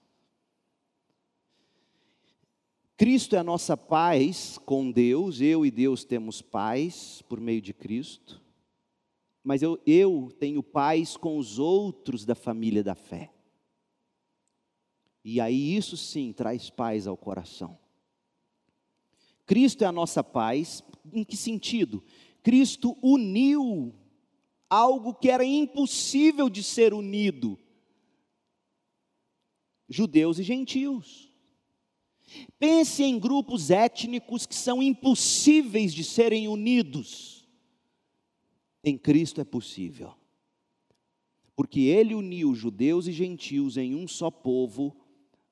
Cristo 2.95 3.35
é 3.35 3.39
a 3.39 3.43
nossa 3.43 3.75
paz 3.75 4.59
com 4.63 4.91
Deus, 4.91 5.41
eu 5.41 5.65
e 5.65 5.71
Deus 5.71 6.03
temos 6.03 6.39
paz 6.39 7.23
por 7.27 7.41
meio 7.41 7.63
de 7.63 7.73
Cristo 7.73 8.40
mas 9.43 9.61
eu, 9.61 9.79
eu 9.85 10.31
tenho 10.39 10.61
paz 10.61 11.17
com 11.17 11.37
os 11.37 11.57
outros 11.57 12.25
da 12.25 12.35
família 12.35 12.83
da 12.83 12.95
fé. 12.95 13.33
E 15.23 15.39
aí 15.39 15.75
isso 15.75 15.97
sim 15.97 16.31
traz 16.31 16.69
paz 16.69 17.07
ao 17.07 17.17
coração. 17.17 17.77
Cristo 19.45 19.83
é 19.83 19.87
a 19.87 19.91
nossa 19.91 20.23
paz, 20.23 20.83
em 21.11 21.23
que 21.23 21.35
sentido? 21.35 22.03
Cristo 22.43 22.97
uniu 23.01 23.93
algo 24.69 25.13
que 25.13 25.29
era 25.29 25.43
impossível 25.43 26.49
de 26.49 26.63
ser 26.63 26.93
unido: 26.93 27.59
judeus 29.89 30.39
e 30.39 30.43
gentios. 30.43 31.29
Pense 32.57 33.03
em 33.03 33.19
grupos 33.19 33.69
étnicos 33.69 34.45
que 34.45 34.55
são 34.55 34.81
impossíveis 34.81 35.93
de 35.93 36.03
serem 36.03 36.47
unidos 36.47 37.40
em 38.83 38.97
Cristo 38.97 39.41
é 39.41 39.43
possível. 39.43 40.13
Porque 41.55 41.81
ele 41.81 42.15
uniu 42.15 42.55
judeus 42.55 43.07
e 43.07 43.11
gentios 43.11 43.77
em 43.77 43.95
um 43.95 44.07
só 44.07 44.31
povo, 44.31 44.95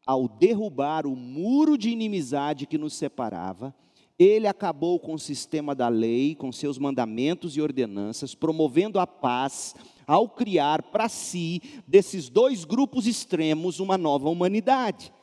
ao 0.06 0.28
derrubar 0.28 1.06
o 1.06 1.16
muro 1.16 1.78
de 1.78 1.90
inimizade 1.90 2.66
que 2.66 2.78
nos 2.78 2.94
separava, 2.94 3.76
ele 4.18 4.48
acabou 4.48 5.00
com 5.00 5.14
o 5.14 5.20
sistema 5.20 5.74
da 5.74 5.88
lei, 5.88 6.36
com 6.36 6.52
seus 6.52 6.78
mandamentos 6.78 7.56
e 7.56 7.62
ordenanças, 7.62 8.36
promovendo 8.36 9.00
a 9.00 9.08
paz, 9.08 9.76
ao 10.06 10.28
criar 10.28 10.82
para 10.82 11.08
si, 11.08 11.62
desses 11.88 12.28
dois 12.28 12.66
grupos 12.66 13.08
extremos, 13.08 13.80
uma 13.80 13.98
nova 13.98 14.28
humanidade. 14.28 15.14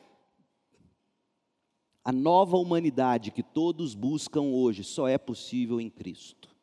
A 2.03 2.13
nova 2.13 2.57
humanidade 2.57 3.33
que 3.33 3.43
todos 3.43 3.95
buscam 3.95 4.43
hoje 4.43 4.85
só 4.85 5.09
é 5.09 5.19
possível 5.19 5.81
em 5.81 5.91
Cristo. 5.91 6.56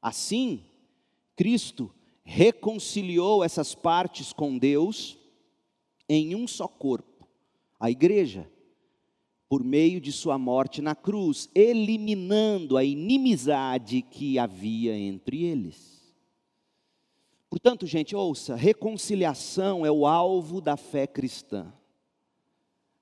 Assim, 0.00 0.64
Cristo 1.36 1.92
reconciliou 2.22 3.42
essas 3.42 3.74
partes 3.74 4.32
com 4.32 4.56
Deus 4.56 5.18
em 6.08 6.34
um 6.34 6.46
só 6.46 6.68
corpo, 6.68 7.28
a 7.78 7.90
igreja, 7.90 8.50
por 9.48 9.64
meio 9.64 10.00
de 10.00 10.12
sua 10.12 10.38
morte 10.38 10.80
na 10.80 10.94
cruz, 10.94 11.48
eliminando 11.54 12.76
a 12.76 12.84
inimizade 12.84 14.02
que 14.02 14.38
havia 14.38 14.96
entre 14.96 15.44
eles. 15.44 16.14
Portanto, 17.48 17.84
gente, 17.84 18.14
ouça: 18.14 18.54
reconciliação 18.54 19.84
é 19.84 19.90
o 19.90 20.06
alvo 20.06 20.60
da 20.60 20.76
fé 20.76 21.06
cristã. 21.06 21.72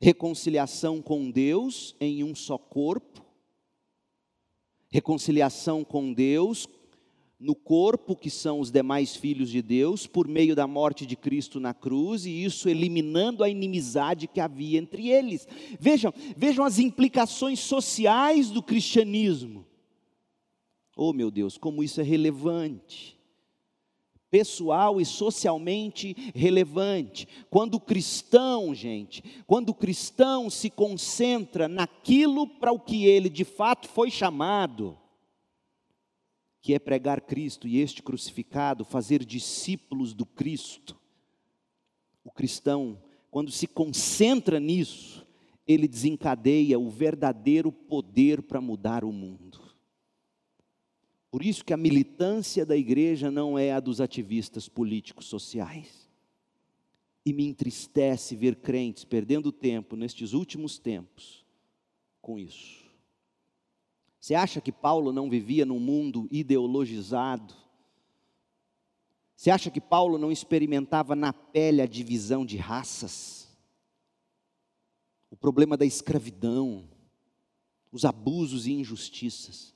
Reconciliação 0.01 1.03
com 1.03 1.31
Deus 1.31 1.95
em 2.01 2.23
um 2.23 2.35
só 2.35 2.57
corpo, 2.57 3.21
reconciliação 4.89 5.83
com 5.85 6.13
Deus 6.13 6.69
no 7.41 7.55
corpo, 7.55 8.17
que 8.17 8.31
são 8.31 8.59
os 8.59 8.71
demais 8.71 9.15
filhos 9.15 9.49
de 9.51 9.63
Deus, 9.63 10.07
por 10.07 10.27
meio 10.27 10.57
da 10.57 10.67
morte 10.67 11.07
de 11.07 11.15
Cristo 11.15 11.61
na 11.61 11.73
cruz, 11.73 12.27
e 12.27 12.45
isso 12.45 12.69
eliminando 12.69 13.45
a 13.45 13.49
inimizade 13.49 14.27
que 14.27 14.41
havia 14.41 14.79
entre 14.79 15.09
eles. 15.09 15.47
Vejam, 15.79 16.13
vejam 16.37 16.65
as 16.65 16.79
implicações 16.79 17.61
sociais 17.61 18.51
do 18.51 18.63
cristianismo. 18.63 19.65
Oh, 20.97 21.13
meu 21.13 21.31
Deus, 21.31 21.57
como 21.57 21.85
isso 21.85 22.01
é 22.01 22.05
relevante. 22.05 23.17
Pessoal 24.31 25.01
e 25.01 25.07
socialmente 25.07 26.15
relevante. 26.35 27.27
Quando 27.49 27.77
o 27.77 27.81
cristão, 27.81 28.75
gente, 28.75 29.23
quando 29.47 29.71
o 29.71 29.75
cristão 29.75 30.51
se 30.51 30.69
concentra 30.69 31.69
naquilo 31.69 32.47
para 32.47 32.73
o 32.73 32.81
que 32.81 33.07
ele 33.07 33.31
de 33.31 33.45
fato 33.45 33.89
foi 33.89 34.11
chamado, 34.11 34.99
que 36.61 36.75
é 36.75 36.79
pregar 36.79 37.21
Cristo 37.21 37.67
e 37.69 37.79
este 37.79 38.03
crucificado, 38.03 38.85
fazer 38.85 39.25
discípulos 39.25 40.13
do 40.13 40.27
Cristo. 40.27 40.99
O 42.25 42.31
cristão, 42.31 43.03
quando 43.31 43.51
se 43.51 43.67
concentra 43.67 44.59
nisso, 44.59 45.27
ele 45.67 45.87
desencadeia 45.87 46.79
o 46.79 46.89
verdadeiro 46.89 47.71
poder 47.71 48.43
para 48.43 48.61
mudar 48.61 49.05
o 49.05 49.13
mundo. 49.13 49.61
Por 51.31 51.45
isso 51.45 51.65
que 51.65 51.75
a 51.75 51.77
militância 51.77 52.65
da 52.65 52.77
igreja 52.77 53.31
não 53.31 53.59
é 53.59 53.73
a 53.73 53.81
dos 53.81 54.01
ativistas 54.01 54.69
políticos 54.69 55.27
sociais. 55.27 56.09
E 57.25 57.33
me 57.35 57.47
entristece 57.47 58.35
ver 58.35 58.57
crentes 58.57 59.05
perdendo 59.05 59.53
tempo 59.53 59.95
nestes 59.95 60.33
últimos 60.33 60.79
tempos 60.79 61.45
com 62.23 62.39
isso. 62.39 62.88
Você 64.21 64.35
acha 64.35 64.61
que 64.61 64.73
Paulo 64.73 65.13
não 65.13 65.31
vivia 65.31 65.65
num 65.65 65.79
mundo 65.79 66.29
ideologizado? 66.31 67.55
Você 69.35 69.51
acha 69.51 69.71
que 69.71 69.81
Paulo 69.81 70.19
não 70.19 70.33
experimentava 70.33 71.15
na 71.15 71.33
pele 71.33 71.81
a 71.81 71.87
divisão 71.87 72.45
de 72.45 72.57
raças? 72.57 73.49
O 75.31 75.37
problema 75.37 75.77
da 75.77 75.87
escravidão, 75.87 76.89
os 77.93 78.05
abusos 78.05 78.67
e 78.67 78.73
injustiças. 78.73 79.75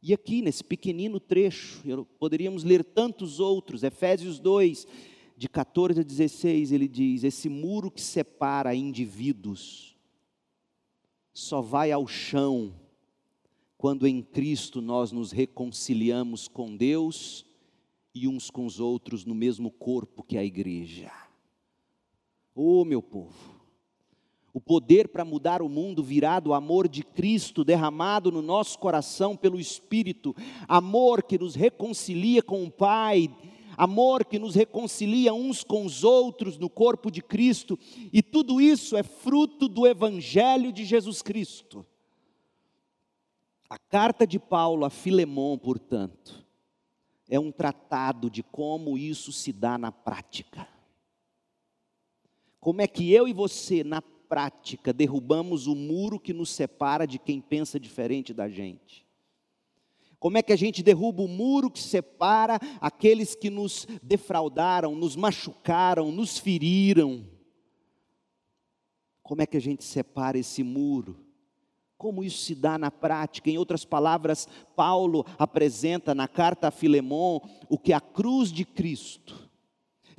E 0.00 0.14
aqui, 0.14 0.40
nesse 0.40 0.64
pequenino 0.64 1.20
trecho, 1.20 2.06
poderíamos 2.18 2.64
ler 2.64 2.84
tantos 2.84 3.40
outros, 3.40 3.82
Efésios 3.82 4.38
2, 4.38 4.86
de 5.36 5.48
14 5.48 6.00
a 6.00 6.02
16, 6.02 6.72
ele 6.72 6.88
diz: 6.88 7.24
Esse 7.24 7.48
muro 7.48 7.90
que 7.90 8.00
separa 8.00 8.74
indivíduos 8.74 9.96
só 11.34 11.60
vai 11.60 11.92
ao 11.92 12.06
chão 12.06 12.74
quando 13.78 14.08
em 14.08 14.20
Cristo 14.20 14.82
nós 14.82 15.12
nos 15.12 15.30
reconciliamos 15.30 16.48
com 16.48 16.76
Deus 16.76 17.46
e 18.12 18.26
uns 18.26 18.50
com 18.50 18.66
os 18.66 18.80
outros 18.80 19.24
no 19.24 19.36
mesmo 19.36 19.70
corpo 19.70 20.24
que 20.24 20.36
a 20.36 20.44
igreja. 20.44 21.12
Oh, 22.52 22.84
meu 22.84 23.00
povo, 23.00 23.56
o 24.52 24.60
poder 24.60 25.06
para 25.06 25.24
mudar 25.24 25.62
o 25.62 25.68
mundo 25.68 26.02
virá 26.02 26.40
do 26.40 26.52
amor 26.52 26.88
de 26.88 27.04
Cristo 27.04 27.62
derramado 27.62 28.32
no 28.32 28.42
nosso 28.42 28.76
coração 28.80 29.36
pelo 29.36 29.60
Espírito, 29.60 30.34
amor 30.66 31.22
que 31.22 31.38
nos 31.38 31.54
reconcilia 31.54 32.42
com 32.42 32.64
o 32.64 32.70
Pai, 32.72 33.30
amor 33.76 34.24
que 34.24 34.40
nos 34.40 34.56
reconcilia 34.56 35.32
uns 35.32 35.62
com 35.62 35.84
os 35.84 36.02
outros 36.02 36.58
no 36.58 36.68
corpo 36.68 37.12
de 37.12 37.22
Cristo, 37.22 37.78
e 38.12 38.20
tudo 38.20 38.60
isso 38.60 38.96
é 38.96 39.04
fruto 39.04 39.68
do 39.68 39.86
Evangelho 39.86 40.72
de 40.72 40.84
Jesus 40.84 41.22
Cristo. 41.22 41.86
A 43.68 43.78
carta 43.78 44.26
de 44.26 44.38
Paulo 44.38 44.84
a 44.84 44.90
Filemão, 44.90 45.58
portanto, 45.58 46.46
é 47.28 47.38
um 47.38 47.52
tratado 47.52 48.30
de 48.30 48.42
como 48.42 48.96
isso 48.96 49.30
se 49.30 49.52
dá 49.52 49.76
na 49.76 49.92
prática. 49.92 50.66
Como 52.58 52.80
é 52.80 52.86
que 52.86 53.12
eu 53.12 53.28
e 53.28 53.32
você, 53.32 53.84
na 53.84 54.00
prática, 54.00 54.92
derrubamos 54.92 55.66
o 55.66 55.74
muro 55.74 56.18
que 56.18 56.32
nos 56.32 56.50
separa 56.50 57.06
de 57.06 57.18
quem 57.18 57.40
pensa 57.40 57.78
diferente 57.78 58.32
da 58.32 58.48
gente? 58.48 59.06
Como 60.18 60.36
é 60.38 60.42
que 60.42 60.52
a 60.52 60.56
gente 60.56 60.82
derruba 60.82 61.22
o 61.22 61.28
muro 61.28 61.70
que 61.70 61.80
separa 61.80 62.58
aqueles 62.80 63.34
que 63.34 63.50
nos 63.50 63.86
defraudaram, 64.02 64.96
nos 64.96 65.14
machucaram, 65.14 66.10
nos 66.10 66.38
feriram? 66.38 67.24
Como 69.22 69.42
é 69.42 69.46
que 69.46 69.56
a 69.56 69.60
gente 69.60 69.84
separa 69.84 70.38
esse 70.38 70.62
muro? 70.62 71.27
Como 71.98 72.22
isso 72.22 72.38
se 72.44 72.54
dá 72.54 72.78
na 72.78 72.92
prática? 72.92 73.50
Em 73.50 73.58
outras 73.58 73.84
palavras, 73.84 74.48
Paulo 74.76 75.26
apresenta 75.36 76.14
na 76.14 76.28
carta 76.28 76.68
a 76.68 76.70
Filemão 76.70 77.42
o 77.68 77.76
que 77.76 77.92
a 77.92 78.00
cruz 78.00 78.52
de 78.52 78.64
Cristo, 78.64 79.50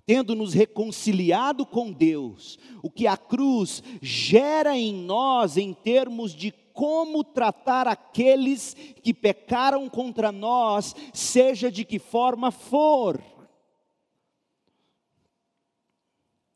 tendo 0.05 0.35
nos 0.35 0.53
reconciliado 0.53 1.65
com 1.65 1.89
Deus, 1.89 2.59
o 2.83 2.91
que 2.91 3.07
a 3.07 3.15
cruz 3.15 3.81
gera 4.01 4.77
em 4.77 4.93
nós 4.93 5.55
em 5.55 5.73
termos 5.73 6.33
de 6.33 6.51
como 6.73 7.23
tratar 7.23 7.87
aqueles 7.87 8.73
que 9.01 9.13
pecaram 9.13 9.89
contra 9.89 10.33
nós, 10.33 10.93
seja 11.13 11.71
de 11.71 11.85
que 11.85 11.97
forma 11.97 12.51
for. 12.51 13.23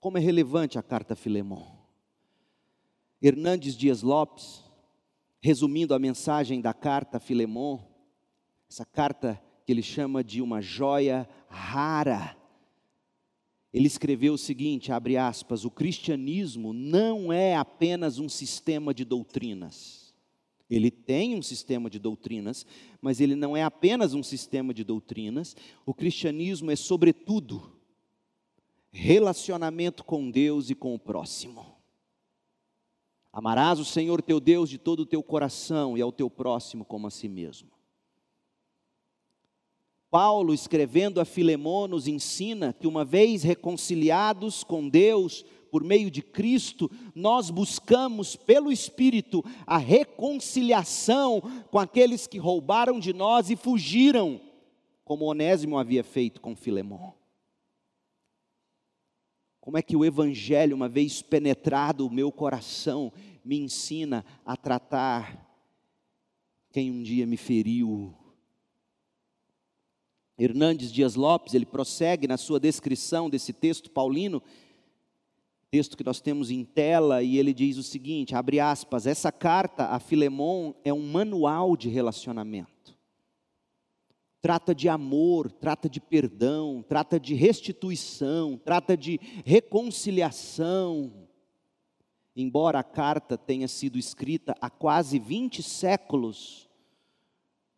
Como 0.02 0.18
é 0.18 0.22
relevante 0.22 0.78
a 0.78 0.84
carta 0.84 1.14
a 1.14 1.18
Filemão. 1.18 1.80
Hernandes 3.22 3.76
Dias 3.78 4.02
Lopes, 4.02 4.63
Resumindo 5.46 5.94
a 5.94 6.00
mensagem 6.00 6.62
da 6.62 6.74
carta 6.74 7.18
a 7.18 7.20
Filemon, 7.20 7.78
essa 8.70 8.86
carta 8.86 9.44
que 9.66 9.74
ele 9.74 9.84
chama 9.84 10.24
de 10.24 10.42
uma 10.42 10.62
joia 10.62 11.28
rara. 11.50 12.38
Ele 13.74 13.86
escreveu 13.86 14.36
o 14.36 14.38
seguinte, 14.38 14.94
abre 14.94 15.18
aspas, 15.18 15.66
o 15.66 15.70
cristianismo 15.70 16.72
não 16.72 17.34
é 17.34 17.58
apenas 17.58 18.20
um 18.20 18.30
sistema 18.30 18.94
de 18.94 19.04
doutrinas. 19.04 20.14
Ele 20.70 20.90
tem 20.90 21.36
um 21.36 21.42
sistema 21.42 21.90
de 21.90 22.00
doutrinas, 22.00 22.66
mas 23.02 23.20
ele 23.20 23.36
não 23.36 23.58
é 23.58 23.64
apenas 23.64 24.14
um 24.14 24.24
sistema 24.24 24.74
de 24.74 24.86
doutrinas. 24.86 25.58
O 25.86 25.94
cristianismo 25.94 26.72
é, 26.72 26.76
sobretudo, 26.78 27.78
relacionamento 28.94 30.06
com 30.06 30.32
Deus 30.32 30.70
e 30.70 30.76
com 30.76 30.96
o 30.96 31.00
próximo. 31.00 31.73
Amarás 33.34 33.80
o 33.80 33.86
Senhor 33.86 34.22
teu 34.22 34.40
Deus 34.40 34.70
de 34.70 34.78
todo 34.78 35.00
o 35.00 35.06
teu 35.08 35.24
coração 35.24 35.98
e 35.98 36.02
ao 36.02 36.12
teu 36.12 36.30
próximo 36.30 36.86
como 36.86 37.08
a 37.08 37.10
si 37.10 37.28
mesmo. 37.28 37.72
Paulo, 40.12 40.54
escrevendo 40.54 41.20
a 41.20 41.26
Filemão, 41.26 41.88
nos 41.88 42.08
ensina 42.08 42.72
que 42.72 42.86
uma 42.86 43.04
vez 43.04 43.42
reconciliados 43.42 44.64
com 44.64 44.88
Deus 44.88 45.44
por 45.72 45.84
meio 45.84 46.12
de 46.12 46.22
Cristo, 46.22 46.92
nós 47.16 47.50
buscamos 47.50 48.36
pelo 48.36 48.72
Espírito 48.72 49.44
a 49.66 49.80
reconciliação 49.80 51.42
com 51.72 51.80
aqueles 51.80 52.28
que 52.28 52.38
roubaram 52.38 53.00
de 53.00 53.12
nós 53.12 53.50
e 53.50 53.56
fugiram, 53.56 54.40
como 55.04 55.26
Onésimo 55.26 55.80
havia 55.80 56.04
feito 56.04 56.40
com 56.40 56.56
Filemão. 56.56 57.16
Como 59.64 59.78
é 59.78 59.82
que 59.82 59.96
o 59.96 60.04
Evangelho, 60.04 60.76
uma 60.76 60.90
vez 60.90 61.22
penetrado 61.22 62.06
o 62.06 62.12
meu 62.12 62.34
coração, 62.34 63.14
me 63.46 63.58
ensina 63.58 64.26
a 64.46 64.58
tratar 64.58 65.50
quem 66.70 66.92
um 66.92 67.02
dia 67.02 67.26
me 67.26 67.38
feriu? 67.38 68.14
Hernandes 70.38 70.92
Dias 70.92 71.16
Lopes, 71.16 71.54
ele 71.54 71.66
prossegue 71.66 72.28
na 72.28 72.36
sua 72.36 72.60
descrição 72.60 73.30
desse 73.30 73.54
texto 73.54 73.90
paulino, 73.90 74.44
texto 75.72 75.96
que 75.96 76.04
nós 76.04 76.20
temos 76.20 76.52
em 76.52 76.66
tela, 76.66 77.24
e 77.24 77.38
ele 77.38 77.54
diz 77.54 77.78
o 77.78 77.84
seguinte: 77.84 78.36
abre 78.36 78.60
aspas, 78.60 79.08
essa 79.08 79.32
carta 79.32 79.86
a 79.86 79.98
Filemon 79.98 80.74
é 80.84 80.92
um 80.94 81.08
manual 81.08 81.78
de 81.78 81.88
relacionamento 81.88 82.73
trata 84.44 84.76
de 84.76 84.90
amor, 84.90 85.50
trata 85.50 85.88
de 85.90 86.02
perdão, 86.02 86.84
trata 86.86 87.18
de 87.18 87.34
restituição, 87.34 88.58
trata 88.58 88.98
de 88.98 89.18
reconciliação. 89.46 91.14
Embora 92.36 92.80
a 92.80 92.84
carta 92.84 93.38
tenha 93.38 93.70
sido 93.70 93.98
escrita 93.98 94.54
há 94.60 94.70
quase 94.70 95.18
20 95.18 95.64
séculos, 95.64 96.70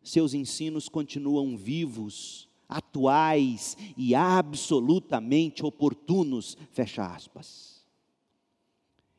seus 0.02 0.34
ensinos 0.34 0.88
continuam 0.88 1.56
vivos, 1.56 2.48
atuais 2.68 3.76
e 3.96 4.12
absolutamente 4.12 5.64
oportunos, 5.64 6.58
fecha 6.72 7.06
aspas. 7.06 7.86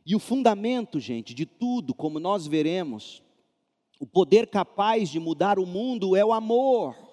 E 0.06 0.14
o 0.14 0.20
fundamento, 0.20 1.00
gente, 1.00 1.34
de 1.34 1.46
tudo, 1.46 1.94
como 1.94 2.20
nós 2.20 2.46
veremos, 2.46 3.24
o 4.02 4.06
poder 4.06 4.48
capaz 4.48 5.10
de 5.10 5.18
mudar 5.18 5.58
o 5.58 5.66
mundo 5.66 6.14
é 6.14 6.26
o 6.26 6.34
amor. 6.34 7.07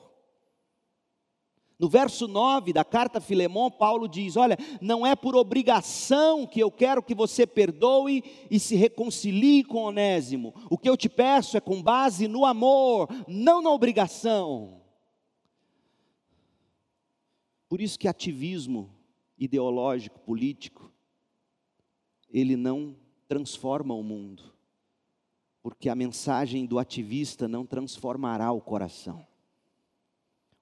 No 1.84 1.90
verso 1.90 2.26
9 2.26 2.72
da 2.72 2.82
carta 2.82 3.18
a 3.18 3.20
Filemão, 3.20 3.70
Paulo 3.70 4.08
diz: 4.08 4.38
Olha, 4.38 4.56
não 4.80 5.06
é 5.06 5.14
por 5.14 5.36
obrigação 5.36 6.46
que 6.46 6.58
eu 6.58 6.70
quero 6.70 7.02
que 7.02 7.14
você 7.14 7.46
perdoe 7.46 8.24
e 8.50 8.58
se 8.58 8.74
reconcilie 8.74 9.62
com 9.62 9.82
Onésimo. 9.82 10.54
O 10.70 10.78
que 10.78 10.88
eu 10.88 10.96
te 10.96 11.10
peço 11.10 11.58
é 11.58 11.60
com 11.60 11.82
base 11.82 12.26
no 12.26 12.46
amor, 12.46 13.06
não 13.28 13.60
na 13.60 13.68
obrigação. 13.68 14.80
Por 17.68 17.82
isso 17.82 17.98
que 17.98 18.08
ativismo 18.08 18.90
ideológico, 19.36 20.18
político, 20.20 20.90
ele 22.30 22.56
não 22.56 22.96
transforma 23.28 23.92
o 23.92 24.02
mundo. 24.02 24.54
Porque 25.62 25.90
a 25.90 25.94
mensagem 25.94 26.64
do 26.64 26.78
ativista 26.78 27.46
não 27.46 27.66
transformará 27.66 28.50
o 28.52 28.62
coração. 28.62 29.33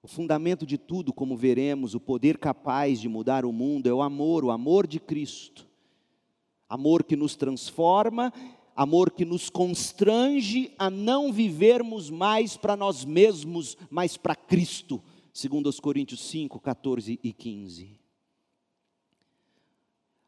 O 0.03 0.07
fundamento 0.07 0.65
de 0.65 0.77
tudo, 0.77 1.13
como 1.13 1.37
veremos, 1.37 1.95
o 1.95 1.99
poder 1.99 2.37
capaz 2.37 2.99
de 2.99 3.07
mudar 3.07 3.45
o 3.45 3.53
mundo 3.53 3.87
é 3.87 3.93
o 3.93 4.01
amor, 4.01 4.43
o 4.43 4.51
amor 4.51 4.85
de 4.85 4.99
Cristo. 4.99 5.65
Amor 6.67 7.05
que 7.05 7.15
nos 7.15 7.37
transforma, 7.37 8.33
amor 8.75 9.11
que 9.11 9.23
nos 9.23 9.49
constrange 9.49 10.73
a 10.77 10.89
não 10.89 11.31
vivermos 11.31 12.09
mais 12.09 12.57
para 12.57 12.75
nós 12.75 13.05
mesmos, 13.05 13.77
mas 13.89 14.17
para 14.17 14.35
Cristo, 14.35 15.01
segundo 15.31 15.67
os 15.67 15.79
Coríntios 15.79 16.19
5, 16.27 16.59
14 16.59 17.17
e 17.23 17.31
15. 17.31 17.97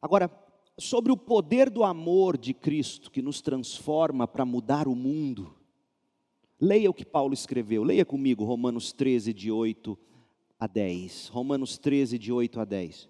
Agora, 0.01 0.31
sobre 0.77 1.11
o 1.11 1.17
poder 1.17 1.69
do 1.69 1.83
amor 1.83 2.37
de 2.37 2.53
Cristo 2.53 3.11
que 3.11 3.21
nos 3.21 3.41
transforma 3.41 4.25
para 4.25 4.45
mudar 4.45 4.87
o 4.87 4.95
mundo, 4.95 5.53
Leia 6.59 6.89
o 6.89 6.93
que 6.93 7.05
Paulo 7.05 7.33
escreveu. 7.33 7.83
Leia 7.83 8.05
comigo 8.05 8.45
Romanos 8.45 8.93
13, 8.93 9.33
de 9.33 9.51
8 9.51 9.97
a 10.59 10.67
10. 10.67 11.27
Romanos 11.27 11.77
13, 11.77 12.17
de 12.17 12.31
8 12.31 12.59
a 12.59 12.65
10. 12.65 13.09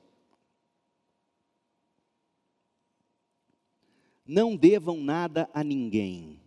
Não 4.25 4.55
devam 4.55 4.97
nada 4.97 5.49
a 5.53 5.63
ninguém. 5.63 6.39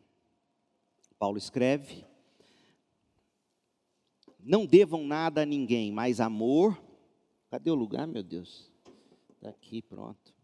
Paulo 1.18 1.38
escreve. 1.38 2.04
Não 4.40 4.66
devam 4.66 5.06
nada 5.06 5.42
a 5.42 5.46
ninguém, 5.46 5.92
mas 5.92 6.20
amor. 6.20 6.80
Cadê 7.50 7.70
o 7.70 7.74
lugar, 7.74 8.06
meu 8.06 8.22
Deus? 8.22 8.72
Está 9.30 9.50
aqui, 9.50 9.80
pronto. 9.82 10.34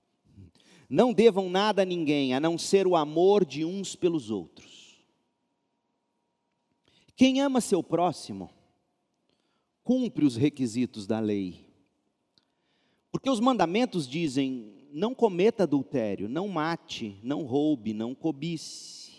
Não 0.89 1.13
devam 1.13 1.51
nada 1.51 1.83
a 1.83 1.85
ninguém, 1.85 2.35
a 2.35 2.39
não 2.39 2.57
ser 2.57 2.87
o 2.87 2.95
amor 2.95 3.45
de 3.45 3.65
uns 3.65 3.97
pelos 3.97 4.31
outros. 4.31 4.84
Quem 7.17 7.41
ama 7.41 7.61
seu 7.61 7.83
próximo, 7.83 8.51
cumpre 9.85 10.25
os 10.25 10.37
requisitos 10.37 11.07
da 11.07 11.21
lei. 11.21 11.67
Porque 13.13 13.31
os 13.31 13.39
mandamentos 13.39 14.09
dizem: 14.09 14.89
não 14.91 15.15
cometa 15.15 15.63
adultério, 15.63 16.29
não 16.29 16.49
mate, 16.49 17.17
não 17.23 17.45
roube, 17.45 17.95
não 17.95 18.15
cobice. 18.15 19.13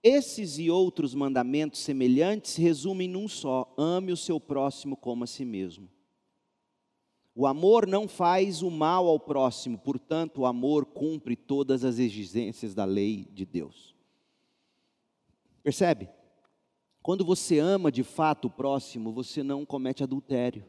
Esses 0.00 0.58
e 0.58 0.70
outros 0.70 1.12
mandamentos 1.12 1.80
semelhantes 1.80 2.54
resumem 2.56 3.08
num 3.08 3.26
só: 3.26 3.74
ame 3.76 4.12
o 4.12 4.16
seu 4.16 4.38
próximo 4.38 4.96
como 4.96 5.24
a 5.24 5.26
si 5.26 5.44
mesmo. 5.44 5.88
O 7.34 7.46
amor 7.46 7.86
não 7.86 8.08
faz 8.08 8.62
o 8.62 8.70
mal 8.70 9.06
ao 9.06 9.18
próximo, 9.18 9.78
portanto, 9.78 10.38
o 10.38 10.46
amor 10.46 10.86
cumpre 10.86 11.36
todas 11.36 11.84
as 11.84 11.98
exigências 11.98 12.74
da 12.74 12.84
lei 12.84 13.28
de 13.32 13.44
Deus. 13.44 13.97
Percebe? 15.68 16.08
Quando 17.02 17.26
você 17.26 17.58
ama 17.58 17.92
de 17.92 18.02
fato 18.02 18.46
o 18.46 18.50
próximo, 18.50 19.12
você 19.12 19.42
não 19.42 19.66
comete 19.66 20.02
adultério. 20.02 20.64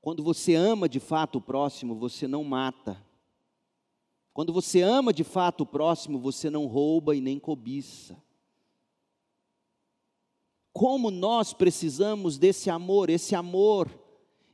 Quando 0.00 0.20
você 0.20 0.56
ama 0.56 0.88
de 0.88 0.98
fato 0.98 1.38
o 1.38 1.40
próximo, 1.40 1.94
você 1.94 2.26
não 2.26 2.42
mata. 2.42 3.00
Quando 4.32 4.52
você 4.52 4.82
ama 4.82 5.12
de 5.12 5.22
fato 5.22 5.60
o 5.60 5.66
próximo, 5.66 6.18
você 6.18 6.50
não 6.50 6.66
rouba 6.66 7.14
e 7.14 7.20
nem 7.20 7.38
cobiça. 7.38 8.20
Como 10.72 11.08
nós 11.08 11.52
precisamos 11.52 12.36
desse 12.36 12.68
amor, 12.68 13.10
esse 13.10 13.36
amor, 13.36 13.88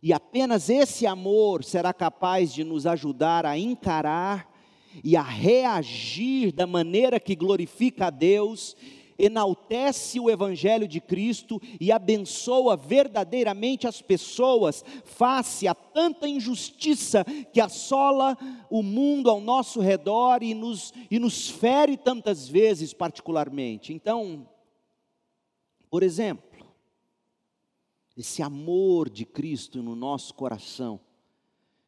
e 0.03 0.13
apenas 0.13 0.69
esse 0.69 1.07
amor 1.07 1.65
será 1.65 1.95
capaz 1.95 2.53
de 2.53 2.63
nos 2.63 2.87
ajudar 2.87 3.47
a 3.47 3.57
encarar 3.57 4.58
e 5.03 5.17
a 5.17 5.23
reagir 5.23 6.53
da 6.53 6.67
maneira 6.67 7.21
que 7.21 7.35
glorifica 7.35 8.07
a 8.07 8.11
Deus, 8.11 8.77
enaltece 9.19 10.21
o 10.21 10.31
Evangelho 10.31 10.87
de 10.87 11.01
Cristo 11.01 11.61
e 11.81 11.91
abençoa 11.91 12.77
verdadeiramente 12.77 13.87
as 13.87 14.01
pessoas 14.01 14.85
face 15.05 15.67
a 15.67 15.75
tanta 15.75 16.29
injustiça 16.29 17.25
que 17.53 17.61
assola 17.61 18.39
o 18.71 18.83
mundo 18.83 19.29
ao 19.29 19.41
nosso 19.41 19.81
redor 19.81 20.43
e 20.43 20.55
nos, 20.55 20.95
e 21.11 21.19
nos 21.19 21.51
fere 21.51 21.97
tantas 21.97 22.49
vezes, 22.49 22.95
particularmente. 22.95 23.93
Então, 23.93 24.49
por 25.91 26.05
exemplo, 26.05 26.47
esse 28.17 28.43
amor 28.43 29.11
de 29.11 29.25
Cristo 29.25 29.83
no 29.83 29.97
nosso 29.97 30.33
coração, 30.35 31.01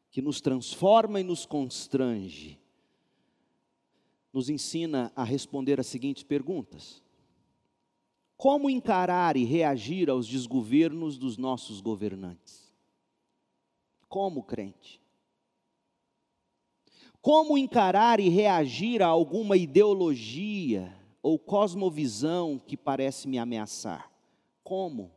que 0.09 0.21
nos 0.21 0.41
transforma 0.41 1.21
e 1.21 1.23
nos 1.23 1.45
constrange, 1.45 2.60
nos 4.33 4.49
ensina 4.49 5.11
a 5.15 5.23
responder 5.23 5.79
as 5.79 5.87
seguintes 5.87 6.23
perguntas: 6.23 7.01
Como 8.37 8.69
encarar 8.69 9.35
e 9.35 9.43
reagir 9.43 10.09
aos 10.09 10.27
desgovernos 10.27 11.17
dos 11.17 11.37
nossos 11.37 11.81
governantes? 11.81 12.71
Como 14.07 14.43
crente? 14.43 15.01
Como 17.21 17.57
encarar 17.57 18.19
e 18.19 18.29
reagir 18.29 19.03
a 19.03 19.07
alguma 19.07 19.55
ideologia 19.55 20.91
ou 21.21 21.37
cosmovisão 21.37 22.57
que 22.57 22.75
parece 22.75 23.27
me 23.27 23.37
ameaçar? 23.37 24.11
Como? 24.63 25.11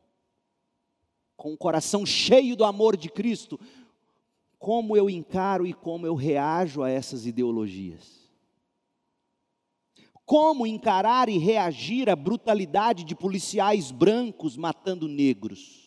Com 1.35 1.55
o 1.55 1.57
coração 1.57 2.05
cheio 2.05 2.55
do 2.55 2.65
amor 2.65 2.97
de 2.97 3.09
Cristo, 3.09 3.59
como 4.59 4.97
eu 4.97 5.09
encaro 5.09 5.67
e 5.67 5.73
como 5.73 6.07
eu 6.07 6.15
reajo 6.15 6.83
a 6.83 6.91
essas 6.91 7.27
ideologias? 7.27 8.24
Como 10.27 10.67
encarar 10.67 11.29
e 11.29 11.37
reagir 11.37 12.09
à 12.09 12.17
brutalidade 12.17 13.05
de 13.05 13.15
policiais 13.15 13.91
brancos 13.91 14.57
matando 14.57 15.07
negros? 15.07 15.85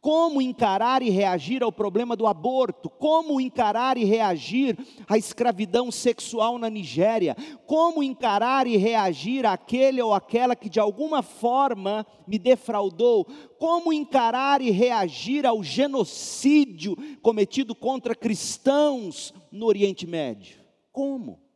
Como 0.00 0.40
encarar 0.40 1.02
e 1.02 1.10
reagir 1.10 1.62
ao 1.62 1.70
problema 1.70 2.16
do 2.16 2.26
aborto? 2.26 2.88
Como 2.88 3.40
encarar 3.40 3.98
e 3.98 4.04
reagir 4.04 4.78
à 5.06 5.18
escravidão 5.18 5.90
sexual 5.90 6.58
na 6.58 6.70
Nigéria? 6.70 7.36
Como 7.66 8.02
encarar 8.02 8.66
e 8.66 8.76
reagir 8.76 9.44
àquele 9.44 10.00
ou 10.00 10.14
aquela 10.14 10.56
que 10.56 10.70
de 10.70 10.80
alguma 10.80 11.22
forma 11.22 12.06
me 12.26 12.38
defraudou? 12.38 13.26
Como 13.58 13.92
encarar 13.92 14.62
e 14.62 14.70
reagir 14.70 15.44
ao 15.44 15.62
genocídio 15.62 16.96
cometido 17.20 17.74
contra 17.74 18.14
cristãos 18.14 19.34
no 19.52 19.66
Oriente 19.66 20.06
Médio? 20.06 20.60
Como? 20.90 21.49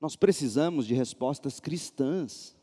Nós 0.00 0.16
precisamos 0.16 0.86
de 0.86 0.94
respostas 0.94 1.60
cristãs, 1.60 2.56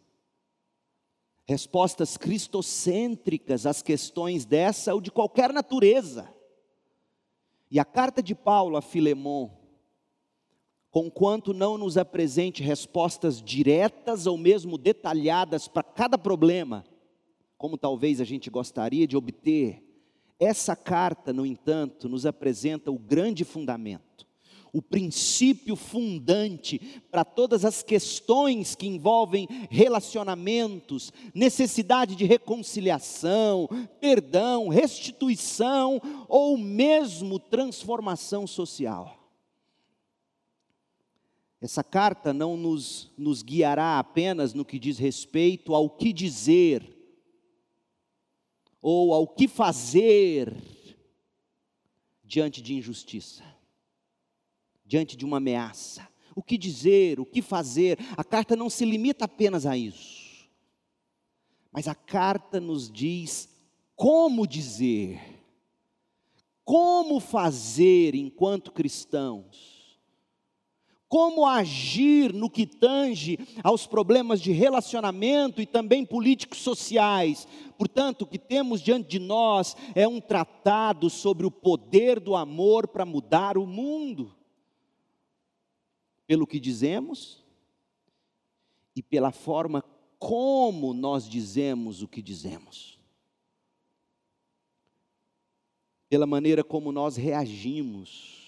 respostas 1.45 2.17
cristocêntricas 2.17 3.67
às 3.67 3.83
questões 3.83 4.43
dessa 4.43 4.93
ou 4.93 4.99
de 4.99 5.11
qualquer 5.11 5.53
natureza. 5.53 6.27
E 7.69 7.79
a 7.79 7.85
carta 7.85 8.23
de 8.23 8.33
Paulo 8.33 8.75
a 8.75 8.81
Filemon, 8.81 9.51
conquanto 10.89 11.53
não 11.53 11.77
nos 11.77 11.95
apresente 11.95 12.63
respostas 12.63 13.39
diretas 13.39 14.25
ou 14.25 14.35
mesmo 14.35 14.75
detalhadas 14.75 15.67
para 15.67 15.83
cada 15.83 16.17
problema, 16.17 16.83
como 17.55 17.77
talvez 17.77 18.19
a 18.19 18.23
gente 18.23 18.49
gostaria 18.49 19.05
de 19.05 19.15
obter, 19.15 19.83
essa 20.39 20.75
carta, 20.75 21.31
no 21.31 21.45
entanto, 21.45 22.09
nos 22.09 22.25
apresenta 22.25 22.91
o 22.91 22.97
grande 22.97 23.43
fundamento 23.43 24.26
o 24.73 24.81
princípio 24.81 25.75
fundante 25.75 27.01
para 27.09 27.23
todas 27.23 27.65
as 27.65 27.81
questões 27.81 28.75
que 28.75 28.87
envolvem 28.87 29.47
relacionamentos, 29.69 31.11
necessidade 31.33 32.15
de 32.15 32.25
reconciliação, 32.25 33.67
perdão, 33.99 34.67
restituição 34.67 36.01
ou 36.27 36.57
mesmo 36.57 37.39
transformação 37.39 38.45
social. 38.45 39.15
Essa 41.59 41.83
carta 41.83 42.33
não 42.33 42.55
nos, 42.55 43.11
nos 43.17 43.41
guiará 43.41 43.97
apenas 43.97 44.53
no 44.53 44.63
que 44.63 44.77
diz 44.77 44.99
respeito 44.99 45.73
ao 45.73 45.89
que 45.89 46.13
dizer 46.13 46.95
ou 48.79 49.11
ao 49.11 49.27
que 49.27 49.47
fazer 49.47 50.55
diante 52.23 52.61
de 52.61 52.75
injustiça 52.75 53.56
diante 54.87 55.17
de 55.17 55.25
uma 55.25 55.37
ameaça. 55.37 56.07
o 56.35 56.43
que 56.43 56.57
dizer, 56.57 57.19
o 57.19 57.25
que 57.25 57.41
fazer. 57.41 57.97
A 58.15 58.23
carta 58.23 58.55
não 58.55 58.69
se 58.69 58.85
limita 58.85 59.25
apenas 59.25 59.65
a 59.65 59.75
isso, 59.75 60.47
mas 61.71 61.87
a 61.87 61.95
carta 61.95 62.59
nos 62.59 62.91
diz 62.91 63.49
como 63.95 64.45
dizer, 64.45 65.19
como 66.63 67.19
fazer 67.19 68.13
enquanto 68.13 68.71
cristãos 68.71 69.77
como 71.09 71.45
agir 71.45 72.33
no 72.33 72.49
que 72.49 72.65
tange 72.65 73.39
aos 73.63 73.87
problemas 73.87 74.41
de 74.41 74.51
relacionamento 74.51 75.61
e 75.61 75.65
também 75.65 76.05
políticos 76.05 76.59
sociais. 76.59 77.47
Portanto, 77.77 78.23
o 78.23 78.27
que 78.27 78.37
temos 78.37 78.81
diante 78.81 79.07
de 79.07 79.19
nós 79.19 79.75
é 79.95 80.07
um 80.07 80.19
tratado 80.19 81.09
sobre 81.09 81.45
o 81.45 81.51
poder 81.51 82.19
do 82.19 82.35
amor 82.35 82.87
para 82.87 83.05
mudar 83.05 83.57
o 83.57 83.65
mundo. 83.65 84.35
Pelo 86.27 86.45
que 86.45 86.59
dizemos 86.59 87.43
e 88.95 89.01
pela 89.01 89.31
forma 89.31 89.83
como 90.19 90.93
nós 90.93 91.27
dizemos 91.27 92.03
o 92.03 92.07
que 92.07 92.21
dizemos. 92.21 92.99
Pela 96.09 96.27
maneira 96.27 96.63
como 96.63 96.91
nós 96.91 97.15
reagimos 97.15 98.47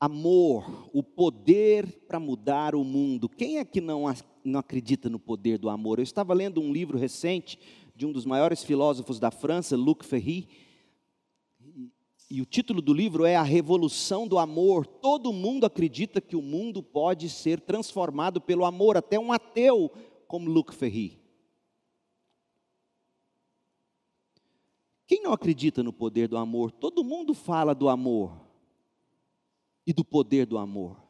amor, 0.00 0.88
o 0.92 1.02
poder 1.02 2.04
para 2.06 2.20
mudar 2.20 2.74
o 2.74 2.84
mundo. 2.84 3.28
Quem 3.28 3.58
é 3.58 3.64
que 3.64 3.80
não, 3.80 4.04
não 4.44 4.60
acredita 4.60 5.08
no 5.08 5.18
poder 5.18 5.58
do 5.58 5.68
amor? 5.68 5.98
Eu 5.98 6.04
estava 6.04 6.32
lendo 6.32 6.60
um 6.60 6.72
livro 6.72 6.96
recente 6.96 7.58
de 7.96 8.06
um 8.06 8.12
dos 8.12 8.24
maiores 8.24 8.62
filósofos 8.62 9.18
da 9.18 9.30
França, 9.30 9.76
Luc 9.76 10.04
Ferry, 10.04 10.48
e 12.30 12.42
o 12.42 12.46
título 12.46 12.82
do 12.82 12.92
livro 12.92 13.24
é 13.24 13.36
A 13.36 13.42
Revolução 13.42 14.28
do 14.28 14.38
Amor. 14.38 14.86
Todo 14.86 15.32
mundo 15.32 15.64
acredita 15.64 16.20
que 16.20 16.36
o 16.36 16.42
mundo 16.42 16.82
pode 16.82 17.30
ser 17.30 17.58
transformado 17.60 18.38
pelo 18.40 18.66
amor, 18.66 18.98
até 18.98 19.18
um 19.18 19.32
ateu 19.32 19.90
como 20.26 20.50
Luc 20.50 20.74
Ferry. 20.74 21.18
Quem 25.06 25.22
não 25.22 25.32
acredita 25.32 25.82
no 25.82 25.90
poder 25.90 26.28
do 26.28 26.36
amor? 26.36 26.70
Todo 26.70 27.02
mundo 27.02 27.32
fala 27.32 27.74
do 27.74 27.88
amor 27.88 28.38
e 29.86 29.92
do 29.94 30.04
poder 30.04 30.44
do 30.44 30.58
amor. 30.58 31.02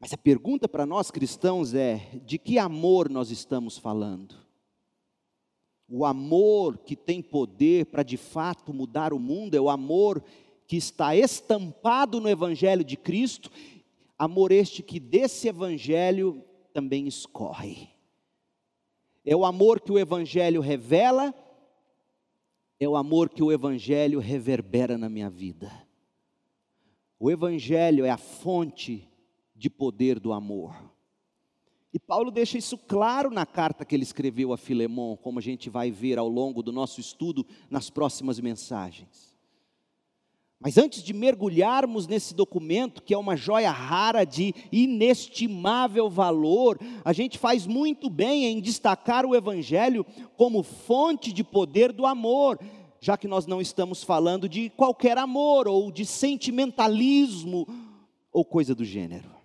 Mas 0.00 0.12
a 0.12 0.18
pergunta 0.18 0.68
para 0.68 0.84
nós 0.84 1.08
cristãos 1.08 1.72
é: 1.72 2.20
de 2.24 2.36
que 2.36 2.58
amor 2.58 3.08
nós 3.08 3.30
estamos 3.30 3.78
falando? 3.78 4.41
O 5.94 6.06
amor 6.06 6.78
que 6.78 6.96
tem 6.96 7.20
poder 7.20 7.84
para 7.84 8.02
de 8.02 8.16
fato 8.16 8.72
mudar 8.72 9.12
o 9.12 9.18
mundo 9.18 9.54
é 9.54 9.60
o 9.60 9.68
amor 9.68 10.24
que 10.66 10.74
está 10.74 11.14
estampado 11.14 12.18
no 12.18 12.30
Evangelho 12.30 12.82
de 12.82 12.96
Cristo, 12.96 13.50
amor 14.18 14.52
este 14.52 14.82
que 14.82 14.98
desse 14.98 15.48
Evangelho 15.48 16.42
também 16.72 17.06
escorre. 17.06 17.90
É 19.22 19.36
o 19.36 19.44
amor 19.44 19.82
que 19.82 19.92
o 19.92 19.98
Evangelho 19.98 20.62
revela, 20.62 21.34
é 22.80 22.88
o 22.88 22.96
amor 22.96 23.28
que 23.28 23.42
o 23.42 23.52
Evangelho 23.52 24.18
reverbera 24.18 24.96
na 24.96 25.10
minha 25.10 25.28
vida. 25.28 25.70
O 27.20 27.30
Evangelho 27.30 28.06
é 28.06 28.10
a 28.10 28.16
fonte 28.16 29.06
de 29.54 29.68
poder 29.68 30.18
do 30.18 30.32
amor. 30.32 30.74
E 31.92 31.98
Paulo 31.98 32.30
deixa 32.30 32.56
isso 32.56 32.78
claro 32.78 33.30
na 33.30 33.44
carta 33.44 33.84
que 33.84 33.94
ele 33.94 34.02
escreveu 34.02 34.52
a 34.52 34.56
Filemão, 34.56 35.16
como 35.20 35.38
a 35.38 35.42
gente 35.42 35.68
vai 35.68 35.90
ver 35.90 36.18
ao 36.18 36.28
longo 36.28 36.62
do 36.62 36.72
nosso 36.72 37.00
estudo 37.00 37.46
nas 37.70 37.90
próximas 37.90 38.40
mensagens. 38.40 39.32
Mas 40.58 40.78
antes 40.78 41.02
de 41.02 41.12
mergulharmos 41.12 42.06
nesse 42.06 42.34
documento, 42.34 43.02
que 43.02 43.12
é 43.12 43.18
uma 43.18 43.36
joia 43.36 43.70
rara 43.70 44.24
de 44.24 44.54
inestimável 44.70 46.08
valor, 46.08 46.78
a 47.04 47.12
gente 47.12 47.36
faz 47.36 47.66
muito 47.66 48.08
bem 48.08 48.44
em 48.44 48.60
destacar 48.60 49.26
o 49.26 49.34
Evangelho 49.34 50.06
como 50.36 50.62
fonte 50.62 51.32
de 51.32 51.42
poder 51.42 51.92
do 51.92 52.06
amor 52.06 52.58
já 53.02 53.16
que 53.16 53.26
nós 53.26 53.48
não 53.48 53.60
estamos 53.60 54.04
falando 54.04 54.48
de 54.48 54.70
qualquer 54.70 55.18
amor 55.18 55.66
ou 55.66 55.90
de 55.90 56.06
sentimentalismo 56.06 57.66
ou 58.32 58.44
coisa 58.44 58.76
do 58.76 58.84
gênero. 58.84 59.41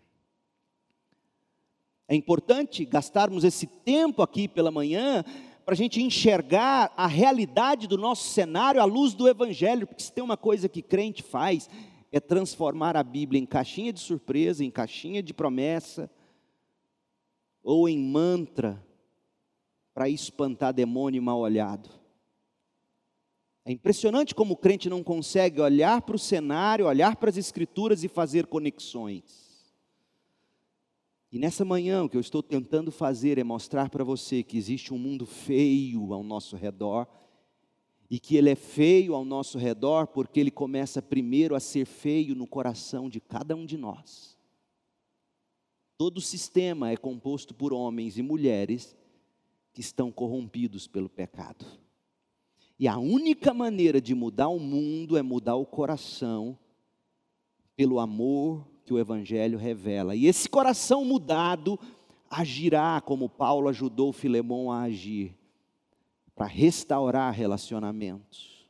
É 2.08 2.16
importante 2.16 2.86
gastarmos 2.86 3.44
esse 3.44 3.68
tempo 3.68 4.22
aqui 4.22 4.48
pela 4.48 4.72
manhã 4.72 5.24
para 5.66 5.74
a 5.74 5.78
gente 5.78 6.02
enxergar 6.02 6.94
a 6.96 7.06
realidade 7.08 7.88
do 7.88 7.98
nosso 7.98 8.30
cenário 8.30 8.82
à 8.82 8.86
luz 8.86 9.14
do 9.14 9.28
Evangelho, 9.28 9.86
porque 9.86 10.04
se 10.04 10.14
tem 10.14 10.24
uma 10.24 10.38
coisa 10.38 10.70
que 10.70 10.82
crente 10.82 11.22
faz, 11.22 11.70
é 12.10 12.22
transformar 12.22 12.96
a 12.96 13.04
Bíblia 13.04 13.42
em 13.42 13.46
caixinha 13.46 13.92
de 13.92 14.00
surpresa, 14.00 14.64
em 14.64 14.72
caixinha 14.72 15.22
de 15.22 15.34
promessa, 15.34 16.10
ou 17.62 17.90
em 17.90 18.00
mantra, 18.00 18.82
para 19.94 20.08
espantar 20.08 20.74
demônio 20.74 21.22
mal 21.22 21.40
olhado. 21.40 21.90
É 23.66 23.72
impressionante 23.74 24.34
como 24.34 24.54
o 24.54 24.58
crente 24.58 24.90
não 24.90 25.04
consegue 25.04 25.60
olhar 25.60 26.02
para 26.02 26.16
o 26.16 26.20
cenário, 26.20 26.86
olhar 26.86 27.18
para 27.18 27.30
as 27.30 27.36
escrituras 27.36 28.06
e 28.06 28.08
fazer 28.08 28.46
conexões. 28.46 29.47
E 31.38 31.40
nessa 31.40 31.64
manhã, 31.64 32.04
o 32.04 32.10
que 32.10 32.18
eu 32.18 32.22
estou 32.22 32.42
tentando 32.42 32.92
fazer 32.92 33.38
é 33.38 33.44
mostrar 33.44 33.92
para 33.92 34.04
você 34.04 34.42
que 34.42 34.58
existe 34.58 34.92
um 34.92 34.98
mundo 34.98 35.24
feio 35.24 36.12
ao 36.12 36.24
nosso 36.24 36.56
redor, 36.56 37.08
e 38.10 38.20
que 38.20 38.36
ele 38.36 38.50
é 38.50 38.56
feio 38.56 39.14
ao 39.14 39.24
nosso 39.24 39.60
redor 39.60 40.08
porque 40.08 40.40
ele 40.40 40.50
começa 40.50 41.00
primeiro 41.00 41.54
a 41.54 41.60
ser 41.60 41.86
feio 41.86 42.34
no 42.34 42.48
coração 42.48 43.08
de 43.08 43.20
cada 43.20 43.56
um 43.56 43.68
de 43.68 43.78
nós. 43.78 44.36
Todo 45.96 46.18
o 46.18 46.22
sistema 46.22 46.90
é 46.90 46.98
composto 46.98 47.54
por 47.54 47.72
homens 47.72 48.18
e 48.18 48.24
mulheres 48.24 48.98
que 49.74 49.82
estão 49.82 50.12
corrompidos 50.12 50.88
pelo 50.88 51.08
pecado. 51.08 51.68
E 52.80 52.88
a 52.88 52.98
única 52.98 53.54
maneira 53.54 54.02
de 54.02 54.16
mudar 54.16 54.48
o 54.48 54.60
mundo 54.60 55.16
é 55.16 55.22
mudar 55.22 55.56
o 55.56 55.68
coração 55.68 56.58
pelo 57.76 58.00
amor 58.00 58.66
que 58.88 58.94
o 58.94 59.00
Evangelho 59.00 59.58
revela. 59.58 60.16
E 60.16 60.28
esse 60.28 60.48
coração 60.48 61.04
mudado 61.04 61.78
agirá 62.30 63.02
como 63.02 63.28
Paulo 63.28 63.68
ajudou 63.68 64.14
Filemão 64.14 64.72
a 64.72 64.84
agir, 64.84 65.36
para 66.34 66.46
restaurar 66.46 67.34
relacionamentos. 67.34 68.66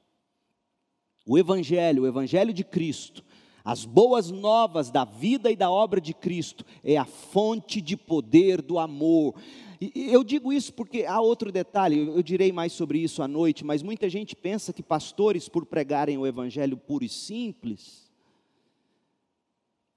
O 1.24 1.38
Evangelho, 1.38 2.04
o 2.04 2.08
Evangelho 2.08 2.52
de 2.52 2.64
Cristo, 2.64 3.24
as 3.64 3.86
boas 3.86 4.32
novas 4.32 4.90
da 4.90 5.06
vida 5.06 5.52
e 5.52 5.56
da 5.56 5.70
obra 5.70 6.02
de 6.02 6.16
Cristo, 6.16 6.66
é 6.84 6.98
a 6.98 7.06
fonte 7.06 7.80
de 7.80 7.96
poder 7.96 8.62
do 8.62 8.80
amor. 8.80 9.36
E 9.80 10.12
eu 10.12 10.24
digo 10.24 10.52
isso 10.52 10.74
porque 10.74 11.06
há 11.06 11.22
outro 11.22 11.52
detalhe, 11.52 12.08
eu 12.08 12.24
direi 12.24 12.52
mais 12.52 12.74
sobre 12.74 12.98
isso 12.98 13.22
à 13.22 13.28
noite, 13.28 13.64
mas 13.64 13.84
muita 13.84 14.10
gente 14.10 14.36
pensa 14.36 14.74
que 14.74 14.82
pastores, 14.82 15.48
por 15.48 15.64
pregarem 15.66 16.18
o 16.18 16.26
evangelho 16.26 16.76
puro 16.76 17.06
e 17.06 17.10
simples, 17.10 18.07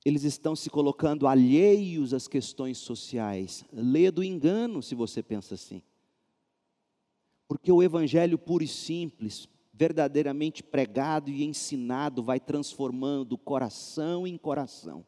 eles 0.05 0.25
estão 0.25 0.57
se 0.57 0.71
colocando 0.71 1.27
alheios 1.27 2.15
às 2.15 2.27
questões 2.27 2.79
sociais. 2.79 3.65
Lê 3.73 4.11
do 4.11 4.25
engano 4.25 4.83
se 4.83 4.95
você 4.95 5.23
pensa 5.23 5.55
assim. 5.55 5.83
Porque 7.47 7.71
o 7.71 7.83
evangelho 7.83 8.39
puro 8.39 8.65
e 8.65 8.69
simples, 8.69 9.49
verdadeiramente 9.73 10.63
pregado 10.63 11.31
e 11.31 11.45
ensinado, 11.45 12.23
vai 12.23 12.41
transformando 12.41 13.37
coração 13.37 14.27
em 14.27 14.39
coração. 14.39 15.05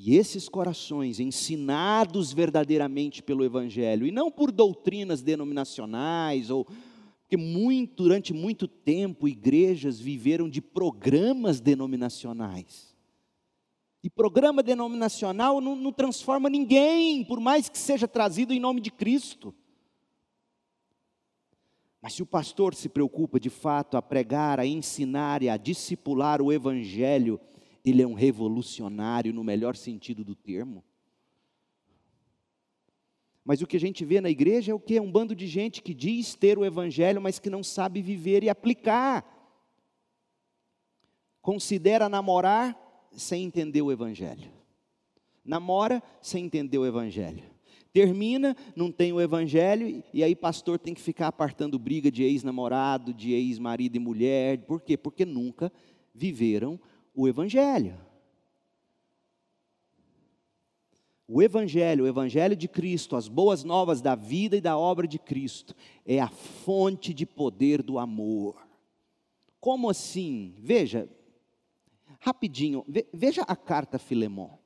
E 0.00 0.14
esses 0.16 0.48
corações, 0.48 1.18
ensinados 1.18 2.32
verdadeiramente 2.32 3.20
pelo 3.20 3.44
Evangelho, 3.44 4.06
e 4.06 4.12
não 4.12 4.30
por 4.30 4.52
doutrinas 4.52 5.22
denominacionais, 5.22 6.50
ou 6.50 6.68
porque 7.28 7.36
muito, 7.36 8.04
durante 8.04 8.32
muito 8.32 8.66
tempo 8.66 9.28
igrejas 9.28 10.00
viveram 10.00 10.48
de 10.48 10.62
programas 10.62 11.60
denominacionais. 11.60 12.96
E 14.02 14.08
programa 14.08 14.62
denominacional 14.62 15.60
não, 15.60 15.76
não 15.76 15.92
transforma 15.92 16.48
ninguém, 16.48 17.22
por 17.22 17.38
mais 17.38 17.68
que 17.68 17.76
seja 17.76 18.08
trazido 18.08 18.54
em 18.54 18.58
nome 18.58 18.80
de 18.80 18.90
Cristo. 18.90 19.54
Mas 22.00 22.14
se 22.14 22.22
o 22.22 22.26
pastor 22.26 22.74
se 22.74 22.88
preocupa 22.88 23.38
de 23.38 23.50
fato 23.50 23.98
a 23.98 24.00
pregar, 24.00 24.58
a 24.58 24.64
ensinar 24.64 25.42
e 25.42 25.50
a 25.50 25.58
discipular 25.58 26.40
o 26.40 26.50
Evangelho, 26.50 27.38
ele 27.84 28.00
é 28.00 28.06
um 28.06 28.14
revolucionário 28.14 29.34
no 29.34 29.44
melhor 29.44 29.76
sentido 29.76 30.24
do 30.24 30.34
termo. 30.34 30.82
Mas 33.48 33.62
o 33.62 33.66
que 33.66 33.78
a 33.78 33.80
gente 33.80 34.04
vê 34.04 34.20
na 34.20 34.28
igreja 34.28 34.72
é 34.72 34.74
o 34.74 34.78
que? 34.78 34.98
É 34.98 35.00
um 35.00 35.10
bando 35.10 35.34
de 35.34 35.46
gente 35.46 35.80
que 35.80 35.94
diz 35.94 36.34
ter 36.34 36.58
o 36.58 36.66
evangelho, 36.66 37.18
mas 37.18 37.38
que 37.38 37.48
não 37.48 37.64
sabe 37.64 38.02
viver 38.02 38.44
e 38.44 38.50
aplicar. 38.50 39.24
Considera 41.40 42.10
namorar 42.10 43.08
sem 43.10 43.44
entender 43.44 43.80
o 43.80 43.90
evangelho. 43.90 44.52
Namora 45.42 46.02
sem 46.20 46.44
entender 46.44 46.76
o 46.76 46.84
evangelho. 46.84 47.42
Termina, 47.90 48.54
não 48.76 48.92
tem 48.92 49.14
o 49.14 49.20
evangelho, 49.20 50.04
e 50.12 50.22
aí 50.22 50.36
pastor 50.36 50.78
tem 50.78 50.92
que 50.92 51.00
ficar 51.00 51.28
apartando 51.28 51.78
briga 51.78 52.10
de 52.10 52.22
ex-namorado, 52.22 53.14
de 53.14 53.32
ex-marido 53.32 53.96
e 53.96 53.98
mulher. 53.98 54.58
Por 54.66 54.82
quê? 54.82 54.94
Porque 54.94 55.24
nunca 55.24 55.72
viveram 56.14 56.78
o 57.14 57.26
Evangelho. 57.26 58.07
O 61.30 61.42
Evangelho, 61.42 62.04
o 62.04 62.08
Evangelho 62.08 62.56
de 62.56 62.66
Cristo, 62.66 63.14
as 63.14 63.28
boas 63.28 63.62
novas 63.62 64.00
da 64.00 64.14
vida 64.14 64.56
e 64.56 64.62
da 64.62 64.78
obra 64.78 65.06
de 65.06 65.18
Cristo, 65.18 65.74
é 66.06 66.18
a 66.18 66.28
fonte 66.28 67.12
de 67.12 67.26
poder 67.26 67.82
do 67.82 67.98
amor. 67.98 68.66
Como 69.60 69.90
assim? 69.90 70.54
Veja, 70.56 71.06
rapidinho, 72.18 72.82
veja 73.12 73.42
a 73.42 73.54
carta 73.54 73.98
a 73.98 74.00
Filemon. 74.00 74.56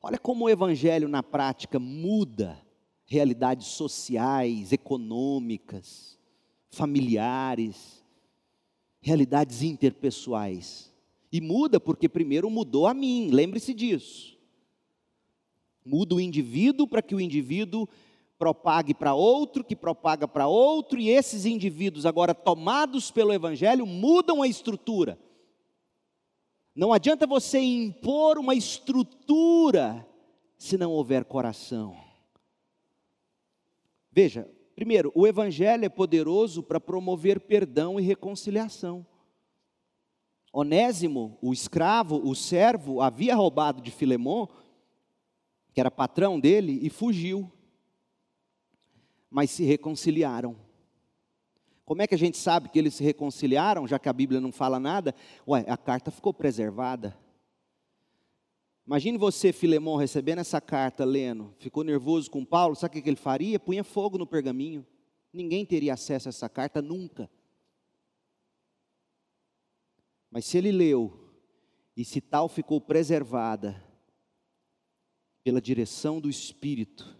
Olha 0.00 0.18
como 0.18 0.46
o 0.46 0.48
Evangelho 0.48 1.08
na 1.08 1.22
prática 1.22 1.78
muda 1.78 2.58
realidades 3.04 3.66
sociais, 3.66 4.72
econômicas, 4.72 6.18
familiares, 6.70 8.02
realidades 8.98 9.62
interpessoais. 9.62 10.90
E 11.30 11.38
muda 11.38 11.78
porque 11.78 12.08
primeiro 12.08 12.48
mudou 12.48 12.86
a 12.86 12.94
mim, 12.94 13.28
lembre-se 13.30 13.74
disso. 13.74 14.37
Muda 15.88 16.16
o 16.16 16.20
indivíduo 16.20 16.86
para 16.86 17.00
que 17.00 17.14
o 17.14 17.20
indivíduo 17.20 17.88
propague 18.38 18.92
para 18.92 19.14
outro, 19.14 19.64
que 19.64 19.74
propaga 19.74 20.28
para 20.28 20.46
outro, 20.46 21.00
e 21.00 21.08
esses 21.08 21.46
indivíduos, 21.46 22.04
agora 22.04 22.34
tomados 22.34 23.10
pelo 23.10 23.32
Evangelho, 23.32 23.86
mudam 23.86 24.42
a 24.42 24.46
estrutura. 24.46 25.18
Não 26.74 26.92
adianta 26.92 27.26
você 27.26 27.58
impor 27.58 28.36
uma 28.38 28.54
estrutura 28.54 30.06
se 30.58 30.76
não 30.76 30.92
houver 30.92 31.24
coração. 31.24 31.96
Veja, 34.12 34.46
primeiro, 34.76 35.10
o 35.14 35.26
Evangelho 35.26 35.86
é 35.86 35.88
poderoso 35.88 36.62
para 36.62 36.78
promover 36.78 37.40
perdão 37.40 37.98
e 37.98 38.02
reconciliação. 38.02 39.06
Onésimo, 40.52 41.38
o 41.40 41.50
escravo, 41.50 42.20
o 42.28 42.34
servo, 42.34 43.00
havia 43.00 43.34
roubado 43.34 43.80
de 43.80 43.90
Filemão 43.90 44.48
que 45.78 45.80
era 45.80 45.92
patrão 45.92 46.40
dele, 46.40 46.80
e 46.82 46.90
fugiu. 46.90 47.48
Mas 49.30 49.48
se 49.52 49.62
reconciliaram. 49.62 50.56
Como 51.84 52.02
é 52.02 52.06
que 52.08 52.16
a 52.16 52.18
gente 52.18 52.36
sabe 52.36 52.68
que 52.68 52.80
eles 52.80 52.94
se 52.94 53.04
reconciliaram, 53.04 53.86
já 53.86 53.96
que 53.96 54.08
a 54.08 54.12
Bíblia 54.12 54.40
não 54.40 54.50
fala 54.50 54.80
nada? 54.80 55.14
Ué, 55.46 55.64
a 55.68 55.76
carta 55.76 56.10
ficou 56.10 56.34
preservada. 56.34 57.16
Imagine 58.84 59.18
você, 59.18 59.52
Filemão, 59.52 59.94
recebendo 59.94 60.40
essa 60.40 60.60
carta, 60.60 61.04
lendo, 61.04 61.54
ficou 61.60 61.84
nervoso 61.84 62.28
com 62.28 62.44
Paulo, 62.44 62.74
sabe 62.74 62.98
o 62.98 63.00
que 63.00 63.08
ele 63.08 63.14
faria? 63.14 63.60
Punha 63.60 63.84
fogo 63.84 64.18
no 64.18 64.26
pergaminho. 64.26 64.84
Ninguém 65.32 65.64
teria 65.64 65.94
acesso 65.94 66.28
a 66.28 66.30
essa 66.30 66.48
carta 66.48 66.82
nunca. 66.82 67.30
Mas 70.28 70.44
se 70.44 70.58
ele 70.58 70.72
leu, 70.72 71.32
e 71.96 72.04
se 72.04 72.20
tal 72.20 72.48
ficou 72.48 72.80
preservada, 72.80 73.87
pela 75.48 75.62
direção 75.62 76.20
do 76.20 76.28
Espírito, 76.28 77.16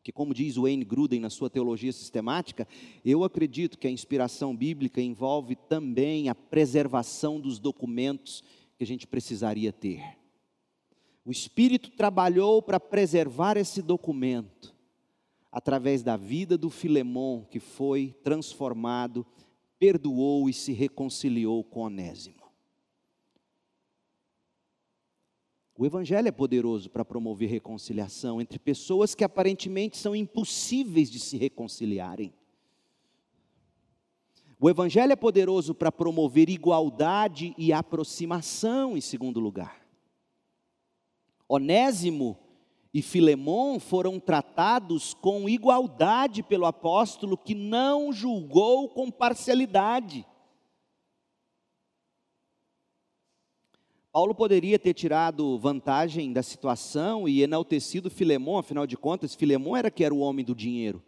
que, 0.00 0.12
como 0.12 0.32
diz 0.32 0.54
Wayne 0.54 0.84
Gruden 0.84 1.18
na 1.18 1.28
sua 1.28 1.50
teologia 1.50 1.92
sistemática, 1.92 2.68
eu 3.04 3.24
acredito 3.24 3.76
que 3.76 3.88
a 3.88 3.90
inspiração 3.90 4.54
bíblica 4.54 5.00
envolve 5.00 5.56
também 5.56 6.28
a 6.28 6.36
preservação 6.36 7.40
dos 7.40 7.58
documentos 7.58 8.44
que 8.78 8.84
a 8.84 8.86
gente 8.86 9.08
precisaria 9.08 9.72
ter. 9.72 10.04
O 11.24 11.32
Espírito 11.32 11.90
trabalhou 11.90 12.62
para 12.62 12.78
preservar 12.78 13.56
esse 13.56 13.82
documento 13.82 14.72
através 15.50 16.00
da 16.00 16.16
vida 16.16 16.56
do 16.56 16.70
Filemão, 16.70 17.44
que 17.50 17.58
foi 17.58 18.14
transformado, 18.22 19.26
perdoou 19.80 20.48
e 20.48 20.52
se 20.52 20.72
reconciliou 20.72 21.64
com 21.64 21.80
Onésimo. 21.80 22.43
O 25.76 25.84
Evangelho 25.84 26.28
é 26.28 26.32
poderoso 26.32 26.88
para 26.88 27.04
promover 27.04 27.50
reconciliação 27.50 28.40
entre 28.40 28.58
pessoas 28.60 29.14
que 29.14 29.24
aparentemente 29.24 29.96
são 29.96 30.14
impossíveis 30.14 31.10
de 31.10 31.18
se 31.18 31.36
reconciliarem. 31.36 32.32
O 34.60 34.70
Evangelho 34.70 35.12
é 35.12 35.16
poderoso 35.16 35.74
para 35.74 35.90
promover 35.90 36.48
igualdade 36.48 37.54
e 37.58 37.72
aproximação, 37.72 38.96
em 38.96 39.00
segundo 39.00 39.40
lugar. 39.40 39.84
Onésimo 41.48 42.38
e 42.92 43.02
Filemão 43.02 43.80
foram 43.80 44.20
tratados 44.20 45.12
com 45.12 45.48
igualdade 45.48 46.42
pelo 46.44 46.66
apóstolo 46.66 47.36
que 47.36 47.54
não 47.54 48.12
julgou 48.12 48.88
com 48.88 49.10
parcialidade. 49.10 50.24
Paulo 54.14 54.32
poderia 54.32 54.78
ter 54.78 54.94
tirado 54.94 55.58
vantagem 55.58 56.32
da 56.32 56.40
situação 56.40 57.28
e 57.28 57.42
enaltecido 57.42 58.08
Filemão, 58.08 58.56
afinal 58.58 58.86
de 58.86 58.96
contas, 58.96 59.34
Filemão 59.34 59.76
era 59.76 59.90
que 59.90 60.04
era 60.04 60.14
o 60.14 60.20
homem 60.20 60.44
do 60.44 60.54
dinheiro. 60.54 61.02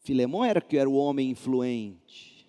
Filemão 0.00 0.44
era 0.44 0.60
que 0.60 0.76
era 0.76 0.90
o 0.90 0.96
homem 0.96 1.30
influente. 1.30 2.48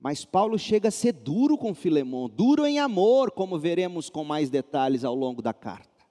Mas 0.00 0.24
Paulo 0.24 0.58
chega 0.58 0.88
a 0.88 0.90
ser 0.90 1.12
duro 1.12 1.58
com 1.58 1.74
Filemão, 1.74 2.26
duro 2.26 2.64
em 2.64 2.78
amor, 2.78 3.30
como 3.30 3.58
veremos 3.58 4.08
com 4.08 4.24
mais 4.24 4.48
detalhes 4.48 5.04
ao 5.04 5.14
longo 5.14 5.42
da 5.42 5.52
carta. 5.52 6.06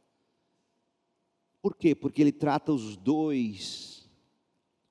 Por 1.60 1.76
quê? 1.76 1.96
Porque 1.96 2.22
ele 2.22 2.32
trata 2.32 2.72
os 2.72 2.96
dois 2.96 4.08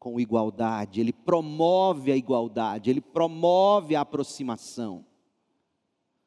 com 0.00 0.18
igualdade, 0.18 1.00
ele 1.00 1.12
promove 1.12 2.10
a 2.10 2.16
igualdade, 2.16 2.90
ele 2.90 3.00
promove 3.00 3.94
a 3.94 4.00
aproximação. 4.00 5.06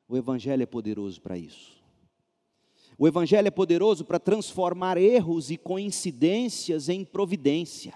O 0.07 0.15
Evangelho 0.15 0.63
é 0.63 0.65
poderoso 0.65 1.21
para 1.21 1.37
isso. 1.37 1.75
O 2.97 3.07
Evangelho 3.07 3.47
é 3.47 3.51
poderoso 3.51 4.05
para 4.05 4.19
transformar 4.19 4.97
erros 4.97 5.51
e 5.51 5.57
coincidências 5.57 6.87
em 6.87 7.03
providência. 7.03 7.93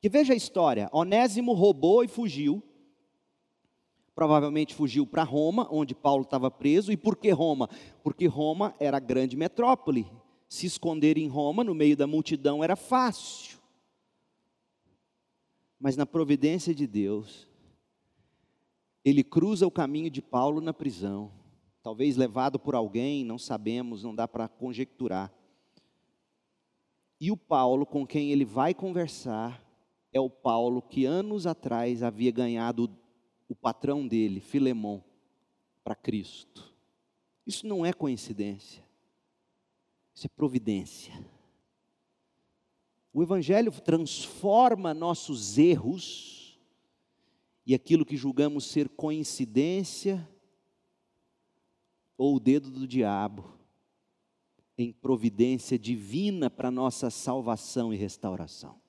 Que 0.00 0.08
veja 0.08 0.32
a 0.32 0.36
história: 0.36 0.88
Onésimo 0.92 1.52
roubou 1.52 2.04
e 2.04 2.08
fugiu. 2.08 2.62
Provavelmente 4.14 4.74
fugiu 4.74 5.06
para 5.06 5.22
Roma, 5.22 5.66
onde 5.70 5.94
Paulo 5.94 6.22
estava 6.22 6.50
preso. 6.50 6.92
E 6.92 6.96
por 6.96 7.16
que 7.16 7.30
Roma? 7.30 7.68
Porque 8.04 8.26
Roma 8.26 8.74
era 8.78 8.98
a 8.98 9.00
grande 9.00 9.36
metrópole. 9.36 10.06
Se 10.48 10.66
esconder 10.66 11.16
em 11.16 11.28
Roma, 11.28 11.64
no 11.64 11.74
meio 11.74 11.96
da 11.96 12.06
multidão, 12.06 12.62
era 12.62 12.76
fácil. 12.76 13.58
Mas 15.80 15.96
na 15.96 16.04
providência 16.04 16.74
de 16.74 16.86
Deus, 16.86 17.48
ele 19.04 19.24
cruza 19.24 19.66
o 19.66 19.70
caminho 19.70 20.10
de 20.10 20.22
Paulo 20.22 20.60
na 20.60 20.72
prisão, 20.72 21.32
talvez 21.82 22.16
levado 22.16 22.58
por 22.58 22.74
alguém, 22.74 23.24
não 23.24 23.38
sabemos, 23.38 24.02
não 24.02 24.14
dá 24.14 24.28
para 24.28 24.48
conjecturar. 24.48 25.32
E 27.20 27.30
o 27.30 27.36
Paulo 27.36 27.84
com 27.84 28.06
quem 28.06 28.30
ele 28.30 28.44
vai 28.44 28.74
conversar 28.74 29.62
é 30.12 30.20
o 30.20 30.30
Paulo 30.30 30.82
que 30.82 31.04
anos 31.04 31.46
atrás 31.46 32.02
havia 32.02 32.30
ganhado 32.30 32.90
o 33.48 33.54
patrão 33.54 34.06
dele, 34.06 34.40
Filemão, 34.40 35.02
para 35.82 35.94
Cristo. 35.94 36.72
Isso 37.46 37.66
não 37.66 37.84
é 37.84 37.92
coincidência, 37.92 38.84
isso 40.14 40.26
é 40.26 40.30
providência. 40.30 41.12
O 43.12 43.22
Evangelho 43.22 43.70
transforma 43.72 44.94
nossos 44.94 45.58
erros 45.58 46.31
e 47.64 47.74
aquilo 47.74 48.04
que 48.04 48.16
julgamos 48.16 48.66
ser 48.66 48.88
coincidência 48.88 50.28
ou 52.16 52.36
o 52.36 52.40
dedo 52.40 52.70
do 52.70 52.86
diabo 52.86 53.52
em 54.76 54.92
providência 54.92 55.78
divina 55.78 56.50
para 56.50 56.70
nossa 56.70 57.10
salvação 57.10 57.92
e 57.92 57.96
restauração. 57.96 58.80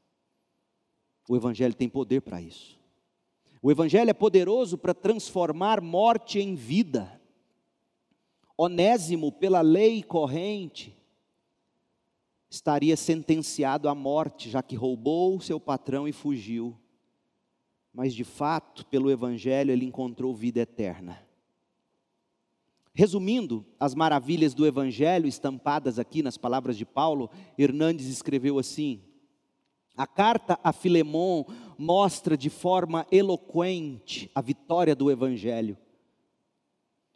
O 1.30 1.36
Evangelho 1.36 1.74
tem 1.74 1.88
poder 1.88 2.22
para 2.22 2.42
isso. 2.42 2.80
O 3.62 3.72
Evangelho 3.72 4.10
é 4.10 4.14
poderoso 4.14 4.78
para 4.78 4.94
transformar 4.94 5.80
morte 5.80 6.40
em 6.40 6.56
vida. 6.56 7.22
Onésimo, 8.58 9.32
pela 9.32 9.62
lei 9.62 10.04
corrente, 10.04 10.98
estaria 12.50 12.98
sentenciado 12.98 13.88
à 13.88 13.96
morte, 13.96 14.50
já 14.50 14.62
que 14.62 14.76
roubou 14.76 15.40
seu 15.40 15.60
patrão 15.60 16.08
e 16.08 16.12
fugiu 16.12 16.78
mas 17.94 18.14
de 18.14 18.24
fato, 18.24 18.86
pelo 18.88 19.12
Evangelho, 19.12 19.72
ele 19.72 19.86
encontrou 19.86 20.34
vida 20.34 20.60
eterna. 20.60 21.22
Resumindo 22.94 23.66
as 23.80 23.94
maravilhas 23.94 24.54
do 24.54 24.66
Evangelho 24.66 25.28
estampadas 25.28 26.00
aqui 26.00 26.22
nas 26.22 26.38
palavras 26.38 26.78
de 26.78 26.86
Paulo, 26.86 27.30
Hernandes 27.58 28.08
escreveu 28.08 28.60
assim: 28.60 29.02
a 29.96 30.08
carta 30.08 30.60
a 30.64 30.74
Filemon 30.74 31.46
mostra 31.78 32.36
de 32.36 32.50
forma 32.50 33.06
eloquente 33.12 34.30
a 34.34 34.42
vitória 34.42 34.96
do 34.96 35.12
Evangelho. 35.12 35.78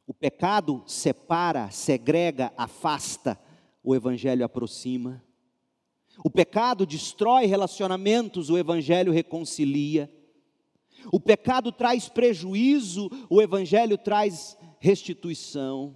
O 0.06 0.14
pecado 0.14 0.84
separa, 0.86 1.70
segrega, 1.70 2.54
afasta, 2.56 3.40
o 3.84 3.96
Evangelho 3.96 4.46
aproxima. 4.46 5.24
O 6.24 6.30
pecado 6.30 6.86
destrói 6.86 7.46
relacionamentos, 7.46 8.50
o 8.50 8.58
Evangelho 8.58 9.12
reconcilia. 9.12 10.12
O 11.12 11.20
pecado 11.20 11.72
traz 11.72 12.10
prejuízo, 12.10 13.10
o 13.30 13.42
evangelho 13.42 13.98
traz 13.98 14.58
restituição. 14.80 15.96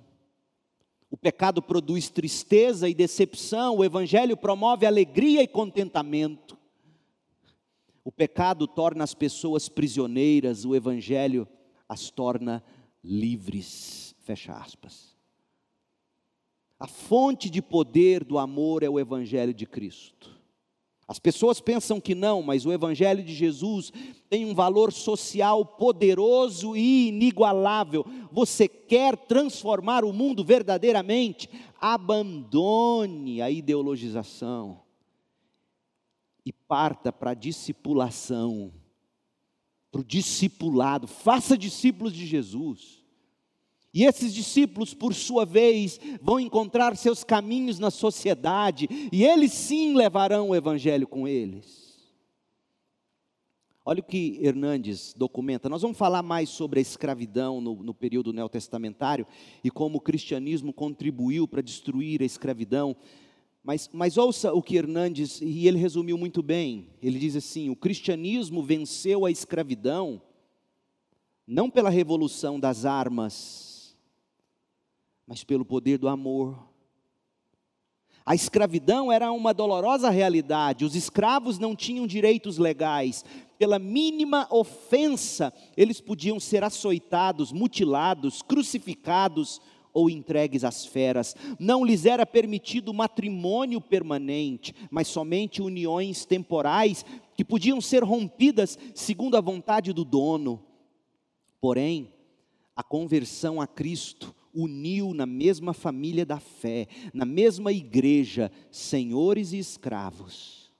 O 1.09 1.17
pecado 1.17 1.61
produz 1.61 2.09
tristeza 2.09 2.87
e 2.87 2.93
decepção, 2.93 3.77
o 3.77 3.83
evangelho 3.83 4.37
promove 4.37 4.85
alegria 4.85 5.43
e 5.43 5.47
contentamento. 5.47 6.57
O 8.03 8.11
pecado 8.11 8.65
torna 8.65 9.03
as 9.03 9.13
pessoas 9.13 9.69
prisioneiras, 9.69 10.65
o 10.65 10.75
evangelho 10.75 11.47
as 11.87 12.09
torna 12.09 12.63
livres. 13.03 14.15
Fecha 14.21 14.53
aspas. 14.53 15.17
A 16.79 16.87
fonte 16.87 17.49
de 17.49 17.61
poder 17.61 18.23
do 18.23 18.39
amor 18.39 18.81
é 18.81 18.89
o 18.89 18.99
evangelho 18.99 19.53
de 19.53 19.65
Cristo. 19.65 20.40
As 21.11 21.19
pessoas 21.19 21.59
pensam 21.59 21.99
que 21.99 22.15
não, 22.15 22.41
mas 22.41 22.65
o 22.65 22.71
Evangelho 22.71 23.21
de 23.21 23.33
Jesus 23.33 23.91
tem 24.29 24.45
um 24.45 24.55
valor 24.55 24.93
social 24.93 25.65
poderoso 25.65 26.73
e 26.73 27.09
inigualável. 27.09 28.05
Você 28.31 28.65
quer 28.65 29.17
transformar 29.17 30.05
o 30.05 30.13
mundo 30.13 30.41
verdadeiramente? 30.41 31.49
Abandone 31.81 33.41
a 33.41 33.51
ideologização 33.51 34.79
e 36.45 36.53
parta 36.53 37.11
para 37.11 37.31
a 37.31 37.35
discipulação, 37.35 38.71
para 39.91 39.99
o 39.99 40.05
discipulado. 40.05 41.07
Faça 41.07 41.57
discípulos 41.57 42.13
de 42.13 42.25
Jesus. 42.25 43.00
E 43.93 44.05
esses 44.05 44.33
discípulos, 44.33 44.93
por 44.93 45.13
sua 45.13 45.45
vez, 45.45 45.99
vão 46.21 46.39
encontrar 46.39 46.95
seus 46.95 47.23
caminhos 47.23 47.77
na 47.77 47.91
sociedade, 47.91 48.87
e 49.11 49.23
eles 49.23 49.51
sim 49.51 49.93
levarão 49.93 50.49
o 50.49 50.55
evangelho 50.55 51.07
com 51.07 51.27
eles. 51.27 51.81
Olha 53.83 53.99
o 53.99 54.03
que 54.03 54.39
Hernandes 54.41 55.13
documenta. 55.17 55.67
Nós 55.67 55.81
vamos 55.81 55.97
falar 55.97 56.21
mais 56.21 56.49
sobre 56.49 56.79
a 56.79 56.81
escravidão 56.81 57.59
no, 57.59 57.75
no 57.75 57.93
período 57.93 58.31
neotestamentário 58.31 59.25
e 59.63 59.71
como 59.71 59.97
o 59.97 60.01
cristianismo 60.01 60.71
contribuiu 60.71 61.47
para 61.47 61.63
destruir 61.63 62.21
a 62.21 62.25
escravidão. 62.25 62.95
Mas, 63.63 63.89
mas 63.91 64.17
ouça 64.17 64.53
o 64.53 64.61
que 64.61 64.77
Hernandes, 64.77 65.41
e 65.41 65.67
ele 65.67 65.77
resumiu 65.77 66.17
muito 66.17 66.43
bem. 66.43 66.89
Ele 67.01 67.19
diz 67.19 67.35
assim: 67.35 67.69
o 67.69 67.75
cristianismo 67.75 68.63
venceu 68.63 69.25
a 69.25 69.31
escravidão 69.31 70.21
não 71.45 71.69
pela 71.69 71.89
revolução 71.89 72.59
das 72.59 72.85
armas, 72.85 73.70
mas 75.27 75.43
pelo 75.43 75.65
poder 75.65 75.97
do 75.97 76.07
amor. 76.07 76.71
A 78.25 78.35
escravidão 78.35 79.11
era 79.11 79.31
uma 79.31 79.53
dolorosa 79.53 80.09
realidade, 80.09 80.85
os 80.85 80.95
escravos 80.95 81.57
não 81.57 81.75
tinham 81.75 82.05
direitos 82.05 82.57
legais, 82.57 83.25
pela 83.57 83.77
mínima 83.77 84.47
ofensa, 84.49 85.53
eles 85.77 86.01
podiam 86.01 86.39
ser 86.39 86.63
açoitados, 86.63 87.51
mutilados, 87.51 88.41
crucificados 88.41 89.61
ou 89.93 90.09
entregues 90.09 90.63
às 90.63 90.85
feras. 90.85 91.35
Não 91.59 91.85
lhes 91.85 92.05
era 92.05 92.25
permitido 92.25 92.93
matrimônio 92.93 93.79
permanente, 93.79 94.73
mas 94.89 95.07
somente 95.07 95.61
uniões 95.61 96.25
temporais 96.25 97.05
que 97.35 97.45
podiam 97.45 97.79
ser 97.79 98.03
rompidas 98.03 98.79
segundo 98.95 99.37
a 99.37 99.41
vontade 99.41 99.93
do 99.93 100.03
dono. 100.03 100.63
Porém, 101.59 102.11
a 102.75 102.81
conversão 102.81 103.61
a 103.61 103.67
Cristo 103.67 104.33
uniu 104.53 105.13
na 105.13 105.25
mesma 105.25 105.73
família 105.73 106.25
da 106.25 106.39
fé, 106.39 106.87
na 107.13 107.25
mesma 107.25 107.71
igreja, 107.71 108.51
senhores 108.69 109.53
e 109.53 109.57
escravos. 109.57 110.71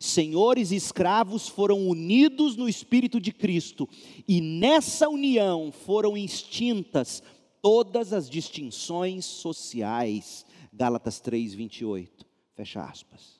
Senhores 0.00 0.72
e 0.72 0.76
escravos 0.76 1.48
foram 1.48 1.88
unidos 1.88 2.56
no 2.56 2.68
Espírito 2.68 3.20
de 3.20 3.32
Cristo, 3.32 3.88
e 4.26 4.40
nessa 4.40 5.08
união 5.08 5.70
foram 5.70 6.16
extintas 6.16 7.22
todas 7.62 8.12
as 8.12 8.28
distinções 8.28 9.24
sociais. 9.24 10.44
Gálatas 10.72 11.20
3, 11.20 11.54
28. 11.54 12.26
Fecha 12.54 12.82
aspas. 12.82 13.35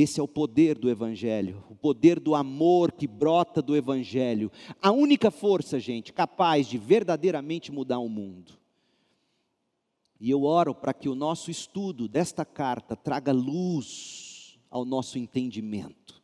Esse 0.00 0.20
é 0.20 0.22
o 0.22 0.28
poder 0.28 0.78
do 0.78 0.88
Evangelho, 0.88 1.64
o 1.68 1.74
poder 1.74 2.20
do 2.20 2.36
amor 2.36 2.92
que 2.92 3.04
brota 3.04 3.60
do 3.60 3.74
Evangelho. 3.74 4.48
A 4.80 4.92
única 4.92 5.28
força, 5.28 5.80
gente, 5.80 6.12
capaz 6.12 6.68
de 6.68 6.78
verdadeiramente 6.78 7.72
mudar 7.72 7.98
o 7.98 8.08
mundo. 8.08 8.52
E 10.20 10.30
eu 10.30 10.44
oro 10.44 10.72
para 10.72 10.94
que 10.94 11.08
o 11.08 11.16
nosso 11.16 11.50
estudo 11.50 12.06
desta 12.06 12.44
carta 12.44 12.94
traga 12.94 13.32
luz 13.32 14.56
ao 14.70 14.84
nosso 14.84 15.18
entendimento. 15.18 16.22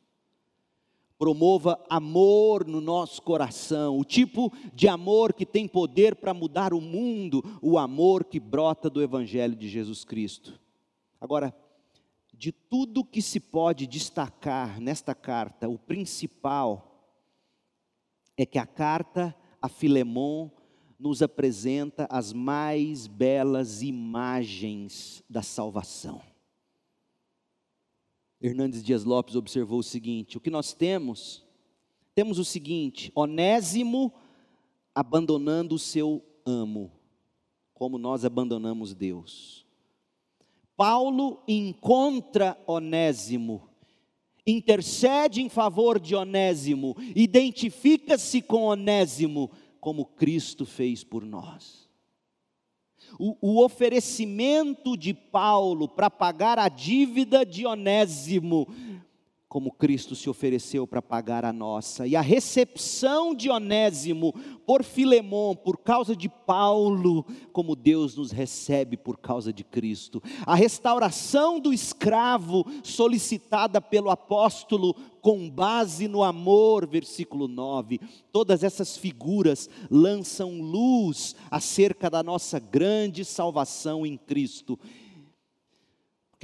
Promova 1.19 1.85
amor 1.91 2.65
no 2.65 2.81
nosso 2.81 3.21
coração, 3.23 3.99
o 3.99 4.05
tipo 4.05 4.53
de 4.73 4.87
amor 4.87 5.33
que 5.33 5.45
tem 5.45 5.67
poder 5.67 6.15
para 6.15 6.33
mudar 6.33 6.73
o 6.73 6.81
mundo, 6.81 7.43
o 7.61 7.77
amor 7.77 8.23
que 8.23 8.39
brota 8.39 8.89
do 8.89 9.03
Evangelho 9.03 9.57
de 9.57 9.69
Jesus 9.69 10.05
Cristo. 10.05 10.61
Agora, 11.21 11.53
de 12.39 12.53
tudo 12.53 13.05
que 13.05 13.23
se 13.23 13.41
pode 13.41 13.87
destacar 13.87 14.81
nesta 14.81 15.15
carta, 15.15 15.69
o 15.69 15.79
principal 15.79 16.91
é 18.37 18.45
que 18.45 18.59
a 18.59 18.67
carta 18.67 19.35
a 19.61 19.69
Filemon 19.69 20.51
nos 20.99 21.23
apresenta 21.23 22.07
as 22.11 22.33
mais 22.33 23.07
belas 23.07 23.83
imagens 23.83 25.23
da 25.29 25.43
salvação. 25.43 26.21
Hernandes 28.41 28.83
Dias 28.83 29.05
Lopes 29.05 29.37
observou 29.37 29.79
o 29.79 29.83
seguinte: 29.83 30.37
o 30.37 30.41
que 30.41 30.51
nós 30.51 30.73
temos? 30.73 31.45
Temos 32.15 32.39
o 32.39 32.45
seguinte: 32.45 33.11
Onésimo 33.15 34.13
abandonando 34.95 35.75
o 35.75 35.79
seu 35.79 36.23
amo, 36.45 36.93
como 37.73 37.99
nós 37.99 38.25
abandonamos 38.25 38.95
Deus. 38.95 39.64
Paulo 40.77 41.43
encontra 41.47 42.59
Onésimo, 42.67 43.69
intercede 44.47 45.41
em 45.41 45.49
favor 45.49 46.01
de 46.01 46.15
Onésimo, 46.15 46.97
identifica-se 47.15 48.43
com 48.43 48.63
Onésimo, 48.63 49.51
como 49.81 50.05
Cristo 50.05 50.67
fez 50.67 51.05
por 51.05 51.25
nós. 51.25 51.89
O, 53.19 53.37
o 53.41 53.65
oferecimento 53.65 54.97
de 54.97 55.15
Paulo 55.15 55.89
para 55.89 56.11
pagar 56.11 56.59
a 56.59 56.69
dívida 56.69 57.45
de 57.45 57.65
Onésimo 57.65 58.67
como 59.55 59.71
Cristo 59.71 60.17
se 60.17 60.29
ofereceu 60.29 60.85
para 60.85 61.01
pagar 61.01 61.45
a 61.45 61.53
nossa. 61.53 62.09
E 62.09 62.17
a 62.17 62.21
recepção 62.21 63.33
de 63.33 63.49
Onésimo 63.49 64.35
por 64.67 64.83
Filemão, 64.83 65.55
por 65.55 65.79
causa 65.79 66.17
de 66.17 66.29
Paulo, 66.29 67.25
como 67.53 67.77
Deus 67.77 68.17
nos 68.17 68.33
recebe 68.33 68.97
por 68.97 69.17
causa 69.17 69.53
de 69.53 69.63
Cristo. 69.63 70.21
A 70.45 70.57
restauração 70.57 71.61
do 71.61 71.73
escravo 71.73 72.67
solicitada 72.83 73.81
pelo 73.81 74.11
apóstolo 74.11 74.93
com 75.21 75.49
base 75.49 76.09
no 76.09 76.25
amor, 76.25 76.85
versículo 76.85 77.47
9. 77.47 78.01
Todas 78.33 78.65
essas 78.65 78.97
figuras 78.97 79.71
lançam 79.89 80.61
luz 80.61 81.37
acerca 81.49 82.11
da 82.11 82.25
nossa 82.25 82.59
grande 82.59 83.25
salvação 83.25 84.05
em 84.05 84.17
Cristo 84.17 84.77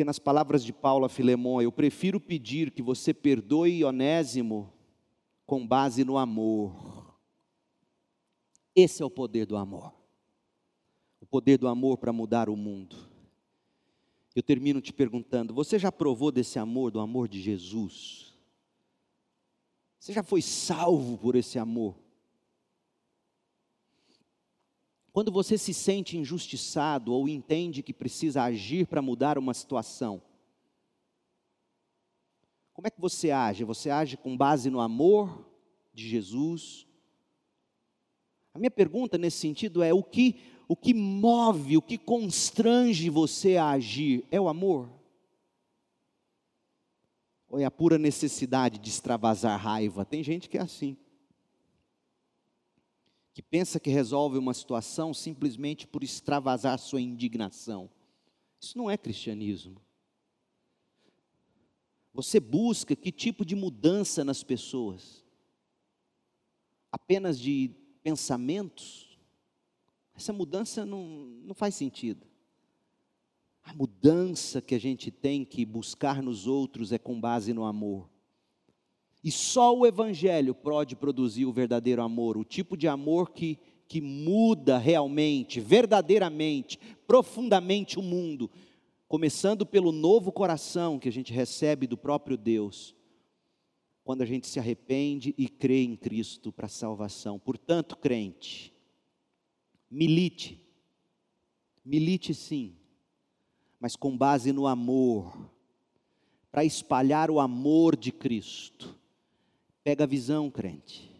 porque 0.00 0.04
nas 0.06 0.18
palavras 0.18 0.64
de 0.64 0.72
Paulo 0.72 1.04
a 1.04 1.10
Filemão, 1.10 1.60
eu 1.60 1.70
prefiro 1.70 2.18
pedir 2.18 2.70
que 2.70 2.80
você 2.80 3.12
perdoe 3.12 3.84
Onésimo 3.84 4.72
com 5.44 5.66
base 5.66 6.04
no 6.04 6.16
amor. 6.16 7.18
Esse 8.74 9.02
é 9.02 9.04
o 9.04 9.10
poder 9.10 9.44
do 9.44 9.58
amor. 9.58 9.92
O 11.20 11.26
poder 11.26 11.58
do 11.58 11.68
amor 11.68 11.98
para 11.98 12.14
mudar 12.14 12.48
o 12.48 12.56
mundo. 12.56 12.96
Eu 14.34 14.42
termino 14.42 14.80
te 14.80 14.90
perguntando: 14.90 15.52
você 15.52 15.78
já 15.78 15.92
provou 15.92 16.32
desse 16.32 16.58
amor, 16.58 16.90
do 16.90 16.98
amor 16.98 17.28
de 17.28 17.38
Jesus? 17.38 18.32
Você 19.98 20.14
já 20.14 20.22
foi 20.22 20.40
salvo 20.40 21.18
por 21.18 21.36
esse 21.36 21.58
amor? 21.58 21.94
Quando 25.12 25.32
você 25.32 25.58
se 25.58 25.74
sente 25.74 26.16
injustiçado 26.16 27.12
ou 27.12 27.28
entende 27.28 27.82
que 27.82 27.92
precisa 27.92 28.42
agir 28.44 28.86
para 28.86 29.02
mudar 29.02 29.38
uma 29.38 29.52
situação, 29.52 30.22
como 32.72 32.86
é 32.86 32.90
que 32.90 33.00
você 33.00 33.30
age? 33.30 33.64
Você 33.64 33.90
age 33.90 34.16
com 34.16 34.36
base 34.36 34.70
no 34.70 34.80
amor 34.80 35.44
de 35.92 36.08
Jesus? 36.08 36.86
A 38.54 38.58
minha 38.58 38.70
pergunta 38.70 39.18
nesse 39.18 39.38
sentido 39.38 39.82
é: 39.82 39.92
o 39.92 40.02
que, 40.02 40.40
o 40.68 40.76
que 40.76 40.94
move, 40.94 41.76
o 41.76 41.82
que 41.82 41.98
constrange 41.98 43.10
você 43.10 43.56
a 43.56 43.70
agir? 43.70 44.24
É 44.30 44.40
o 44.40 44.48
amor? 44.48 44.88
Ou 47.48 47.58
é 47.58 47.64
a 47.64 47.70
pura 47.70 47.98
necessidade 47.98 48.78
de 48.78 48.88
extravasar 48.88 49.58
raiva? 49.58 50.04
Tem 50.04 50.22
gente 50.22 50.48
que 50.48 50.56
é 50.56 50.62
assim 50.62 50.96
que 53.40 53.42
pensa 53.42 53.80
que 53.80 53.88
resolve 53.88 54.36
uma 54.36 54.52
situação 54.52 55.14
simplesmente 55.14 55.86
por 55.86 56.04
extravasar 56.04 56.78
sua 56.78 57.00
indignação. 57.00 57.90
Isso 58.60 58.76
não 58.76 58.90
é 58.90 58.98
cristianismo. 58.98 59.80
Você 62.12 62.38
busca 62.38 62.94
que 62.94 63.10
tipo 63.10 63.44
de 63.44 63.54
mudança 63.54 64.24
nas 64.24 64.42
pessoas? 64.42 65.24
apenas 66.90 67.38
de 67.38 67.70
pensamentos, 68.02 69.18
essa 70.14 70.32
mudança 70.32 70.84
não, 70.84 71.06
não 71.44 71.54
faz 71.54 71.74
sentido. 71.74 72.26
A 73.62 73.72
mudança 73.72 74.60
que 74.60 74.74
a 74.74 74.80
gente 74.80 75.10
tem 75.10 75.44
que 75.44 75.64
buscar 75.64 76.22
nos 76.22 76.46
outros 76.46 76.92
é 76.92 76.98
com 76.98 77.20
base 77.20 77.52
no 77.52 77.64
amor. 77.64 78.08
E 79.22 79.30
só 79.30 79.76
o 79.76 79.86
Evangelho 79.86 80.54
pode 80.54 80.96
produzir 80.96 81.44
o 81.44 81.52
verdadeiro 81.52 82.02
amor, 82.02 82.38
o 82.38 82.44
tipo 82.44 82.76
de 82.76 82.88
amor 82.88 83.30
que, 83.30 83.58
que 83.86 84.00
muda 84.00 84.78
realmente, 84.78 85.60
verdadeiramente, 85.60 86.78
profundamente 87.06 87.98
o 87.98 88.02
mundo, 88.02 88.50
começando 89.06 89.66
pelo 89.66 89.92
novo 89.92 90.32
coração 90.32 90.98
que 90.98 91.08
a 91.08 91.12
gente 91.12 91.32
recebe 91.32 91.86
do 91.86 91.98
próprio 91.98 92.36
Deus, 92.36 92.94
quando 94.02 94.22
a 94.22 94.26
gente 94.26 94.46
se 94.46 94.58
arrepende 94.58 95.34
e 95.36 95.48
crê 95.48 95.82
em 95.82 95.96
Cristo 95.96 96.50
para 96.50 96.66
salvação. 96.66 97.38
Portanto, 97.38 97.96
crente, 97.96 98.72
milite, 99.90 100.64
milite 101.84 102.32
sim, 102.32 102.74
mas 103.78 103.96
com 103.96 104.16
base 104.16 104.50
no 104.52 104.66
amor, 104.66 105.50
para 106.50 106.64
espalhar 106.64 107.30
o 107.30 107.38
amor 107.38 107.96
de 107.96 108.10
Cristo. 108.10 108.99
Pega 109.82 110.04
a 110.04 110.06
visão, 110.06 110.50
crente. 110.50 111.10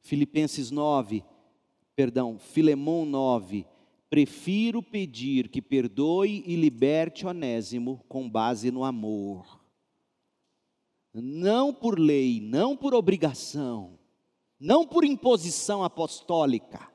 Filipenses 0.00 0.70
9, 0.70 1.24
perdão, 1.94 2.38
Filemão 2.38 3.04
9, 3.04 3.66
prefiro 4.08 4.82
pedir 4.82 5.48
que 5.48 5.60
perdoe 5.60 6.44
e 6.46 6.54
liberte 6.54 7.26
Onésimo 7.26 8.04
com 8.08 8.28
base 8.28 8.70
no 8.70 8.84
amor. 8.84 9.60
Não 11.12 11.72
por 11.72 11.98
lei, 11.98 12.40
não 12.40 12.76
por 12.76 12.94
obrigação, 12.94 13.98
não 14.60 14.86
por 14.86 15.04
imposição 15.04 15.82
apostólica 15.82 16.94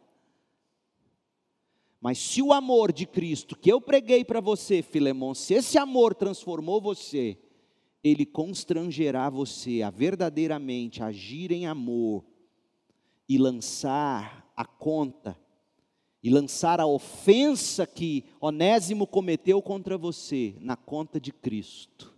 mas 2.01 2.17
se 2.17 2.41
o 2.41 2.51
amor 2.51 2.91
de 2.91 3.05
Cristo 3.05 3.55
que 3.55 3.71
eu 3.71 3.79
preguei 3.79 4.25
para 4.25 4.41
você, 4.41 4.81
Filemão, 4.81 5.35
se 5.35 5.53
esse 5.53 5.77
amor 5.77 6.15
transformou 6.15 6.81
você, 6.81 7.37
ele 8.03 8.25
constrangerá 8.25 9.29
você 9.29 9.81
a 9.81 9.89
verdadeiramente 9.89 11.03
agir 11.03 11.51
em 11.51 11.67
amor 11.67 12.25
e 13.29 13.37
lançar 13.37 14.51
a 14.55 14.65
conta, 14.65 15.39
e 16.23 16.29
lançar 16.29 16.79
a 16.79 16.85
ofensa 16.85 17.87
que 17.87 18.25
Onésimo 18.39 19.07
cometeu 19.07 19.61
contra 19.61 19.97
você 19.97 20.55
na 20.59 20.75
conta 20.75 21.19
de 21.19 21.31
Cristo. 21.31 22.13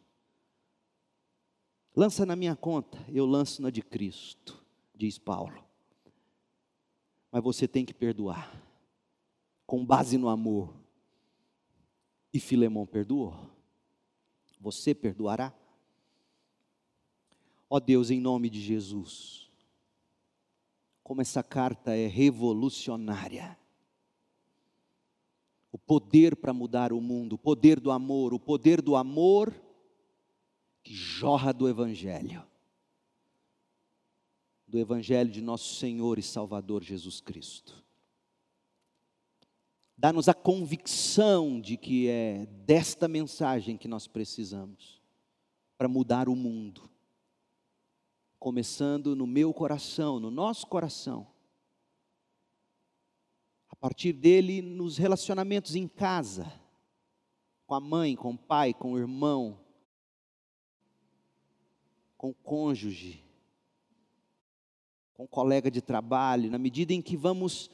Lança 1.95 2.25
na 2.25 2.35
minha 2.35 2.55
conta, 2.55 2.97
eu 3.09 3.25
lanço 3.25 3.61
na 3.61 3.69
de 3.69 3.81
Cristo, 3.81 4.61
diz 4.95 5.17
Paulo. 5.17 5.63
Mas 7.31 7.43
você 7.43 7.67
tem 7.67 7.85
que 7.85 7.93
perdoar 7.93 8.61
com 9.65 9.85
base 9.85 10.17
no 10.17 10.29
amor. 10.29 10.73
E 12.33 12.39
Filemão 12.39 12.85
perdoou. 12.85 13.35
Você 14.59 14.93
perdoará? 14.93 15.53
Ó 17.75 17.79
Deus, 17.79 18.11
em 18.11 18.21
nome 18.21 18.51
de 18.51 18.61
Jesus, 18.61 19.49
como 21.01 21.21
essa 21.23 21.41
carta 21.41 21.95
é 21.95 22.05
revolucionária. 22.05 23.57
O 25.71 25.79
poder 25.79 26.35
para 26.35 26.53
mudar 26.53 26.93
o 26.93 27.01
mundo, 27.01 27.33
o 27.33 27.37
poder 27.39 27.79
do 27.79 27.89
amor, 27.89 28.31
o 28.31 28.39
poder 28.39 28.79
do 28.79 28.95
amor 28.95 29.51
que 30.83 30.93
jorra 30.93 31.51
do 31.51 31.67
Evangelho, 31.67 32.45
do 34.67 34.77
Evangelho 34.77 35.31
de 35.31 35.41
nosso 35.41 35.73
Senhor 35.73 36.19
e 36.19 36.21
Salvador 36.21 36.83
Jesus 36.83 37.21
Cristo. 37.21 37.83
Dá-nos 39.97 40.29
a 40.29 40.35
convicção 40.35 41.59
de 41.59 41.75
que 41.75 42.07
é 42.07 42.45
desta 42.45 43.07
mensagem 43.07 43.77
que 43.77 43.87
nós 43.87 44.05
precisamos 44.05 45.01
para 45.75 45.87
mudar 45.87 46.29
o 46.29 46.35
mundo. 46.35 46.92
Começando 48.43 49.15
no 49.15 49.25
meu 49.25 49.53
coração, 49.53 50.19
no 50.19 50.29
nosso 50.29 50.67
coração. 50.67 51.25
A 53.69 53.75
partir 53.77 54.11
dele, 54.11 54.61
nos 54.61 54.97
relacionamentos 54.97 55.77
em 55.77 55.87
casa, 55.87 56.51
com 57.65 57.73
a 57.73 57.79
mãe, 57.79 58.17
com 58.17 58.31
o 58.31 58.37
pai, 58.37 58.73
com 58.73 58.91
o 58.91 58.99
irmão, 58.99 59.57
com 62.17 62.31
o 62.31 62.33
cônjuge, 62.33 63.23
com 65.13 65.23
o 65.23 65.27
colega 65.29 65.71
de 65.71 65.81
trabalho, 65.81 66.51
na 66.51 66.57
medida 66.57 66.91
em 66.91 67.01
que 67.01 67.15
vamos 67.15 67.69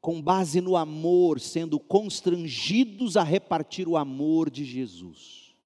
com 0.00 0.22
base 0.22 0.60
no 0.60 0.76
amor, 0.76 1.40
sendo 1.40 1.80
constrangidos 1.80 3.16
a 3.16 3.24
repartir 3.24 3.88
o 3.88 3.96
amor 3.96 4.48
de 4.48 4.64
Jesus. 4.64 5.56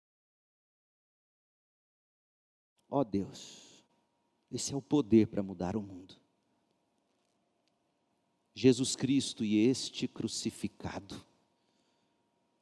Ó 2.88 3.00
oh 3.00 3.04
Deus, 3.04 3.67
esse 4.50 4.72
é 4.72 4.76
o 4.76 4.82
poder 4.82 5.26
para 5.26 5.42
mudar 5.42 5.76
o 5.76 5.82
mundo. 5.82 6.14
Jesus 8.54 8.96
Cristo 8.96 9.44
e 9.44 9.56
este 9.56 10.08
crucificado. 10.08 11.24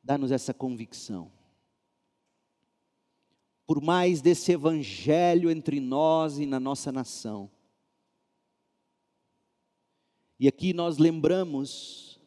Dá-nos 0.03 0.31
essa 0.31 0.53
convicção. 0.53 1.33
Por 3.67 3.81
mais 3.81 4.21
desse 4.21 4.53
evangelho 4.53 5.51
entre 5.51 5.81
nós 5.81 6.39
e 6.39 6.47
na 6.47 6.61
nossa 6.61 6.93
nação, 6.93 7.51
e 10.39 10.47
aqui 10.47 10.75
nós 10.75 10.99
lembramos 10.99 12.21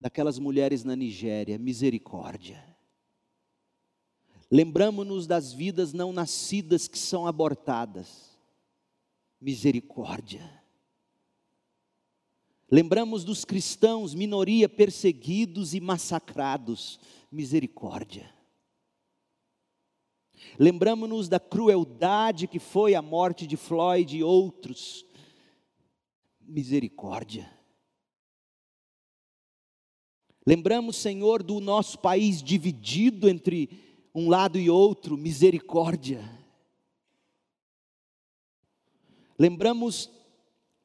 daquelas 0.00 0.38
mulheres 0.38 0.82
na 0.82 0.96
Nigéria, 0.96 1.56
misericórdia. 1.56 2.73
Lembramos-nos 4.50 5.26
das 5.26 5.52
vidas 5.52 5.92
não 5.92 6.12
nascidas 6.12 6.86
que 6.86 6.98
são 6.98 7.26
abortadas, 7.26 8.38
misericórdia. 9.40 10.62
Lembramos 12.70 13.24
dos 13.24 13.44
cristãos, 13.44 14.14
minoria, 14.14 14.68
perseguidos 14.68 15.74
e 15.74 15.80
massacrados, 15.80 16.98
misericórdia. 17.30 18.32
Lembramos-nos 20.58 21.28
da 21.28 21.40
crueldade 21.40 22.46
que 22.46 22.58
foi 22.58 22.94
a 22.94 23.02
morte 23.02 23.46
de 23.46 23.56
Floyd 23.56 24.16
e 24.16 24.22
outros, 24.22 25.04
misericórdia. 26.40 27.50
Lembramos, 30.46 30.96
Senhor, 30.96 31.42
do 31.42 31.58
nosso 31.58 31.98
país 31.98 32.42
dividido 32.42 33.28
entre 33.28 33.83
um 34.14 34.28
lado 34.28 34.58
e 34.58 34.70
outro, 34.70 35.16
misericórdia. 35.16 36.22
Lembramos 39.38 40.10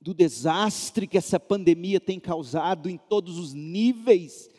do 0.02 0.14
desastre 0.14 1.06
que 1.06 1.18
essa 1.18 1.40
pandemia 1.40 2.00
tem 2.00 2.20
causado 2.20 2.90
em 2.90 2.98
todos 2.98 3.38
os 3.38 3.54
níveis, 3.54 4.50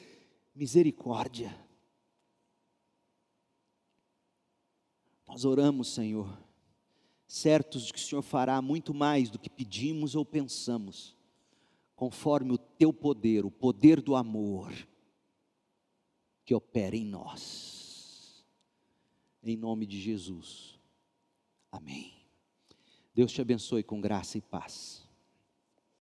misericórdia. 0.55 1.57
Nós 5.27 5.45
oramos, 5.45 5.89
Senhor 5.89 6.39
certos 7.31 7.85
de 7.85 7.93
que 7.93 8.01
o 8.01 8.03
Senhor 8.03 8.23
fará 8.23 8.61
muito 8.61 8.93
mais 8.93 9.31
do 9.31 9.39
que 9.39 9.49
pedimos 9.49 10.17
ou 10.17 10.25
pensamos, 10.25 11.17
conforme 11.95 12.51
o 12.51 12.59
teu 12.59 12.93
poder, 12.93 13.47
o 13.47 13.51
poder 13.53 14.01
do 14.01 14.17
amor 14.17 14.73
que 16.45 16.53
opera 16.53 16.97
em 16.97 17.05
nós. 17.05 17.80
Em 19.43 19.57
nome 19.57 19.87
de 19.87 20.01
Jesus. 20.01 20.79
Amém. 21.73 22.13
Deus 23.15 23.33
te 23.33 23.41
abençoe 23.41 23.83
com 23.83 24.01
graça 24.01 24.39
e 24.39 24.41
paz. 24.41 25.09